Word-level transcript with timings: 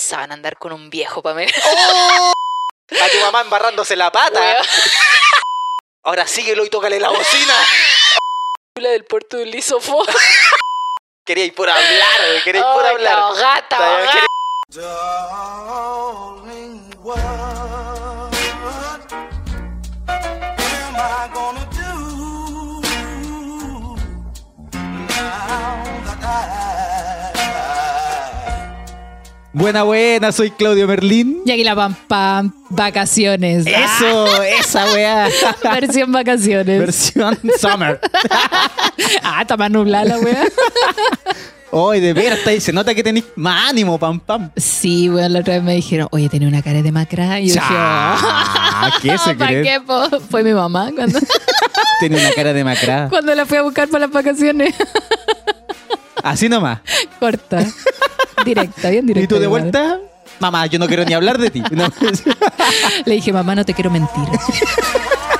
pensaban 0.00 0.32
andar 0.32 0.56
con 0.56 0.72
un 0.72 0.88
viejo 0.88 1.20
para 1.22 1.34
mí? 1.36 1.44
A 3.02 3.08
tu 3.10 3.20
mamá 3.20 3.42
embarrándose 3.42 3.94
la 3.96 4.10
pata. 4.10 4.40
Weón. 4.40 4.66
Ahora 6.04 6.26
síguelo 6.26 6.64
y 6.64 6.70
tócale 6.70 6.98
la 6.98 7.10
bocina. 7.10 7.54
La 8.76 8.88
del 8.90 9.04
puerto 9.04 9.36
del 9.36 9.50
lisofo. 9.50 10.02
Quería 11.26 11.44
ir 11.44 11.54
por 11.54 11.68
hablar, 11.70 12.42
quería 12.42 12.60
ir 12.62 12.66
por 12.74 12.84
Ay, 12.84 12.94
hablar. 12.94 13.18
Ahogada. 13.18 13.68
quería- 14.10 14.26
Darling, 15.90 16.90
Buena, 29.52 29.82
buena, 29.82 30.30
soy 30.30 30.52
Claudio 30.52 30.86
Merlín. 30.86 31.42
Y 31.44 31.50
aquí 31.50 31.64
la 31.64 31.74
pam 31.74 31.94
pam, 32.06 32.52
vacaciones. 32.68 33.66
Eso, 33.66 34.42
esa 34.44 34.84
weá. 34.92 35.26
Ah, 35.26 35.74
versión 35.80 36.12
vacaciones. 36.12 36.78
Versión 36.78 37.36
Summer. 37.58 38.00
ah, 39.24 39.40
está 39.42 39.56
más 39.56 39.70
nublada 39.70 40.04
la 40.04 40.18
wea. 40.18 40.44
Hoy, 41.72 42.00
de 42.00 42.12
veras, 42.12 42.40
se 42.60 42.72
nota 42.72 42.94
que 42.94 43.02
tenéis 43.02 43.24
más 43.36 43.70
ánimo, 43.70 43.98
pam, 43.98 44.18
pam. 44.20 44.50
Sí, 44.56 45.08
bueno, 45.08 45.28
la 45.28 45.40
otra 45.40 45.54
vez 45.54 45.62
me 45.62 45.74
dijeron, 45.74 46.08
oye, 46.12 46.28
tenía 46.28 46.48
una 46.48 46.62
cara 46.62 46.82
de 46.82 46.90
macra. 46.92 47.40
Y 47.40 47.48
yo 47.48 47.54
dije, 47.54 47.66
Ah, 47.68 48.90
¿qué 49.02 49.16
se 49.18 49.34
¿para 49.34 49.50
cree? 49.50 49.62
qué? 49.62 49.80
po? 49.80 50.08
Fue 50.30 50.42
mi 50.44 50.52
mamá 50.52 50.90
cuando, 50.94 51.18
Tiene 52.00 52.20
una 52.20 52.32
cara 52.32 52.52
de 52.52 52.64
macrada. 52.64 53.08
cuando 53.08 53.34
la 53.34 53.46
fui 53.46 53.58
a 53.58 53.62
buscar 53.62 53.88
para 53.88 54.06
las 54.06 54.12
vacaciones. 54.12 54.74
Así 56.22 56.48
nomás. 56.48 56.80
Corta. 57.20 57.64
Directa, 58.44 58.90
bien 58.90 59.06
directa. 59.06 59.24
Y 59.24 59.28
tú 59.28 59.40
de 59.40 59.46
vuelta, 59.46 59.98
mamá, 60.38 60.66
yo 60.66 60.78
no 60.78 60.86
quiero 60.86 61.04
ni 61.04 61.14
hablar 61.14 61.38
de 61.38 61.50
ti. 61.50 61.62
No. 61.70 61.88
Le 63.04 63.14
dije, 63.14 63.32
mamá, 63.32 63.54
no 63.54 63.64
te 63.64 63.74
quiero 63.74 63.90
mentir. 63.90 64.24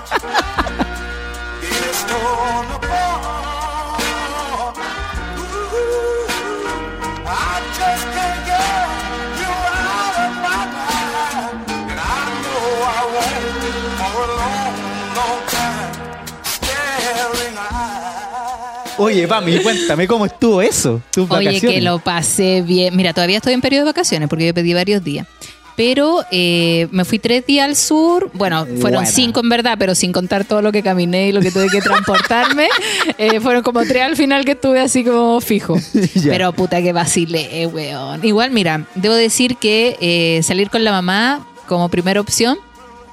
Oye, 19.00 19.26
mami, 19.28 19.58
cuéntame 19.60 20.06
cómo 20.06 20.26
estuvo 20.26 20.60
eso, 20.60 21.00
tus 21.10 21.30
Oye, 21.30 21.46
vacaciones. 21.46 21.78
que 21.78 21.80
lo 21.80 21.98
pasé 21.98 22.62
bien. 22.62 22.94
Mira, 22.94 23.14
todavía 23.14 23.38
estoy 23.38 23.54
en 23.54 23.62
periodo 23.62 23.86
de 23.86 23.90
vacaciones 23.92 24.28
porque 24.28 24.46
yo 24.46 24.54
pedí 24.54 24.74
varios 24.74 25.02
días. 25.02 25.26
Pero 25.74 26.22
eh, 26.30 26.88
me 26.90 27.06
fui 27.06 27.18
tres 27.18 27.46
días 27.46 27.66
al 27.66 27.74
sur. 27.74 28.30
Bueno, 28.34 28.66
fueron 28.66 28.80
Buena. 28.80 29.06
cinco 29.06 29.40
en 29.40 29.48
verdad, 29.48 29.76
pero 29.78 29.94
sin 29.94 30.12
contar 30.12 30.44
todo 30.44 30.60
lo 30.60 30.72
que 30.72 30.82
caminé 30.82 31.28
y 31.28 31.32
lo 31.32 31.40
que 31.40 31.50
tuve 31.50 31.68
que 31.68 31.80
transportarme. 31.80 32.68
eh, 33.18 33.40
fueron 33.40 33.62
como 33.62 33.80
tres 33.86 34.02
al 34.02 34.14
final 34.14 34.44
que 34.44 34.52
estuve 34.52 34.80
así 34.80 35.04
como 35.04 35.40
fijo. 35.40 35.76
Pero 36.24 36.52
puta 36.52 36.82
que 36.82 36.92
vacilé, 36.92 37.66
weón. 37.66 38.22
Igual, 38.22 38.50
mira, 38.50 38.84
debo 38.94 39.14
decir 39.14 39.56
que 39.56 39.96
eh, 40.02 40.42
salir 40.42 40.68
con 40.68 40.84
la 40.84 40.90
mamá 40.90 41.46
como 41.66 41.88
primera 41.88 42.20
opción 42.20 42.58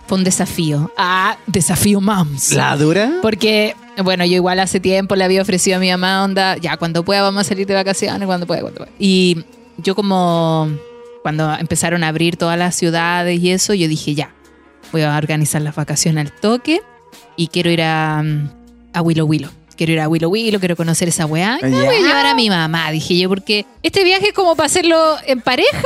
fue 0.08 0.18
un 0.18 0.24
desafío. 0.24 0.92
Ah, 0.98 1.38
desafío 1.48 2.00
moms. 2.02 2.54
¿La 2.54 2.76
dura? 2.78 3.12
Porque, 3.22 3.76
bueno, 4.04 4.26
yo 4.26 4.36
igual 4.36 4.60
hace 4.60 4.80
tiempo 4.80 5.16
le 5.16 5.24
había 5.24 5.42
ofrecido 5.42 5.78
a 5.78 5.80
mi 5.80 5.90
mamá, 5.90 6.24
onda, 6.24 6.58
ya 6.58 6.78
cuando 6.78 7.04
pueda 7.04 7.22
vamos 7.22 7.42
a 7.42 7.44
salir 7.44 7.68
de 7.68 7.74
vacaciones, 7.74 8.26
cuando 8.26 8.48
pueda, 8.48 8.62
cuando 8.62 8.80
pueda. 8.80 8.92
Y 9.00 9.44
yo 9.78 9.94
como, 9.96 10.70
cuando 11.24 11.54
empezaron 11.56 12.04
a 12.04 12.08
abrir 12.08 12.38
todas 12.38 12.58
las 12.58 12.76
ciudades 12.76 13.40
y 13.42 13.52
eso, 13.52 13.74
yo 13.74 13.88
dije, 13.88 14.16
ya, 14.16 14.34
voy 14.92 15.02
a 15.02 15.16
organizar 15.18 15.62
las 15.62 15.76
vacaciones 15.76 16.26
al 16.26 16.32
toque 16.40 16.82
y 17.36 17.48
quiero 17.48 17.70
ir 17.70 17.82
a, 17.82 18.24
a 18.94 19.02
Willow 19.02 19.28
Willow. 19.28 19.52
Quiero 19.76 19.94
ir 19.94 20.00
a 20.00 20.08
Willow 20.08 20.32
Willow, 20.32 20.60
quiero 20.60 20.76
conocer 20.76 21.08
esa 21.10 21.26
weá. 21.28 21.60
Y 21.62 21.70
Ya. 21.70 21.84
voy 21.84 21.96
a 21.98 22.00
llevar 22.00 22.26
a 22.26 22.34
mi 22.34 22.50
mamá, 22.50 22.90
dije 22.92 23.16
yo, 23.18 23.30
porque 23.30 23.66
este 23.84 24.04
viaje 24.04 24.30
es 24.30 24.34
como 24.34 24.56
para 24.56 24.66
hacerlo 24.66 25.18
en 25.28 25.40
pareja 25.42 25.84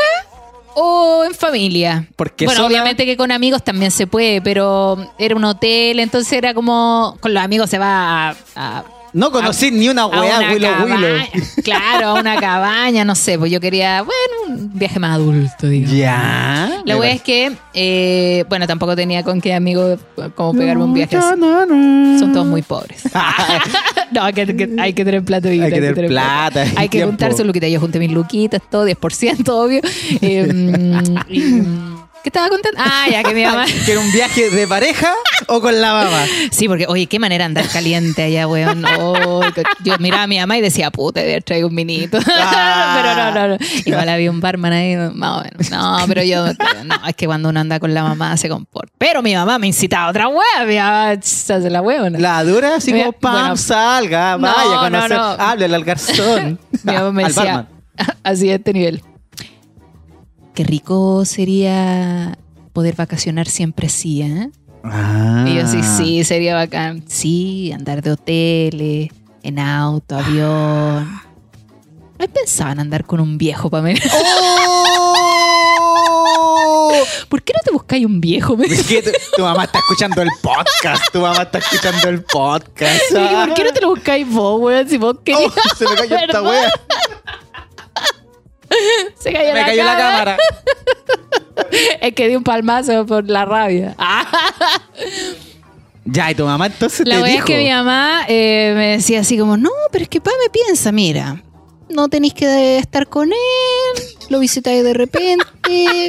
o 0.75 1.23
en 1.25 1.33
familia. 1.35 2.07
Porque 2.15 2.45
bueno, 2.45 2.61
sola- 2.61 2.67
obviamente 2.67 3.05
que 3.05 3.17
con 3.17 3.31
amigos 3.31 3.63
también 3.63 3.91
se 3.91 4.07
puede, 4.07 4.41
pero 4.41 4.97
era 5.17 5.35
un 5.35 5.43
hotel, 5.43 5.99
entonces 5.99 6.31
era 6.33 6.53
como 6.53 7.17
con 7.19 7.33
los 7.33 7.43
amigos 7.43 7.69
se 7.69 7.77
va 7.77 8.29
a, 8.29 8.35
a- 8.55 8.83
No 9.13 9.31
conocí 9.31 9.71
ni 9.71 9.89
una 9.89 10.05
weá, 10.05 10.39
una 10.39 10.51
Willow 10.53 10.71
cabaña. 10.71 10.95
Willow. 10.95 11.45
Claro, 11.63 12.07
a 12.07 12.13
una 12.19 12.39
cabaña, 12.39 13.03
no 13.03 13.13
sé, 13.15 13.37
pues 13.37 13.51
yo 13.51 13.59
quería, 13.59 14.01
bueno, 14.03 14.55
un 14.55 14.71
viaje 14.77 14.99
más 14.99 15.15
adulto, 15.15 15.67
digamos. 15.67 15.97
Ya. 15.97 16.81
La 16.85 16.97
wea 16.97 17.11
es 17.11 17.21
que, 17.21 17.51
eh, 17.73 18.45
bueno, 18.47 18.67
tampoco 18.67 18.95
tenía 18.95 19.23
con 19.23 19.41
qué 19.41 19.53
amigos 19.53 19.99
como 20.35 20.53
pegarme 20.53 20.83
un 20.85 20.93
viaje 20.93 21.17
así. 21.17 21.35
No, 21.37 21.65
no, 21.65 21.75
no. 21.75 22.19
Son 22.19 22.31
todos 22.31 22.45
muy 22.47 22.61
pobres. 22.61 23.03
no, 24.11 24.23
hay 24.23 24.33
que, 24.33 24.55
que- 24.55 24.75
hay 24.79 24.93
que 24.93 25.03
tener 25.05 25.23
plata. 25.23 25.49
Hay 25.49 25.59
que 25.59 25.81
tener 25.81 26.07
plata 26.07 26.65
Hay 26.77 26.87
que 26.89 27.03
juntar 27.03 27.33
su 27.33 27.43
luquita. 27.43 27.67
Yo 27.67 27.79
junté 27.79 27.99
mis 27.99 28.11
luquitas, 28.11 28.61
todo, 28.69 28.87
10%, 28.87 29.49
obvio. 29.49 29.81
Eh, 30.21 30.47
y, 31.29 31.61
¿Qué 32.23 32.29
estaba 32.29 32.49
contando? 32.49 32.79
Ah, 32.79 33.07
ya 33.09 33.23
que 33.23 33.33
mi 33.33 33.43
mamá... 33.43 33.65
¿Que 33.85 33.91
era 33.93 33.99
un 33.99 34.11
viaje 34.11 34.49
de 34.51 34.67
pareja 34.67 35.11
o 35.47 35.59
con 35.59 35.81
la 35.81 35.91
mamá? 35.93 36.23
Sí, 36.51 36.67
porque, 36.67 36.85
oye, 36.87 37.07
qué 37.07 37.17
manera 37.17 37.45
andar 37.45 37.67
caliente 37.67 38.21
allá, 38.23 38.47
weón. 38.47 38.85
Oh, 38.99 39.41
yo 39.83 39.97
miraba 39.99 40.23
a 40.23 40.27
mi 40.27 40.37
mamá 40.39 40.57
y 40.57 40.61
decía, 40.61 40.91
puta, 40.91 41.21
debe 41.21 41.41
traer 41.41 41.65
un 41.65 41.73
minito. 41.73 42.19
Ah. 42.53 42.99
pero 43.01 43.15
no, 43.15 43.31
no, 43.31 43.47
no. 43.55 43.57
Igual 43.85 44.09
había 44.09 44.29
un 44.29 44.39
barman 44.39 44.73
ahí, 44.73 44.95
más 45.13 45.39
o 45.39 45.43
menos. 45.43 45.71
No, 45.71 45.97
pero 46.07 46.23
yo, 46.23 46.45
no, 46.85 47.07
es 47.07 47.15
que 47.15 47.25
cuando 47.25 47.49
uno 47.49 47.59
anda 47.59 47.79
con 47.79 47.93
la 47.93 48.03
mamá 48.03 48.35
se 48.37 48.49
comporta. 48.49 48.91
Pero 48.97 49.21
mi 49.21 49.33
mamá 49.33 49.57
me 49.57 49.67
incitaba 49.67 50.05
a 50.07 50.09
otra 50.09 50.27
wea, 50.27 50.65
mi 50.67 50.75
mamá 50.77 51.15
se 51.21 51.53
hace 51.53 51.69
la 51.69 51.81
huevona. 51.81 52.19
La 52.19 52.43
dura, 52.43 52.75
así 52.75 52.91
como 52.91 53.11
pam, 53.13 53.33
bueno. 53.33 53.57
salga, 53.57 54.37
No, 54.37 54.41
vaya 54.47 54.63
no, 54.75 54.79
conocer, 54.81 55.11
no. 55.17 55.23
háblele 55.23 55.75
al 55.75 55.83
garzón. 55.83 56.59
Mi 56.83 56.93
mamá 56.93 57.11
me 57.11 57.23
al 57.23 57.33
decía, 57.33 57.43
barman. 57.55 57.67
así 58.23 58.47
de 58.47 58.55
este 58.55 58.73
nivel. 58.73 59.03
Qué 60.53 60.63
rico 60.63 61.23
sería 61.25 62.37
poder 62.73 62.95
vacacionar 62.95 63.47
siempre 63.47 63.87
así, 63.87 64.21
¿eh? 64.21 64.49
Ah. 64.83 65.45
Y 65.47 65.55
yo 65.55 65.67
sí, 65.67 65.81
sí, 65.83 66.23
sería 66.23 66.55
bacán. 66.55 67.03
Sí, 67.07 67.71
andar 67.71 68.01
de 68.01 68.11
hoteles, 68.11 69.09
en 69.43 69.59
auto, 69.59 70.17
avión. 70.17 71.21
¿No 72.19 72.27
pensaban 72.27 72.79
andar 72.79 73.05
con 73.05 73.19
un 73.19 73.37
viejo 73.37 73.69
para 73.69 73.83
mí? 73.83 73.93
¡Oh! 74.93 77.03
¿Por 77.29 77.41
qué 77.41 77.53
no 77.53 77.59
te 77.63 77.71
buscáis 77.71 78.05
un 78.05 78.19
viejo? 78.21 78.57
Es 78.61 78.85
que 78.85 79.01
tu, 79.01 79.09
tu 79.37 79.41
mamá 79.41 79.63
está 79.63 79.79
escuchando 79.79 80.21
el 80.21 80.29
podcast. 80.41 81.03
Tu 81.11 81.19
mamá 81.19 81.43
está 81.43 81.59
escuchando 81.59 82.09
el 82.09 82.23
podcast. 82.23 83.01
Y 83.11 83.15
¿Por 83.15 83.53
qué 83.53 83.63
no 83.63 83.71
te 83.71 83.81
lo 83.81 83.89
buscáis 83.89 84.29
vos, 84.29 84.61
weón? 84.61 84.89
Si 84.89 84.97
vos 84.97 85.17
querías. 85.23 85.51
Oh, 85.55 85.75
se 85.75 85.87
me 85.87 85.95
cayó 85.95 86.17
esta 86.17 86.41
wea. 86.41 86.71
Se 89.19 89.31
cayó 89.31 89.53
Me 89.53 89.59
la 89.59 89.65
cayó 89.65 89.83
la 89.83 89.97
cámara. 89.97 90.37
Es 92.01 92.13
que 92.13 92.27
di 92.27 92.35
un 92.35 92.43
palmazo 92.43 93.05
por 93.05 93.29
la 93.29 93.45
rabia. 93.45 93.95
Ya, 96.03 96.31
y 96.31 96.35
tu 96.35 96.45
mamá 96.45 96.65
entonces 96.65 97.07
La 97.07 97.21
te 97.21 97.25
dijo. 97.27 97.39
es 97.39 97.45
que 97.45 97.57
mi 97.59 97.69
mamá 97.69 98.23
eh, 98.27 98.73
me 98.75 98.87
decía 98.93 99.19
así 99.19 99.37
como, 99.37 99.55
no, 99.55 99.69
pero 99.91 100.01
es 100.01 100.09
que 100.09 100.19
pa 100.19 100.31
me 100.43 100.49
piensa, 100.49 100.91
mira, 100.91 101.43
no 101.89 102.07
tenéis 102.09 102.33
que 102.33 102.77
estar 102.79 103.07
con 103.07 103.31
él, 103.31 104.03
lo 104.29 104.39
visitáis 104.39 104.83
de 104.83 104.95
repente 104.95 105.45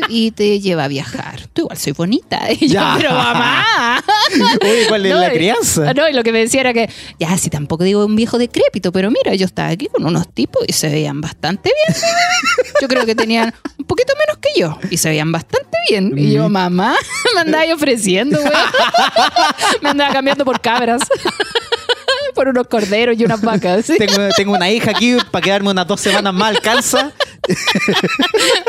y 0.08 0.30
te 0.30 0.60
lleva 0.60 0.84
a 0.84 0.88
viajar. 0.88 1.46
Tú 1.52 1.62
igual 1.62 1.76
soy 1.76 1.92
bonita. 1.92 2.40
Y 2.58 2.68
yo, 2.68 2.80
pero 2.96 3.10
mamá. 3.12 4.02
Oye, 4.62 4.86
¿cuál 4.88 5.06
es 5.06 5.12
No, 5.12 5.20
la 5.20 5.32
y- 5.32 5.36
crianza? 5.36 5.94
No, 5.94 6.08
y 6.08 6.12
lo 6.12 6.22
que 6.22 6.32
me 6.32 6.38
decía 6.40 6.60
era 6.60 6.72
que, 6.72 6.88
ya, 7.18 7.36
si 7.38 7.50
tampoco 7.50 7.84
digo 7.84 8.04
un 8.04 8.16
viejo 8.16 8.38
decrépito, 8.38 8.92
pero 8.92 9.10
mira, 9.10 9.34
yo 9.34 9.46
estaba 9.46 9.68
aquí 9.68 9.86
con 9.86 10.04
unos 10.04 10.32
tipos 10.32 10.62
y 10.66 10.72
se 10.72 10.88
veían 10.88 11.20
bastante 11.20 11.70
bien. 11.86 12.00
Yo 12.80 12.88
creo 12.88 13.06
que 13.06 13.14
tenían 13.14 13.54
un 13.78 13.84
poquito 13.84 14.12
menos 14.18 14.38
que 14.40 14.58
yo 14.60 14.76
y 14.90 14.96
se 14.96 15.08
veían 15.08 15.30
bastante 15.30 15.78
bien. 15.88 16.12
Y 16.18 16.28
Mm. 16.28 16.30
yo, 16.32 16.48
mamá, 16.48 16.96
me 17.34 17.40
andaba 17.42 17.62
ahí 17.62 17.70
ofreciendo, 17.72 18.38
güey. 18.40 18.52
Me 19.82 19.90
andaba 19.90 20.12
cambiando 20.12 20.44
por 20.44 20.60
cabras. 20.60 21.00
por 22.34 22.48
unos 22.48 22.66
corderos 22.66 23.16
y 23.18 23.24
unas 23.24 23.40
vacas. 23.42 23.84
¿sí? 23.86 23.98
Tengo, 23.98 24.28
tengo 24.36 24.52
una 24.54 24.68
hija 24.70 24.90
aquí 24.90 25.16
para 25.30 25.42
quedarme 25.44 25.70
unas 25.70 25.86
dos 25.86 26.00
semanas 26.00 26.32
más 26.34 26.48
alcanza 26.56 27.12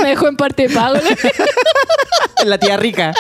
Me 0.02 0.10
dejó 0.10 0.28
en 0.28 0.36
parte 0.36 0.68
de 0.68 0.74
pago. 0.76 0.98
la 2.46 2.58
tía 2.60 2.78
rica. 2.78 3.14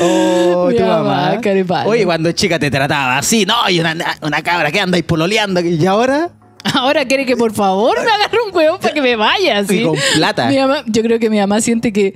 Oh, 0.00 0.66
Mi 0.70 0.76
tu 0.76 0.82
mamá, 0.84 1.02
mamá. 1.02 1.40
caripalo. 1.40 1.90
Oye, 1.90 2.04
cuando 2.04 2.32
chica 2.32 2.58
te 2.58 2.70
trataba 2.70 3.18
así, 3.18 3.44
no, 3.46 3.68
y 3.68 3.80
una, 3.80 3.96
una 4.22 4.42
cabra 4.42 4.70
que 4.70 4.80
andáis 4.80 5.04
pololeando. 5.04 5.60
Y 5.60 5.84
ahora, 5.86 6.30
Ahora 6.74 7.04
quiere 7.06 7.24
que 7.24 7.36
por 7.36 7.52
favor 7.54 7.96
me 8.04 8.10
agarre 8.10 8.38
un 8.46 8.54
huevo 8.54 8.78
para 8.80 8.92
que 8.92 9.00
me 9.00 9.16
vaya. 9.16 9.64
¿sí? 9.64 9.80
Y 9.80 9.84
con 9.84 9.96
plata. 10.14 10.48
Mi 10.48 10.56
mamá- 10.58 10.82
yo 10.86 11.02
creo 11.02 11.18
que 11.18 11.30
mi 11.30 11.38
mamá 11.38 11.60
siente 11.60 11.92
que 11.92 12.14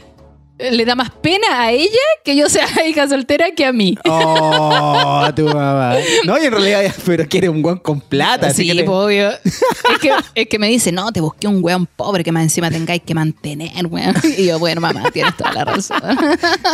le 0.70 0.84
da 0.84 0.94
más 0.94 1.10
pena 1.10 1.46
a 1.62 1.72
ella 1.72 1.90
que 2.24 2.36
yo 2.36 2.48
sea 2.48 2.66
hija 2.88 3.08
soltera 3.08 3.50
que 3.56 3.64
a 3.64 3.72
mí. 3.72 3.96
Oh, 4.08 5.28
tu 5.34 5.44
mamá. 5.46 5.96
No, 6.24 6.40
y 6.40 6.46
en 6.46 6.52
realidad, 6.52 6.94
pero 7.06 7.26
quiere 7.28 7.48
un 7.48 7.62
guan 7.62 7.78
con 7.78 8.00
plata. 8.00 8.48
así 8.48 8.62
Sí, 8.62 8.68
que 8.68 8.74
le- 8.74 8.84
pues, 8.84 8.96
obvio. 8.96 9.30
Es 9.30 9.98
que, 10.00 10.12
es 10.34 10.48
que 10.48 10.58
me 10.58 10.68
dice, 10.68 10.92
no, 10.92 11.10
te 11.12 11.20
busqué 11.20 11.48
un 11.48 11.62
weón 11.62 11.86
pobre 11.86 12.22
que 12.24 12.32
más 12.32 12.42
encima 12.44 12.70
tengáis 12.70 13.02
que 13.02 13.14
mantener, 13.14 13.86
weón. 13.86 14.14
Y 14.38 14.46
yo, 14.46 14.58
bueno, 14.58 14.80
mamá, 14.80 15.10
tienes 15.12 15.36
toda 15.36 15.52
la 15.52 15.64
razón. 15.64 16.00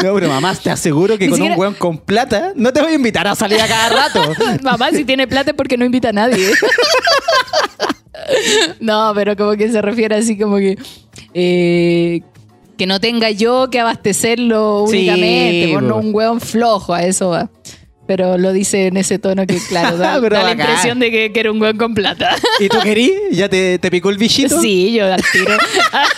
No, 0.02 0.14
pero 0.14 0.28
mamá, 0.28 0.54
te 0.54 0.70
aseguro 0.70 1.16
que 1.18 1.24
Ni 1.26 1.30
con 1.30 1.36
siquiera- 1.36 1.54
un 1.54 1.60
weón 1.60 1.74
con 1.74 1.98
plata 1.98 2.52
no 2.54 2.72
te 2.72 2.80
voy 2.82 2.92
a 2.92 2.94
invitar 2.94 3.26
a 3.26 3.34
salir 3.34 3.60
a 3.60 3.66
cada 3.66 3.88
rato. 3.88 4.32
Mamá, 4.62 4.90
si 4.92 5.04
tiene 5.04 5.26
plata 5.26 5.50
es 5.50 5.56
porque 5.56 5.76
no 5.76 5.84
invita 5.84 6.10
a 6.10 6.12
nadie. 6.12 6.52
No, 8.80 9.12
pero 9.14 9.36
como 9.36 9.52
que 9.56 9.70
se 9.70 9.80
refiere 9.80 10.16
así 10.16 10.36
como 10.38 10.56
que... 10.56 10.76
eh, 11.34 12.22
que 12.78 12.86
no 12.86 13.00
tenga 13.00 13.30
yo 13.30 13.68
que 13.70 13.80
abastecerlo 13.80 14.86
Sí, 14.88 14.98
únicamente, 14.98 15.72
por 15.74 15.82
no 15.82 15.96
un 15.96 16.14
hueón 16.14 16.40
flojo, 16.40 16.94
a 16.94 17.02
eso 17.02 17.30
va. 17.30 17.50
Pero 18.06 18.38
lo 18.38 18.54
dice 18.54 18.86
en 18.86 18.96
ese 18.96 19.18
tono 19.18 19.46
que, 19.46 19.58
claro, 19.68 19.98
da, 19.98 20.18
da 20.18 20.42
la 20.42 20.52
impresión 20.52 20.98
de 20.98 21.10
que, 21.10 21.30
que 21.30 21.40
era 21.40 21.52
un 21.52 21.60
hueón 21.60 21.76
con 21.76 21.92
plata. 21.92 22.34
¿Y 22.58 22.68
tú 22.68 22.78
querí? 22.82 23.12
¿Ya 23.32 23.50
te, 23.50 23.78
te 23.78 23.90
picó 23.90 24.08
el 24.08 24.16
bichito? 24.16 24.58
Sí, 24.62 24.94
yo 24.94 25.12
al 25.12 25.22
tiro. 25.30 25.54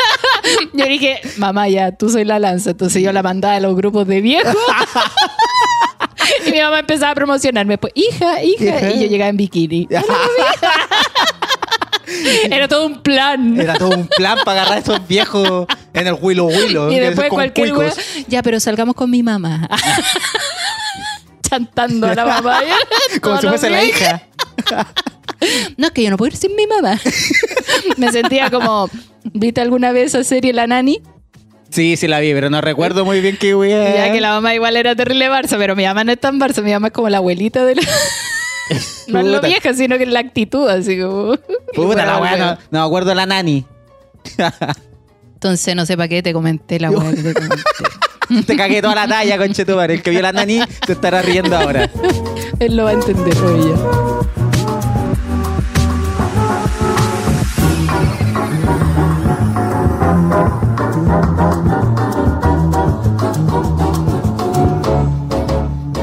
yo 0.73 0.85
dije, 0.85 1.19
mamá, 1.39 1.69
ya, 1.69 1.91
tú 1.91 2.09
soy 2.09 2.25
la 2.25 2.39
lanza. 2.39 2.71
Entonces 2.71 3.03
yo 3.03 3.13
la 3.13 3.25
mandaba 3.25 3.57
a 3.57 3.61
los 3.61 3.75
grupos 3.75 4.07
de 4.07 4.21
viejos. 4.21 4.55
y 6.47 6.53
mi 6.53 6.61
mamá 6.61 6.79
empezaba 6.79 7.11
a 7.11 7.15
promocionarme. 7.17 7.77
Pues, 7.79 7.93
hija, 7.97 8.45
hija. 8.45 8.65
Hija. 8.65 8.91
Y 8.93 9.03
yo 9.03 9.07
llegaba 9.09 9.31
en 9.31 9.37
bikini. 9.37 9.89
Era 12.51 12.69
todo 12.69 12.87
un 12.87 13.03
plan. 13.03 13.59
Era 13.61 13.75
todo 13.75 13.91
un 13.91 14.09
plan 14.09 14.39
para 14.45 14.63
agarrar 14.63 14.79
a 14.79 14.81
esos 14.81 15.07
viejos 15.07 15.67
en 15.93 16.07
el 16.07 16.15
Willow 16.21 16.49
Willow. 16.49 16.91
y 16.91 16.99
después 16.99 17.29
cualquier 17.29 17.73
wea, 17.75 17.93
Ya, 18.29 18.43
pero 18.43 18.61
salgamos 18.61 18.95
con 18.95 19.11
mi 19.11 19.23
mamá. 19.23 19.69
Chantando 21.49 22.07
a 22.07 22.15
la 22.15 22.25
mamá. 22.25 22.61
Como 23.21 23.41
si 23.41 23.49
fuese 23.49 23.71
la 23.71 23.85
hija. 23.85 24.23
No, 25.77 25.87
es 25.87 25.93
que 25.93 26.03
yo 26.03 26.11
no 26.11 26.17
puedo 26.17 26.31
ir 26.31 26.37
sin 26.37 26.55
mi 26.55 26.67
mamá. 26.67 27.01
Me 27.97 28.13
sentía 28.13 28.51
como. 28.51 28.89
¿Viste 29.33 29.61
alguna 29.61 29.91
vez 29.91 30.15
esa 30.15 30.23
serie 30.23 30.53
La 30.53 30.67
Nani? 30.67 31.01
Sí, 31.71 31.97
sí 31.97 32.09
la 32.09 32.21
vi, 32.21 32.33
pero 32.35 32.51
no 32.51 32.61
recuerdo 32.61 33.05
muy 33.05 33.21
bien 33.21 33.37
qué 33.37 33.55
wea. 33.55 33.95
Ya 33.95 34.13
que 34.13 34.21
la 34.21 34.31
mamá 34.31 34.55
igual 34.55 34.77
era 34.77 34.95
terrible 34.95 35.31
Barça, 35.31 35.57
pero 35.57 35.75
mi 35.77 35.85
mamá 35.85 36.05
no 36.05 36.13
es 36.13 36.21
tan 36.21 36.39
Barça, 36.39 36.63
mi 36.63 36.73
mamá 36.73 36.89
es 36.89 36.93
como 36.93 37.09
la 37.09 37.19
abuelita 37.19 37.65
de 37.65 37.77
la... 37.77 37.83
No 39.09 39.21
es 39.21 39.27
lo 39.27 39.41
vieja, 39.41 39.75
sino 39.75 39.97
que 39.99 40.05
es 40.05 40.11
la 40.11 40.21
actitud, 40.21 40.69
así 40.69 41.01
como... 41.01 41.37
Puta 41.75 42.07
la 42.07 42.19
wea, 42.19 42.31
Bueno, 42.31 42.47
no, 42.47 42.59
no 42.71 42.81
me 42.81 42.87
acuerdo 42.87 43.09
de 43.11 43.15
la 43.17 43.27
nani. 43.27 43.65
Entonces 45.35 45.75
no 45.75 45.87
sé 45.87 45.97
para 45.97 46.09
qué 46.09 46.23
te 46.23 46.33
comenté 46.33 46.79
la 46.79 46.91
wea 46.91 47.11
que 47.15 47.23
te 47.23 47.35
comenté. 47.35 47.63
Te 48.47 48.57
cagué 48.57 48.81
toda 48.81 48.95
la 48.95 49.09
talla, 49.09 49.39
conchetumare. 49.39 49.95
El 49.95 50.03
que 50.03 50.11
vio 50.11 50.23
la 50.23 50.33
nani 50.33 50.61
se 50.87 50.93
estará 50.93 51.21
riendo 51.21 51.57
ahora. 51.57 51.91
Él 52.61 52.77
lo 52.77 52.85
va 52.85 52.91
a 52.91 52.93
entender, 52.93 53.35
ella. 53.35 53.75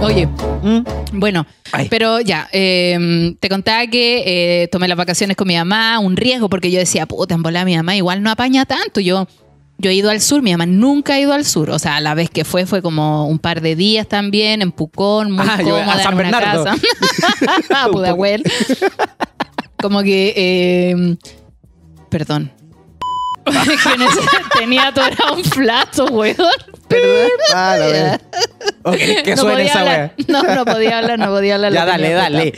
Oye, 0.02 0.28
¿Mm? 0.64 0.97
Bueno, 1.14 1.46
Ay. 1.72 1.88
pero 1.90 2.20
ya, 2.22 2.48
eh, 2.52 3.36
te 3.40 3.50
contaba 3.50 3.86
que 3.88 4.64
eh, 4.64 4.68
tomé 4.70 4.88
las 4.88 4.98
vacaciones 4.98 5.36
con 5.38 5.48
mi 5.48 5.56
mamá, 5.56 6.00
un 6.00 6.16
riesgo, 6.18 6.50
porque 6.50 6.72
yo 6.72 6.80
decía, 6.80 7.06
puta, 7.06 7.36
en 7.36 7.42
mi 7.66 7.76
mamá 7.76 7.96
igual 7.96 8.22
no 8.24 8.30
apaña 8.32 8.66
tanto. 8.66 9.00
Yo, 9.00 9.28
yo 9.78 9.90
he 9.92 9.94
ido 9.94 10.10
al 10.10 10.22
sur, 10.22 10.42
mi 10.42 10.52
mamá 10.52 10.66
nunca 10.66 11.14
ha 11.16 11.20
ido 11.20 11.34
al 11.34 11.46
sur. 11.46 11.70
O 11.70 11.80
sea, 11.80 12.00
la 12.02 12.14
vez 12.16 12.30
que 12.30 12.44
fue 12.46 12.66
fue 12.66 12.82
como 12.82 13.28
un 13.28 13.40
par 13.40 13.62
de 13.62 13.76
días 13.76 14.08
también, 14.08 14.62
en 14.62 14.72
Pucón, 14.72 15.32
muy 15.32 15.46
Ah, 15.48 15.58
yo- 15.62 15.76
a 15.76 15.80
cómoda 15.82 16.04
San 16.04 16.14
en 16.14 16.20
una 16.28 16.40
Bernardo. 16.40 16.64
casa. 16.66 17.88
Pudahuel. 17.92 18.44
Como 19.82 20.02
que, 20.02 20.34
eh, 20.36 21.18
perdón. 22.10 22.52
Tenía 24.58 24.88
atorado 24.88 25.36
un 25.36 25.44
plato, 25.44 26.06
weón. 26.08 26.36
Perdón. 26.88 27.28
Ah, 27.54 27.76
la 27.80 27.88
wea. 27.88 28.22
Ok, 28.84 28.98
que 29.24 29.32
No 29.36 29.42
suene 29.42 29.54
podía 29.56 29.66
esa 29.70 29.80
hablar. 29.80 30.14
wea. 30.18 30.26
No, 30.28 30.56
no 30.56 30.66
podía 30.66 30.98
hablar, 31.00 31.18
no 31.20 31.28
podía 31.30 31.56
hablar. 31.56 31.72
Ya, 31.74 31.86
lo 31.86 31.92
dale, 31.92 32.12
dale. 32.12 32.54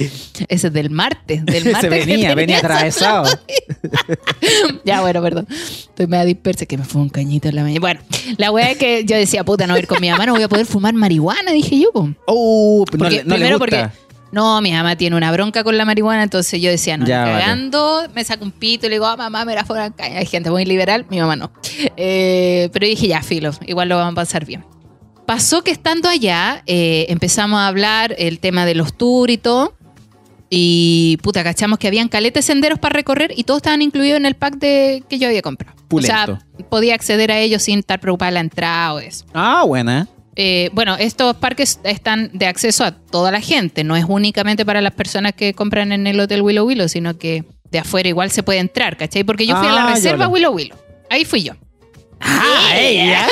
Ese 0.48 0.68
es 0.68 0.74
del 0.74 0.90
martes, 0.90 1.46
del 1.46 1.64
Se 1.64 1.72
martes. 1.72 1.90
que 1.92 2.06
venía, 2.06 2.36
venía 2.36 2.58
esa 2.58 2.66
atravesado. 2.68 3.40
ya, 4.86 5.02
bueno, 5.02 5.22
perdón. 5.22 5.48
Estoy 5.50 6.08
media 6.08 6.26
dispersa, 6.26 6.66
que 6.66 6.78
me 6.78 6.86
fue 6.86 7.02
un 7.02 7.10
cañito 7.10 7.50
en 7.50 7.56
la 7.56 7.62
mañana. 7.64 7.80
Bueno, 7.80 8.02
la 8.38 8.52
wea 8.52 8.72
es 8.72 8.78
que 8.78 9.06
yo 9.06 9.16
decía, 9.16 9.44
puta, 9.44 9.68
no 9.68 9.74
voy 9.74 9.80
a 9.80 9.82
ir 9.82 9.88
con 9.88 10.02
mi 10.02 10.10
mamá, 10.10 10.26
no 10.26 10.34
voy 10.34 10.44
a 10.44 10.50
poder 10.50 10.66
fumar 10.66 10.94
marihuana, 10.94 11.52
dije 11.52 11.80
yo. 11.80 11.92
no, 11.94 12.16
Porque, 12.90 13.10
le 13.18 13.24
primero 13.26 13.60
gusta. 13.60 13.90
porque, 13.90 13.90
no, 14.32 14.62
mi 14.62 14.72
mamá 14.72 14.96
tiene 14.96 15.16
una 15.16 15.32
bronca 15.32 15.64
con 15.64 15.78
la 15.78 15.86
marihuana, 15.86 16.24
entonces 16.24 16.62
yo 16.62 16.70
decía, 16.70 16.98
no, 16.98 17.06
Ya, 17.06 17.24
vale. 17.26 17.40
cagando, 17.40 18.04
me 18.14 18.24
saco 18.24 18.46
un 18.46 18.52
pito 18.52 18.86
y 18.86 18.90
le 18.90 18.96
digo, 18.96 19.06
ah, 19.08 19.18
mamá, 19.18 19.44
me 19.46 19.56
la 19.56 19.66
fueron 19.66 19.92
caña. 19.94 20.20
Hay 20.20 20.26
gente 20.26 20.50
muy 20.52 20.66
liberal, 20.66 21.06
mi 21.10 21.20
mamá 21.20 21.36
no. 21.36 21.52
Eh, 21.98 22.70
pero 22.74 22.86
dije, 22.86 23.08
ya, 23.08 23.22
filo, 23.24 23.52
igual 23.66 23.90
lo 23.90 23.98
vamos 23.98 24.14
a 24.14 24.16
pasar 24.16 24.46
bien. 24.46 24.64
Pasó 25.26 25.64
que 25.64 25.72
estando 25.72 26.10
allá, 26.10 26.64
eh, 26.66 27.06
empezamos 27.10 27.60
a 27.60 27.68
hablar 27.68 28.16
el 28.18 28.40
tema 28.40 28.66
de 28.66 28.76
los 28.76 28.94
tours 28.98 29.32
y 29.34 29.38
todo. 29.38 29.74
Y 30.50 31.18
puta, 31.22 31.44
cachamos 31.44 31.78
que 31.78 31.88
habían 31.88 32.08
caletes 32.08 32.46
senderos 32.46 32.80
para 32.80 32.94
recorrer 32.94 33.32
y 33.36 33.44
todos 33.44 33.60
estaban 33.60 33.84
incluidos 33.84 34.18
en 34.18 34.26
el 34.26 34.34
pack 34.36 34.56
de, 34.56 35.04
que 35.08 35.20
yo 35.20 35.28
había 35.28 35.44
comprado. 35.44 35.76
O 35.92 36.02
sea, 36.02 36.26
Pulento. 36.26 36.46
podía 36.70 36.96
acceder 36.96 37.32
a 37.32 37.38
ellos 37.38 37.62
sin 37.62 37.80
estar 37.80 38.00
preocupada 38.00 38.32
de 38.32 38.34
la 38.34 38.40
entrada 38.40 38.94
o 38.96 39.00
eso. 39.00 39.26
Ah, 39.34 39.64
buena. 39.68 40.08
Eh, 40.36 40.70
bueno, 40.74 40.96
estos 40.98 41.36
parques 41.36 41.80
están 41.84 42.30
de 42.34 42.46
acceso 42.48 42.84
a 42.86 42.92
toda 42.92 43.32
la 43.32 43.42
gente, 43.42 43.84
no 43.84 43.96
es 43.98 44.06
únicamente 44.08 44.66
para 44.66 44.80
las 44.82 44.94
personas 44.94 45.34
que 45.34 45.54
compran 45.54 45.92
en 45.92 46.08
el 46.08 46.20
Hotel 46.20 46.42
Willow 46.42 46.66
Willow, 46.66 46.88
sino 46.88 47.18
que 47.18 47.44
de 47.72 47.80
afuera 47.80 48.08
igual 48.10 48.32
se 48.32 48.42
puede 48.44 48.60
entrar, 48.60 48.96
¿cachai? 48.98 49.24
Porque 49.24 49.46
yo 49.46 49.56
fui 49.58 49.68
a 49.68 49.72
Ah, 49.72 49.76
la 49.76 49.88
ya 49.90 49.96
reserva 49.96 50.26
lo- 50.26 50.32
Willow 50.32 50.54
Willow. 50.54 50.78
Ahí 51.10 51.26
fui 51.26 51.44
yo. 51.44 51.54
Ah, 52.22 52.72
ella. 52.78 53.28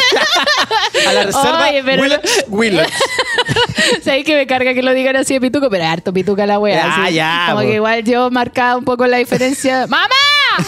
A 1.08 1.14
la 1.14 1.24
reserva 1.26 1.68
Oye, 1.70 1.84
pero- 1.84 2.04
Willets. 2.50 2.94
Sabéis 4.04 4.26
que 4.26 4.36
me 4.36 4.48
carga 4.48 4.74
que 4.74 4.82
lo 4.82 4.94
digan 4.94 5.16
así 5.16 5.34
de 5.36 5.42
pituco, 5.42 5.70
pero 5.70 5.86
harto 5.86 6.14
pituca 6.14 6.46
la 6.46 6.60
wea. 6.60 7.04
Así. 7.06 7.14
ya, 7.16 7.48
Como 7.50 7.62
que 7.62 7.76
igual 7.76 8.04
yo 8.04 8.30
marcaba 8.32 8.78
un 8.78 8.86
poco 8.86 9.06
la 9.08 9.18
diferencia. 9.18 9.88
¡Mamá! 9.90 10.08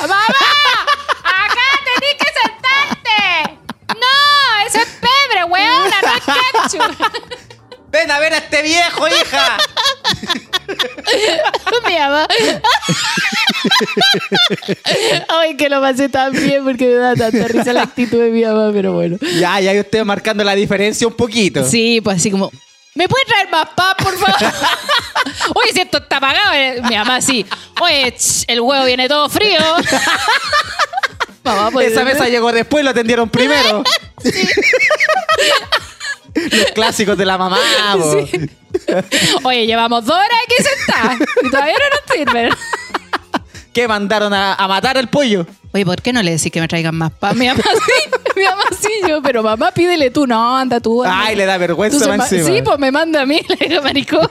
¡Mamá! 0.01 0.19
¡Acá 1.23 1.61
tenés 1.85 2.15
que 2.17 2.27
sentarte! 2.41 3.57
¡No! 3.87 4.67
¡Eso 4.67 4.77
es 4.79 4.99
pebre, 4.99 5.43
weona! 5.45 5.77
¡No 5.79 5.85
es 5.87 5.93
ketchup! 5.95 6.08
Ven 7.91 8.11
a 8.11 8.19
ver 8.19 8.33
a 8.33 8.37
este 8.37 8.61
viejo, 8.61 9.07
hija. 9.07 9.57
Mi 11.87 11.97
mamá. 11.97 12.27
Ay, 15.27 15.57
que 15.57 15.69
lo 15.69 15.81
pasé 15.81 16.07
tan 16.09 16.31
bien 16.31 16.63
porque 16.63 16.85
me 16.85 16.93
da 16.95 17.15
tanta 17.15 17.47
risa 17.47 17.73
la 17.73 17.81
actitud 17.83 18.19
de 18.21 18.29
mi 18.29 18.43
mamá, 18.43 18.69
pero 18.71 18.93
bueno. 18.93 19.17
Ya, 19.39 19.59
ya 19.59 19.71
usted 19.79 20.03
marcando 20.03 20.43
la 20.43 20.53
diferencia 20.53 21.07
un 21.07 21.13
poquito. 21.15 21.63
Sí, 21.67 21.99
pues 22.01 22.17
así 22.17 22.29
como. 22.29 22.51
¿Me 22.93 23.07
puede 23.07 23.25
traer 23.25 23.49
más 23.49 23.69
pan, 23.75 23.95
por 23.97 24.15
favor? 24.19 24.35
Oye, 25.55 25.73
si 25.73 25.79
esto 25.81 25.97
está 25.99 26.17
apagado. 26.17 26.53
eh, 26.53 26.81
Mi 26.87 26.95
mamá 26.95 27.21
sí. 27.21 27.43
Oye, 27.81 28.11
ch, 28.15 28.43
el 28.47 28.61
huevo 28.61 28.85
viene 28.85 29.07
todo 29.07 29.29
frío. 29.29 29.59
Mamá, 31.43 31.83
Esa 31.83 32.03
mesa 32.03 32.27
llegó 32.27 32.51
después, 32.51 32.83
lo 32.83 32.91
atendieron 32.91 33.29
primero. 33.29 33.83
Los 36.51 36.71
clásicos 36.73 37.17
de 37.17 37.25
la 37.25 37.37
mamá, 37.37 37.57
po. 37.93 38.27
Oye, 39.47 39.65
llevamos 39.65 40.05
dos 40.05 40.15
horas 40.15 40.29
aquí 40.45 40.63
sentadas 40.63 41.19
y 41.43 41.49
todavía 41.49 41.73
no 41.73 41.89
nos 41.89 42.15
sirven. 42.17 42.49
¿Qué 43.73 43.87
mandaron 43.87 44.33
a, 44.33 44.55
a 44.55 44.67
matar 44.67 44.97
al 44.97 45.09
pollo? 45.09 45.45
Oye, 45.71 45.85
¿por 45.85 46.01
qué 46.01 46.11
no 46.11 46.23
le 46.23 46.31
decís 46.31 46.51
que 46.51 46.59
me 46.59 46.67
traigan 46.67 46.95
más 46.95 47.11
pan? 47.11 47.37
Mi 47.37 47.47
mamá 47.47 47.61
sí, 47.61 48.09
mi 48.35 48.43
mamá 48.43 48.63
sí, 48.79 48.89
yo, 49.07 49.21
pero 49.21 49.43
mamá 49.43 49.71
pídele 49.71 50.09
tú, 50.09 50.25
no, 50.25 50.57
anda 50.57 50.79
tú. 50.79 51.03
anda. 51.03 51.25
Ay, 51.27 51.35
le 51.35 51.45
da 51.45 51.57
vergüenza 51.59 51.97
Entonces, 51.97 52.17
más 52.17 52.31
ma- 52.31 52.37
encima. 52.37 52.55
Sí, 52.57 52.61
pues 52.63 52.79
me 52.79 52.91
manda 52.91 53.21
a 53.21 53.25
mí, 53.27 53.39
le 53.47 53.67
digo, 53.67 53.81
maricón. 53.83 54.27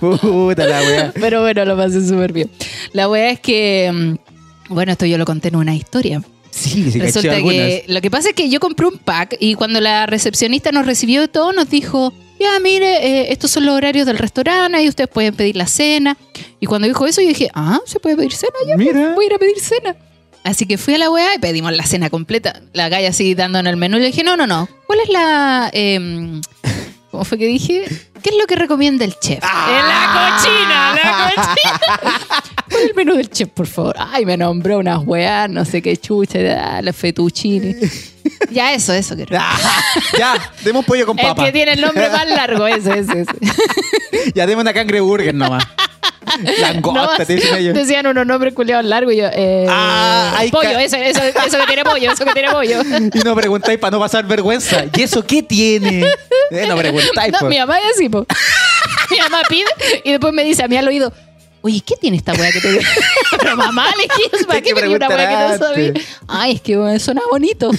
Puta 0.00 0.66
la 0.66 0.80
wea. 0.80 1.12
Pero 1.20 1.40
bueno, 1.42 1.64
lo 1.64 1.76
pasé 1.76 2.06
súper 2.06 2.32
bien. 2.32 2.50
La 2.92 3.08
wea 3.08 3.30
es 3.30 3.40
que, 3.40 3.90
mm, 3.92 4.72
bueno, 4.74 4.92
esto 4.92 5.06
yo 5.06 5.18
lo 5.18 5.24
conté 5.24 5.48
en 5.48 5.56
una 5.56 5.74
historia. 5.74 6.22
Sí, 6.56 6.90
sí, 6.90 6.98
caché 6.98 7.12
Resulta 7.12 7.36
que 7.36 7.84
lo 7.86 8.00
que 8.00 8.10
pasa 8.10 8.30
es 8.30 8.34
que 8.34 8.48
yo 8.48 8.60
compré 8.60 8.86
un 8.86 8.98
pack 8.98 9.36
y 9.40 9.54
cuando 9.54 9.80
la 9.80 10.06
recepcionista 10.06 10.72
nos 10.72 10.86
recibió 10.86 11.22
y 11.22 11.28
todo, 11.28 11.52
nos 11.52 11.68
dijo, 11.68 12.14
ya 12.40 12.58
mire, 12.60 13.06
eh, 13.06 13.32
estos 13.32 13.50
son 13.50 13.66
los 13.66 13.74
horarios 13.74 14.06
del 14.06 14.16
restaurante, 14.16 14.78
ahí 14.78 14.88
ustedes 14.88 15.10
pueden 15.10 15.34
pedir 15.34 15.56
la 15.56 15.66
cena. 15.66 16.16
Y 16.58 16.66
cuando 16.66 16.88
dijo 16.88 17.06
eso, 17.06 17.20
yo 17.20 17.28
dije, 17.28 17.50
ah, 17.54 17.80
se 17.84 18.00
puede 18.00 18.16
pedir 18.16 18.32
cena 18.32 18.54
ya, 18.66 18.74
pues, 18.74 18.86
Mira. 18.86 19.14
voy 19.14 19.24
a 19.24 19.28
ir 19.28 19.34
a 19.34 19.38
pedir 19.38 19.60
cena. 19.60 19.96
Así 20.44 20.64
que 20.64 20.78
fui 20.78 20.94
a 20.94 20.98
la 20.98 21.10
weá 21.10 21.34
y 21.34 21.38
pedimos 21.38 21.72
la 21.72 21.84
cena 21.84 22.08
completa. 22.08 22.62
La 22.72 22.88
galla 22.88 23.08
así 23.08 23.34
dando 23.34 23.58
en 23.58 23.66
el 23.66 23.76
menú. 23.76 23.96
Y 23.96 24.00
le 24.00 24.06
dije, 24.06 24.22
no, 24.22 24.36
no, 24.36 24.46
no. 24.46 24.68
¿Cuál 24.86 25.00
es 25.00 25.08
la... 25.08 25.70
em, 25.72 26.40
¿Cómo 27.10 27.24
fue 27.24 27.36
que 27.36 27.46
dije? 27.46 27.84
¿Qué 28.26 28.30
es 28.30 28.38
lo 28.40 28.46
que 28.48 28.56
recomienda 28.56 29.04
el 29.04 29.16
chef? 29.20 29.38
Ah. 29.40 29.68
¡En 29.70 29.86
la 29.86 30.34
cochina! 30.42 30.94
¡La 30.96 31.32
cochina! 31.46 32.42
¿Cuál 32.68 32.82
es 32.82 32.88
el 32.88 32.94
menú 32.96 33.14
del 33.14 33.30
chef, 33.30 33.50
por 33.50 33.68
favor? 33.68 33.94
Ay, 34.00 34.26
me 34.26 34.36
nombró 34.36 34.78
unas 34.78 34.98
weas, 35.06 35.48
no 35.48 35.64
sé 35.64 35.80
qué 35.80 35.96
chucha, 35.96 36.82
la 36.82 36.92
fettuccine. 36.92 37.76
Ya 38.50 38.74
eso, 38.74 38.92
eso 38.92 39.14
quiero. 39.14 39.38
Ah, 39.40 39.56
ya, 40.18 40.34
demos 40.64 40.84
pollo 40.84 41.06
con 41.06 41.16
El 41.16 41.26
papa. 41.26 41.44
que 41.44 41.52
tiene 41.52 41.74
el 41.74 41.80
nombre 41.80 42.10
más 42.10 42.28
largo, 42.28 42.66
ese, 42.66 42.98
ese, 42.98 43.20
ese. 43.20 44.32
Ya 44.34 44.46
demos 44.46 44.62
una 44.62 44.72
cangreburger 44.74 45.32
nomás. 45.32 45.64
Langosta, 46.60 47.18
No, 47.18 47.24
te 47.24 47.34
dicen 47.36 47.56
ellos. 47.56 47.74
decían 47.74 48.06
unos 48.06 48.26
nombres 48.26 48.54
culiados 48.54 48.84
largos 48.84 49.14
y 49.14 49.18
yo, 49.18 49.26
eh, 49.32 49.66
Ah, 49.68 50.42
pollo, 50.50 50.78
eso, 50.78 50.96
eso, 50.96 51.22
eso 51.22 51.58
que 51.58 51.66
tiene 51.66 51.84
pollo, 51.84 52.12
eso 52.12 52.24
que 52.24 52.32
tiene 52.32 52.50
pollo. 52.50 52.80
Y 53.14 53.18
no 53.20 53.34
preguntáis 53.34 53.78
para 53.78 53.90
no 53.92 54.00
pasar 54.00 54.26
vergüenza. 54.26 54.84
¿Y 54.94 55.02
eso 55.02 55.24
qué 55.24 55.42
tiene? 55.42 56.04
Eh, 56.50 56.66
no 56.68 56.76
preguntáis. 56.76 57.32
No, 57.40 57.48
mi 57.48 57.58
mamá 57.58 57.78
es 57.78 57.96
así, 57.96 58.08
po. 58.08 58.26
Mi 59.10 59.18
mamá 59.18 59.42
pide 59.48 59.66
y 60.04 60.10
después 60.10 60.32
me 60.32 60.42
dice 60.42 60.64
a 60.64 60.68
mí 60.68 60.76
al 60.76 60.88
oído, 60.88 61.12
oye, 61.62 61.80
¿qué 61.86 61.94
tiene 61.96 62.16
esta 62.16 62.32
weá 62.34 62.50
que 62.50 62.60
te 62.60 62.72
dio? 62.72 62.80
Pero 63.38 63.56
mamá, 63.56 63.86
le 63.96 64.02
dije, 64.02 64.44
¿para 64.46 64.60
qué 64.60 64.74
me 64.74 64.88
una 64.88 65.08
weá 65.08 65.28
que 65.28 65.58
no 65.58 65.58
sabía? 65.66 65.92
Ay, 66.26 66.54
es 66.56 66.60
que 66.60 66.76
weón, 66.76 66.98
suena 66.98 67.22
bonito. 67.30 67.70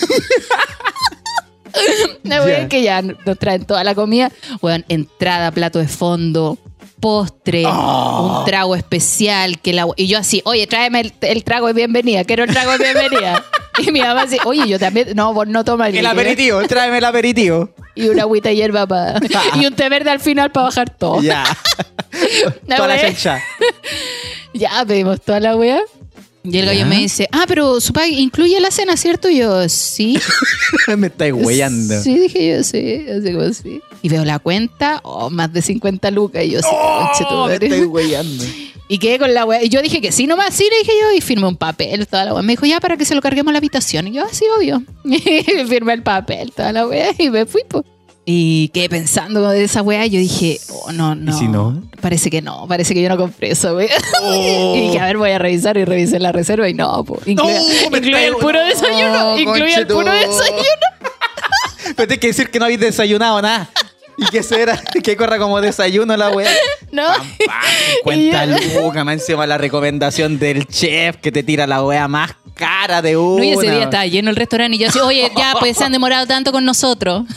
Ya. 2.23 2.45
es 2.47 2.67
que 2.69 2.81
ya 2.81 3.01
nos 3.01 3.37
traen 3.37 3.65
toda 3.65 3.83
la 3.83 3.93
comida. 3.93 4.31
Weón, 4.61 4.85
entrada, 4.87 5.51
plato 5.51 5.79
de 5.79 5.87
fondo, 5.87 6.57
postre, 6.99 7.63
Oh. 7.65 8.39
un 8.39 8.45
trago 8.45 8.75
especial. 8.75 9.59
que 9.59 9.73
la, 9.73 9.87
Y 9.95 10.07
yo 10.07 10.17
así, 10.19 10.41
oye, 10.45 10.67
tráeme 10.67 11.01
el, 11.01 11.13
el 11.21 11.43
trago 11.43 11.67
de 11.67 11.73
bienvenida, 11.73 12.23
quiero 12.23 12.43
el 12.43 12.49
trago 12.51 12.77
de 12.77 12.93
bienvenida. 12.93 13.43
Y 13.79 13.91
mi 13.91 13.99
mamá 14.01 14.23
así, 14.23 14.37
oye, 14.43 14.67
yo 14.67 14.79
también, 14.79 15.09
no, 15.15 15.35
vos 15.35 15.47
no 15.47 15.63
tomas 15.63 15.93
El 15.93 16.03
aperitivo, 16.07 16.63
tráeme 16.67 16.97
el 16.97 17.05
aperitivo. 17.05 17.69
y 17.93 18.07
una 18.07 18.23
agüita 18.23 18.49
de 18.49 18.55
hierba 18.55 18.87
para. 18.87 19.19
y 19.53 19.67
un 19.67 19.75
té 19.75 19.87
verde 19.87 20.09
al 20.09 20.19
final 20.19 20.51
para 20.51 20.65
bajar 20.65 20.89
todo. 20.89 21.21
Ya. 21.21 21.43
Ya. 22.67 22.77
Toda 22.77 22.87
la 22.87 22.99
chancha. 22.99 23.43
pedimos 24.87 25.21
toda 25.21 25.39
la 25.39 25.55
wea. 25.55 25.79
Y 26.49 26.57
el 26.57 26.65
gallo 26.65 26.85
me 26.85 26.97
dice, 26.97 27.27
ah, 27.31 27.45
pero 27.47 27.79
su 27.81 27.93
paga 27.93 28.07
incluye 28.07 28.59
la 28.59 28.71
cena, 28.71 28.95
¿cierto? 28.95 29.29
Y 29.29 29.37
yo, 29.37 29.67
sí. 29.69 30.17
Me 30.97 31.07
estáis 31.07 31.33
huellando. 31.33 32.01
Sí, 32.01 32.17
dije 32.17 32.55
yo, 32.55 32.63
sí. 32.63 33.05
Así 33.09 33.33
como 33.33 33.53
sí. 33.53 33.81
Y 34.01 34.09
veo 34.09 34.23
la 34.23 34.39
cuenta, 34.39 35.01
oh, 35.03 35.29
más 35.29 35.51
de 35.51 35.61
50 35.61 36.11
lucas. 36.11 36.43
Y 36.45 36.51
yo, 36.51 36.59
sí, 36.61 36.67
Oh, 36.71 37.47
me 37.47 37.53
estáis 37.55 37.85
huellando. 37.85 38.43
Y 38.89 38.99
quedé 38.99 39.19
con 39.19 39.33
la 39.33 39.43
wea. 39.43 39.61
Y 39.61 39.67
yo 39.67 39.81
dije 39.81 39.99
que 39.99 40.13
sí, 40.13 40.27
nomás 40.27 40.53
sí, 40.53 40.63
le 40.71 40.77
dije 40.79 40.93
yo. 41.01 41.17
Y 41.17 41.19
firmé 41.19 41.45
un 41.45 41.57
papel, 41.57 42.07
toda 42.07 42.23
la 42.23 42.33
wea. 42.33 42.41
Me 42.41 42.53
dijo, 42.53 42.65
ya, 42.65 42.79
para 42.79 42.95
que 42.95 43.03
se 43.03 43.15
lo 43.15 43.21
carguemos 43.21 43.49
a 43.49 43.53
la 43.53 43.57
habitación. 43.57 44.07
Y 44.07 44.13
yo, 44.13 44.23
así, 44.23 44.45
obvio. 44.57 44.81
Y 45.03 45.19
firmé 45.67 45.91
el 45.93 46.03
papel, 46.03 46.53
toda 46.53 46.71
la 46.71 46.87
wea. 46.87 47.09
Y 47.17 47.29
me 47.29 47.45
fui, 47.45 47.63
pues. 47.67 47.83
Y 48.29 48.67
quedé 48.73 48.89
pensando 48.89 49.49
de 49.49 49.63
esa 49.63 49.81
wea. 49.81 50.05
Y 50.05 50.09
yo 50.09 50.19
dije, 50.19 50.59
oh, 50.69 50.91
no, 50.91 51.15
no. 51.15 51.31
si 51.31 51.47
no? 51.47 51.81
Parece 52.01 52.29
que 52.29 52.41
no. 52.41 52.67
Parece 52.67 52.93
que 52.93 53.01
yo 53.01 53.07
no 53.07 53.15
compré 53.15 53.51
esa 53.51 53.73
wea. 53.73 53.87
Oh. 54.21 54.75
y 54.75 54.81
dije, 54.81 54.99
a 54.99 55.05
ver, 55.05 55.15
voy 55.15 55.31
a 55.31 55.39
revisar. 55.39 55.77
Y 55.77 55.85
revisé 55.85 56.19
la 56.19 56.33
reserva. 56.33 56.67
Y 56.67 56.73
no, 56.73 57.05
pues. 57.05 57.25
Incluye, 57.25 57.57
me 57.89 57.99
incluye 57.99 58.27
el 58.27 58.35
puro 58.35 58.59
no, 58.61 58.65
desayuno. 58.65 59.39
Incluye 59.39 59.75
el 59.75 59.87
puro 59.87 60.11
desayuno. 60.11 60.87
Pero 61.95 61.95
tienes 61.95 62.19
que 62.19 62.27
decir 62.27 62.49
que 62.51 62.59
no 62.59 62.65
habéis 62.65 62.81
desayunado 62.81 63.41
nada. 63.41 63.69
Y 64.17 64.25
que 64.25 64.43
será 64.43 64.77
que 65.03 65.15
corra 65.15 65.37
como 65.39 65.61
desayuno 65.61 66.17
la 66.17 66.29
wea. 66.29 66.51
No. 66.91 67.07
Cuenta 68.03 68.45
Y 68.45 68.49
yo- 68.73 68.81
lucas, 68.81 69.05
más 69.05 69.13
encima 69.13 69.47
la 69.47 69.57
recomendación 69.57 70.37
del 70.37 70.67
chef 70.67 71.15
que 71.15 71.31
te 71.31 71.43
tira 71.43 71.65
la 71.65 71.81
wea 71.81 72.09
más 72.09 72.31
cara 72.57 73.01
de 73.01 73.15
una. 73.15 73.37
No, 73.37 73.43
y 73.43 73.51
ese 73.53 73.71
día 73.71 73.83
estaba 73.83 74.05
lleno 74.05 74.29
el 74.29 74.35
restaurante 74.35 74.75
y 74.75 74.79
yo 74.79 74.89
así, 74.89 74.99
oye, 74.99 75.31
ya, 75.37 75.53
pues 75.59 75.77
se 75.77 75.83
han 75.85 75.91
demorado 75.91 76.25
tanto 76.27 76.51
con 76.51 76.65
nosotros. 76.65 77.23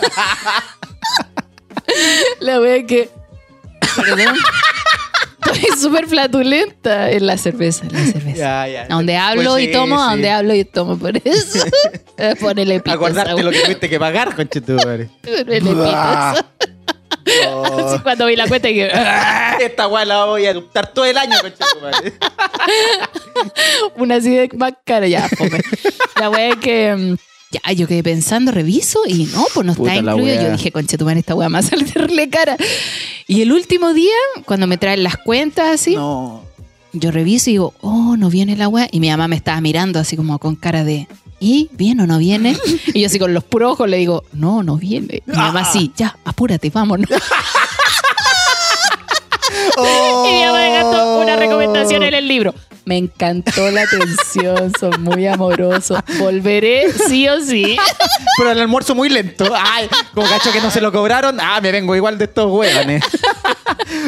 La 2.40 2.60
wea 2.60 2.84
que. 2.86 3.10
Perdón. 3.96 4.36
Estoy 5.46 5.80
súper 5.80 6.06
flatulenta 6.06 7.10
en 7.10 7.26
la 7.26 7.36
cerveza, 7.38 7.84
en 7.86 7.92
la 7.94 8.12
cerveza. 8.12 8.36
Ya, 8.36 8.68
ya. 8.68 8.82
A 8.82 8.94
donde 8.94 9.16
hablo 9.16 9.52
Pues 9.52 9.64
y 9.64 9.66
sí, 9.66 9.72
tomo, 9.72 10.00
a 10.00 10.04
sí. 10.04 10.10
donde 10.10 10.30
hablo 10.30 10.54
y 10.54 10.64
tomo, 10.64 10.98
por 10.98 11.16
eso. 11.16 11.64
Ponele 12.40 12.80
pito. 12.80 12.94
Acordarte 12.94 13.42
lo 13.42 13.50
que 13.50 13.60
tuviste 13.60 13.88
que 13.88 13.98
pagar, 13.98 14.36
conchetumare. 14.36 15.08
Ponele 15.22 15.60
pito 15.60 15.84
Así 17.88 17.98
cuando 18.02 18.26
vi 18.26 18.36
la 18.36 18.46
cuenta 18.48 18.68
y 18.70 18.74
que. 18.74 18.90
Esta 19.60 19.88
weá 19.88 20.04
la 20.04 20.24
voy 20.26 20.46
a 20.46 20.50
adoptar 20.50 20.92
todo 20.92 21.04
el 21.04 21.16
año. 21.18 21.36
Una 23.96 24.16
así 24.16 24.30
de 24.34 24.48
más 24.56 24.72
cara, 24.84 25.06
ya, 25.08 25.28
fome. 25.28 25.60
La 26.18 26.30
wea 26.30 26.48
es 26.50 26.56
que. 26.56 26.94
mm, 26.96 27.16
Ya, 27.52 27.72
yo 27.72 27.86
quedé 27.88 28.02
pensando, 28.02 28.52
reviso 28.52 29.00
y 29.06 29.24
no, 29.24 29.44
pues 29.52 29.66
no 29.66 29.74
Puta 29.74 29.94
está 29.94 30.12
incluido. 30.12 30.42
Yo 30.42 30.52
dije, 30.52 30.70
conchetumar, 30.72 31.16
esta 31.18 31.34
wea 31.34 31.48
más 31.48 31.72
al 31.72 31.82
hacerle 31.82 32.28
cara. 32.30 32.56
Y 33.26 33.42
el 33.42 33.52
último 33.52 33.92
día, 33.92 34.14
cuando 34.44 34.66
me 34.66 34.78
traen 34.78 35.02
las 35.02 35.16
cuentas 35.16 35.68
así, 35.68 35.96
No. 35.96 36.44
yo 36.92 37.10
reviso 37.10 37.50
y 37.50 37.54
digo, 37.54 37.74
oh, 37.80 38.16
no 38.16 38.30
viene 38.30 38.56
la 38.56 38.68
wea. 38.68 38.88
Y 38.92 39.00
mi 39.00 39.10
mamá 39.10 39.28
me 39.28 39.36
estaba 39.36 39.60
mirando 39.60 39.98
así 39.98 40.16
como 40.16 40.38
con 40.38 40.54
cara 40.56 40.84
de, 40.84 41.06
¿y 41.40 41.68
viene 41.72 42.04
o 42.04 42.06
no 42.06 42.18
viene? 42.18 42.56
Y 42.94 43.00
yo 43.00 43.06
así 43.06 43.18
con 43.18 43.34
los 43.34 43.42
puros 43.44 43.72
ojos 43.72 43.88
le 43.88 43.96
digo, 43.96 44.24
no, 44.32 44.62
no 44.62 44.76
viene. 44.76 45.22
Y 45.26 45.30
mi 45.30 45.36
mamá 45.36 45.64
sí, 45.64 45.92
ya, 45.96 46.16
apúrate, 46.24 46.70
vámonos. 46.70 47.08
Y 49.78 50.32
mi 50.32 50.44
mamá 50.44 50.58
me 50.58 50.72
gastó 50.74 51.18
una 51.20 51.36
recomendación 51.36 52.02
en 52.02 52.14
el 52.14 52.28
libro. 52.28 52.54
Me 52.84 52.96
encantó 52.96 53.70
la 53.70 53.82
atención, 53.82 54.72
son 54.78 55.02
muy 55.02 55.26
amorosos. 55.26 55.98
Volveré 56.18 56.92
sí 56.92 57.28
o 57.28 57.40
sí. 57.40 57.76
Pero 58.38 58.50
el 58.52 58.58
almuerzo 58.60 58.94
muy 58.94 59.08
lento. 59.08 59.44
Ay, 59.54 59.88
como 60.14 60.26
cacho 60.28 60.50
que 60.52 60.60
no 60.60 60.70
se 60.70 60.80
lo 60.80 60.90
cobraron. 60.90 61.38
Ah, 61.40 61.60
me 61.60 61.70
vengo 61.72 61.94
igual 61.94 62.18
de 62.18 62.24
estos 62.24 62.50
hueones. 62.50 63.04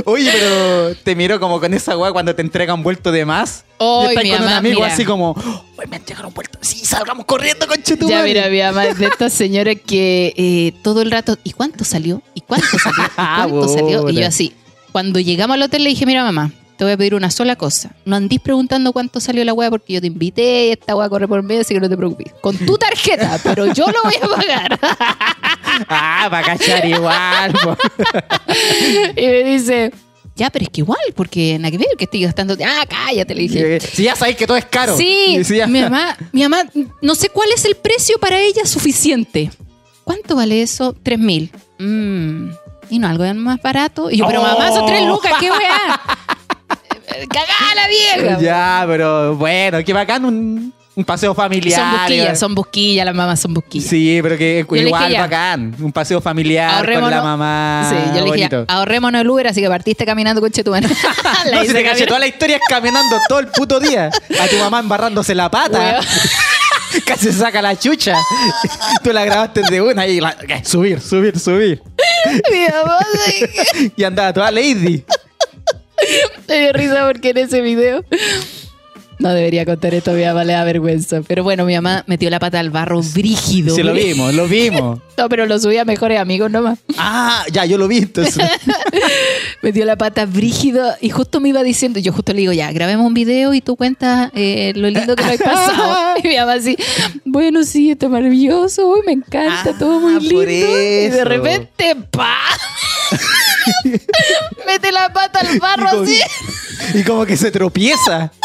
Oye, 0.04 0.30
pero 0.32 0.94
te 0.96 1.14
miro 1.14 1.38
como 1.40 1.60
con 1.60 1.74
esa 1.74 1.96
hueá 1.96 2.12
cuando 2.12 2.34
te 2.34 2.42
entregan 2.42 2.82
vuelto 2.82 3.12
de 3.12 3.24
más. 3.24 3.64
Ay, 3.78 4.06
y 4.06 4.08
estás 4.08 4.22
con 4.24 4.32
un 4.32 4.44
mamá, 4.44 4.56
amigo 4.58 4.80
mira. 4.80 4.92
así 4.92 5.04
como, 5.04 5.32
"Uy, 5.78 5.86
me 5.88 5.96
entregaron 5.96 6.32
vuelto. 6.32 6.58
Sí, 6.62 6.84
salgamos 6.84 7.26
corriendo, 7.26 7.66
con 7.66 7.82
Ya, 8.08 8.22
mira, 8.22 8.48
mi 8.48 8.60
mamá 8.60 8.86
es 8.86 8.98
de 8.98 9.06
estas 9.06 9.32
señoras 9.32 9.76
que 9.84 10.32
eh, 10.36 10.72
todo 10.82 11.02
el 11.02 11.10
rato, 11.10 11.36
¿y 11.44 11.52
cuánto 11.52 11.84
salió? 11.84 12.22
¿Y 12.34 12.40
cuánto 12.42 12.66
salió? 12.78 13.04
¿Y 13.04 13.08
Ah, 13.16 13.46
cuánto 13.48 13.68
salió? 13.68 14.08
Y 14.08 14.14
yo 14.14 14.26
así, 14.26 14.54
cuando 14.92 15.18
llegamos 15.20 15.54
al 15.54 15.62
hotel 15.62 15.84
le 15.84 15.90
dije, 15.90 16.06
mira 16.06 16.22
mamá, 16.22 16.52
te 16.76 16.84
voy 16.84 16.92
a 16.94 16.96
pedir 16.96 17.14
una 17.14 17.30
sola 17.30 17.56
cosa. 17.56 17.94
No 18.04 18.16
andís 18.16 18.40
preguntando 18.40 18.92
cuánto 18.92 19.20
salió 19.20 19.44
la 19.44 19.52
weá 19.52 19.70
porque 19.70 19.92
yo 19.94 20.00
te 20.00 20.06
invité 20.08 20.66
y 20.68 20.70
esta 20.70 20.96
weá 20.96 21.08
corre 21.08 21.28
por 21.28 21.42
medio, 21.42 21.60
así 21.60 21.74
que 21.74 21.80
no 21.80 21.88
te 21.88 21.96
preocupes. 21.96 22.32
Con 22.40 22.56
tu 22.58 22.76
tarjeta, 22.78 23.38
pero 23.44 23.72
yo 23.72 23.86
lo 23.86 24.02
voy 24.04 24.14
a 24.20 24.36
pagar. 24.36 24.80
Ah, 25.88 26.26
para 26.30 26.44
cachar 26.46 26.84
igual. 26.84 27.54
y 29.16 29.22
me 29.26 29.42
dice, 29.44 29.90
ya, 30.36 30.50
pero 30.50 30.64
es 30.64 30.68
que 30.70 30.80
igual, 30.82 30.98
porque 31.14 31.56
nada 31.58 31.70
que 31.70 31.78
ver 31.78 31.86
que 31.96 32.04
estoy 32.04 32.22
gastando. 32.22 32.56
Ah, 32.64 32.84
cállate, 32.88 33.34
le 33.34 33.42
dije. 33.42 33.80
Si 33.80 34.02
ya 34.02 34.14
sabéis 34.14 34.36
que 34.36 34.46
todo 34.46 34.56
es 34.58 34.66
caro. 34.66 34.96
Sí, 34.96 35.36
Y 35.38 35.44
si 35.44 35.56
ya- 35.56 35.66
mi 35.66 35.80
mamá, 35.80 36.16
mi 36.32 36.42
mamá, 36.42 36.64
no 37.00 37.14
sé 37.14 37.30
cuál 37.30 37.48
es 37.54 37.64
el 37.64 37.74
precio 37.76 38.18
para 38.18 38.40
ella 38.40 38.66
suficiente. 38.66 39.50
¿Cuánto 40.04 40.36
vale 40.36 40.62
eso? 40.62 40.94
Tres 41.02 41.18
mil. 41.18 41.50
Mm, 41.78 42.50
y 42.90 42.98
no, 42.98 43.08
algo 43.08 43.24
más 43.34 43.60
barato. 43.62 44.10
Y 44.10 44.18
yo, 44.18 44.26
pero 44.26 44.42
mamá, 44.42 44.68
son 44.72 44.86
tres 44.86 45.06
lucas, 45.06 45.32
qué 45.40 45.50
weá. 45.50 46.00
Cagá 47.28 47.74
la 47.74 47.88
vieja. 47.88 48.38
Ya, 48.40 48.84
pero 48.86 49.34
bueno, 49.36 49.78
qué 49.84 49.92
bacán 49.92 50.24
un, 50.24 50.72
un 50.94 51.04
paseo 51.04 51.34
familiar. 51.34 51.80
Son 51.80 51.90
busquillas, 51.98 52.38
son 52.38 52.54
busquillas, 52.54 53.06
las 53.06 53.14
mamás 53.14 53.40
son 53.40 53.54
busquillas. 53.54 53.88
Sí, 53.88 54.20
pero 54.22 54.36
que 54.36 54.64
le 54.70 54.80
igual 54.82 55.12
bacán. 55.16 55.74
Un 55.80 55.92
paseo 55.92 56.20
familiar 56.20 56.84
con 56.92 57.10
la 57.10 57.22
mamá. 57.22 57.86
Sí, 57.90 57.96
yo 58.18 58.24
le 58.26 58.32
dije, 58.36 58.64
ahorrémonos 58.68 59.20
el 59.20 59.28
Uber, 59.30 59.46
así 59.48 59.60
que 59.60 59.68
partiste 59.68 60.04
caminando 60.04 60.40
con 60.40 60.50
Chetumana. 60.50 60.88
La 61.46 61.50
No, 61.56 61.58
si 61.60 61.64
hice 61.66 61.74
te 61.74 61.84
caché, 61.84 62.06
toda 62.06 62.20
la 62.20 62.26
historia 62.26 62.56
es 62.56 62.62
caminando 62.68 63.16
todo 63.28 63.38
el 63.40 63.48
puto 63.48 63.80
día. 63.80 64.10
A 64.40 64.46
tu 64.48 64.56
mamá 64.56 64.80
embarrándose 64.80 65.34
la 65.34 65.50
pata. 65.50 66.00
Casi 67.06 67.26
se 67.26 67.32
saca 67.32 67.62
la 67.62 67.74
chucha. 67.78 68.14
Tú 69.02 69.12
la 69.14 69.24
grabaste 69.24 69.62
de 69.62 69.80
una 69.80 70.06
y 70.06 70.20
la- 70.20 70.36
subir, 70.62 71.00
subir, 71.00 71.38
subir. 71.38 71.82
Mi 72.52 72.66
mamá 72.68 72.98
se- 73.24 73.92
Y 73.96 74.04
andaba 74.04 74.30
toda 74.32 74.50
lady. 74.50 75.02
Me 76.52 76.60
dio 76.60 76.72
risa 76.72 77.06
porque 77.06 77.30
en 77.30 77.38
ese 77.38 77.60
video. 77.62 78.04
No 79.18 79.32
debería 79.34 79.64
contar 79.64 79.94
esto, 79.94 80.10
a 80.10 80.14
mi 80.14 80.24
mamá 80.24 80.42
le 80.42 80.52
da 80.54 80.64
vergüenza. 80.64 81.20
Pero 81.24 81.44
bueno, 81.44 81.64
mi 81.64 81.74
mamá 81.76 82.02
metió 82.08 82.28
la 82.28 82.40
pata 82.40 82.58
al 82.58 82.70
barro 82.70 83.00
brígido. 83.14 83.72
Sí, 83.72 83.82
lo 83.84 83.92
vimos, 83.92 84.34
lo 84.34 84.48
vimos. 84.48 84.98
No, 85.18 85.28
pero 85.28 85.44
lo 85.46 85.56
subí 85.60 85.76
a 85.76 85.84
mejores 85.84 86.18
amigos 86.18 86.50
nomás. 86.50 86.78
Ah, 86.96 87.44
ya, 87.52 87.64
yo 87.66 87.76
lo 87.78 87.86
vi 87.86 87.98
entonces. 87.98 88.42
Metió 89.62 89.84
la 89.84 89.96
pata 89.96 90.24
brígido 90.24 90.96
y 91.00 91.10
justo 91.10 91.38
me 91.38 91.50
iba 91.50 91.62
diciendo, 91.62 92.00
yo 92.00 92.12
justo 92.12 92.32
le 92.32 92.40
digo, 92.40 92.52
ya, 92.52 92.72
grabemos 92.72 93.06
un 93.06 93.14
video 93.14 93.52
y 93.54 93.60
tú 93.60 93.76
cuentas 93.76 94.30
eh, 94.34 94.72
lo 94.74 94.88
lindo 94.88 95.14
que 95.14 95.22
lo 95.22 95.30
has 95.32 95.38
pasado. 95.42 95.96
Y 96.24 96.26
mi 96.26 96.36
mamá 96.36 96.54
así, 96.54 96.76
bueno, 97.24 97.62
sí, 97.62 97.90
esto 97.90 98.06
es 98.06 98.12
maravilloso, 98.12 98.88
uy, 98.88 99.00
me 99.06 99.12
encanta, 99.12 99.70
Ah, 99.70 99.76
todo 99.78 100.00
muy 100.00 100.14
por 100.14 100.46
lindo. 100.48 100.66
Y 100.66 101.08
de 101.10 101.24
repente, 101.24 101.94
¡pa! 102.10 102.34
Mete 104.66 104.92
la 104.92 105.12
pata 105.12 105.40
al 105.40 105.58
barro 105.58 105.84
Y 105.84 105.90
como- 105.90 106.02
así. 106.02 106.20
y 106.94 107.02
como 107.04 107.26
que 107.26 107.36
se 107.36 107.50
tropieza. 107.50 108.30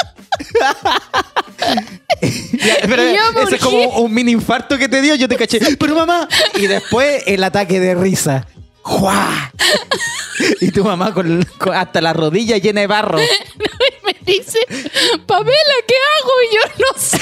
Ya, 2.53 2.75
pero 2.87 3.03
Y 3.11 3.15
yo, 3.15 3.33
¿por 3.33 3.43
ese 3.43 3.55
es 3.55 3.61
como 3.61 3.77
un 3.99 4.13
mini 4.13 4.31
infarto 4.31 4.77
que 4.77 4.87
te 4.87 5.01
dio, 5.01 5.15
yo 5.15 5.27
te 5.27 5.35
caché. 5.35 5.59
Pero 5.77 5.95
mamá. 5.95 6.27
Y 6.55 6.67
después 6.67 7.23
el 7.25 7.43
ataque 7.43 7.79
de 7.79 7.95
risa. 7.95 8.47
¡Juá! 8.81 9.51
Y 10.61 10.71
tu 10.71 10.83
mamá 10.83 11.13
con, 11.13 11.43
con- 11.57 11.73
hasta 11.75 11.99
la 11.99 12.13
rodilla 12.13 12.57
llena 12.57 12.81
de 12.81 12.87
barro. 12.87 13.19
Y 13.99 14.05
me 14.05 14.15
dice, 14.33 14.59
Pamela, 15.25 15.75
¿qué 15.87 15.95
hago? 16.15 16.31
Y 16.43 16.55
yo 16.55 16.61
no 16.79 16.93
sé. 17.01 17.19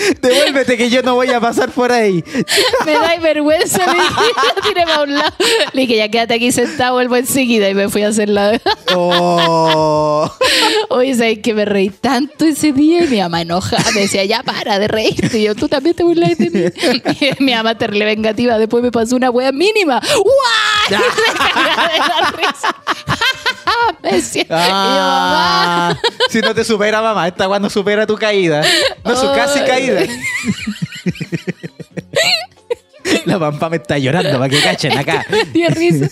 Devuélvete 0.22 0.76
que 0.76 0.90
yo 0.90 1.02
no 1.02 1.14
voy 1.14 1.28
a 1.30 1.40
pasar 1.40 1.70
por 1.70 1.92
ahí. 1.92 2.24
Me 2.86 2.92
da 2.92 3.16
vergüenza, 3.20 3.86
le 3.86 4.00
dije, 4.00 4.74
la 4.76 4.84
para 4.86 5.02
un 5.02 5.14
lado. 5.14 5.32
Le 5.72 5.82
dije, 5.82 5.96
ya 5.96 6.08
quédate 6.08 6.34
aquí 6.34 6.52
sentado, 6.52 6.94
vuelvo 6.94 7.16
enseguida. 7.16 7.68
Y 7.68 7.74
me 7.74 7.88
fui 7.88 8.02
a 8.02 8.08
hacer 8.08 8.28
la. 8.28 8.60
Oh. 8.94 10.30
Oye, 10.90 11.14
¿sabes 11.14 11.38
que 11.40 11.54
me 11.54 11.64
reí 11.64 11.90
tanto 11.90 12.44
ese 12.44 12.72
día? 12.72 13.04
Y 13.04 13.08
mi 13.08 13.18
mamá 13.18 13.42
enojada 13.42 13.90
me 13.92 14.02
decía, 14.02 14.24
ya 14.24 14.42
para 14.42 14.78
de 14.78 14.88
reírte. 14.88 15.38
Y 15.38 15.44
yo, 15.44 15.54
tú 15.54 15.68
también 15.68 15.94
te 15.94 16.02
burlas 16.02 16.36
de 16.38 16.50
mí. 16.50 16.60
Y 17.20 17.42
mi 17.42 17.54
mamá 17.54 17.76
terrible 17.76 18.04
vengativa. 18.04 18.58
Después 18.58 18.82
me 18.82 18.90
pasó 18.90 19.16
una 19.16 19.30
wea 19.30 19.52
mínima. 19.52 20.00
¡Guau! 20.00 20.59
Me 24.02 24.02
me 24.02 24.16
decía, 24.16 24.42
y 24.42 24.48
yo, 24.48 24.54
mamá. 24.54 25.90
Ah, 25.90 25.98
si 26.28 26.40
no 26.40 26.54
te 26.54 26.64
supera, 26.64 27.02
mamá, 27.02 27.28
esta 27.28 27.46
cuando 27.46 27.70
supera 27.70 28.06
tu 28.06 28.16
caída. 28.16 28.62
No, 29.04 29.16
su 29.16 29.26
casi 29.32 29.60
caída. 29.60 30.02
La 33.24 33.38
pampa 33.38 33.68
me 33.68 33.76
está 33.76 33.98
llorando 33.98 34.38
para 34.38 34.48
que 34.48 34.60
cachen 34.60 34.96
acá. 34.96 35.24
me 35.30 35.44
dio 35.46 35.68
risa. 35.68 36.08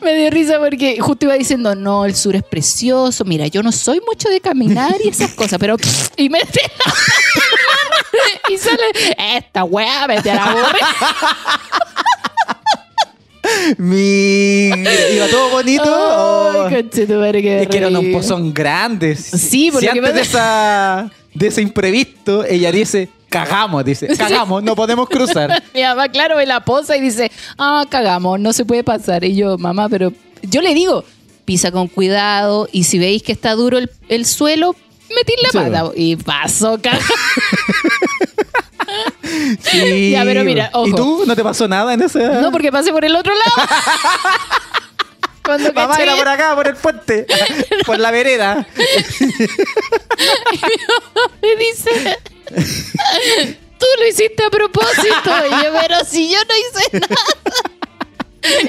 Me 0.00 0.14
dio 0.14 0.30
risa 0.30 0.58
porque 0.58 0.98
justo 1.00 1.26
iba 1.26 1.34
diciendo, 1.34 1.74
no, 1.74 2.04
el 2.04 2.16
sur 2.16 2.34
es 2.34 2.42
precioso. 2.42 3.24
Mira, 3.24 3.46
yo 3.46 3.62
no 3.62 3.70
soy 3.70 4.00
mucho 4.00 4.28
de 4.28 4.40
caminar 4.40 4.94
y 5.04 5.08
esas 5.08 5.32
cosas, 5.32 5.58
pero... 5.58 5.76
Y 6.16 6.28
me 6.28 6.40
Y 8.48 8.58
sale, 8.58 8.82
esta 9.36 9.64
weá, 9.64 10.06
vete 10.06 10.30
a 10.30 10.34
la. 10.34 10.76
Mi... 13.78 14.68
Iba 14.68 15.28
todo 15.30 15.50
bonito. 15.50 15.82
Oh. 15.86 16.68
Que 16.68 16.78
es 17.62 17.68
que 17.68 17.76
eran 17.76 17.96
unos 17.96 18.12
pozón 18.12 18.52
grandes. 18.54 19.18
Sí, 19.20 19.70
por 19.70 19.80
si 19.80 19.88
antes 19.88 20.14
de, 20.14 20.20
esa, 20.20 21.10
de 21.34 21.46
ese 21.48 21.62
imprevisto, 21.62 22.44
ella 22.44 22.70
dice, 22.70 23.08
cagamos, 23.28 23.84
dice, 23.84 24.06
cagamos, 24.16 24.62
no 24.62 24.76
podemos 24.76 25.08
cruzar. 25.08 25.62
Mi 25.74 25.82
mamá, 25.82 26.08
claro, 26.08 26.36
ve 26.36 26.46
la 26.46 26.64
posa 26.64 26.96
y 26.96 27.00
dice, 27.00 27.30
ah, 27.58 27.84
cagamos, 27.88 28.38
no 28.38 28.52
se 28.52 28.64
puede 28.64 28.84
pasar. 28.84 29.24
Y 29.24 29.34
yo, 29.34 29.58
mamá, 29.58 29.88
pero 29.88 30.12
yo 30.42 30.62
le 30.62 30.74
digo, 30.74 31.04
pisa 31.44 31.70
con 31.72 31.88
cuidado 31.88 32.68
y 32.72 32.84
si 32.84 32.98
veis 32.98 33.22
que 33.22 33.32
está 33.32 33.54
duro 33.54 33.78
el, 33.78 33.90
el 34.08 34.24
suelo, 34.26 34.76
metid 35.14 35.34
la 35.42 35.50
Sí. 35.50 35.58
pata. 35.58 35.90
Y 35.96 36.16
pasó, 36.16 36.78
cagamos. 36.80 37.04
Sí. 39.62 40.10
Ya, 40.10 40.24
pero 40.24 40.44
mira, 40.44 40.70
ojo. 40.72 40.86
¿Y 40.88 40.92
tú? 40.94 41.24
¿No 41.26 41.34
te 41.36 41.42
pasó 41.42 41.66
nada 41.68 41.92
en 41.94 42.02
ese...? 42.02 42.18
No, 42.40 42.50
porque 42.52 42.70
pasé 42.72 42.90
por 42.92 43.04
el 43.04 43.14
otro 43.16 43.32
lado. 43.34 43.68
Cuando 45.44 45.72
Mamá 45.72 45.94
caché- 45.96 46.02
era 46.04 46.16
por 46.16 46.28
acá, 46.28 46.54
por 46.54 46.68
el 46.68 46.76
puente, 46.76 47.26
por 47.86 47.98
la 47.98 48.12
vereda. 48.12 48.64
me 51.42 51.56
dice, 51.56 52.18
tú 53.78 53.86
lo 53.98 54.08
hiciste 54.08 54.44
a 54.44 54.50
propósito. 54.50 55.30
Y 55.48 55.50
yo, 55.64 55.72
pero 55.80 56.04
si 56.06 56.30
yo 56.30 56.38
no 56.48 56.54
hice 56.80 57.00
nada. 57.00 57.16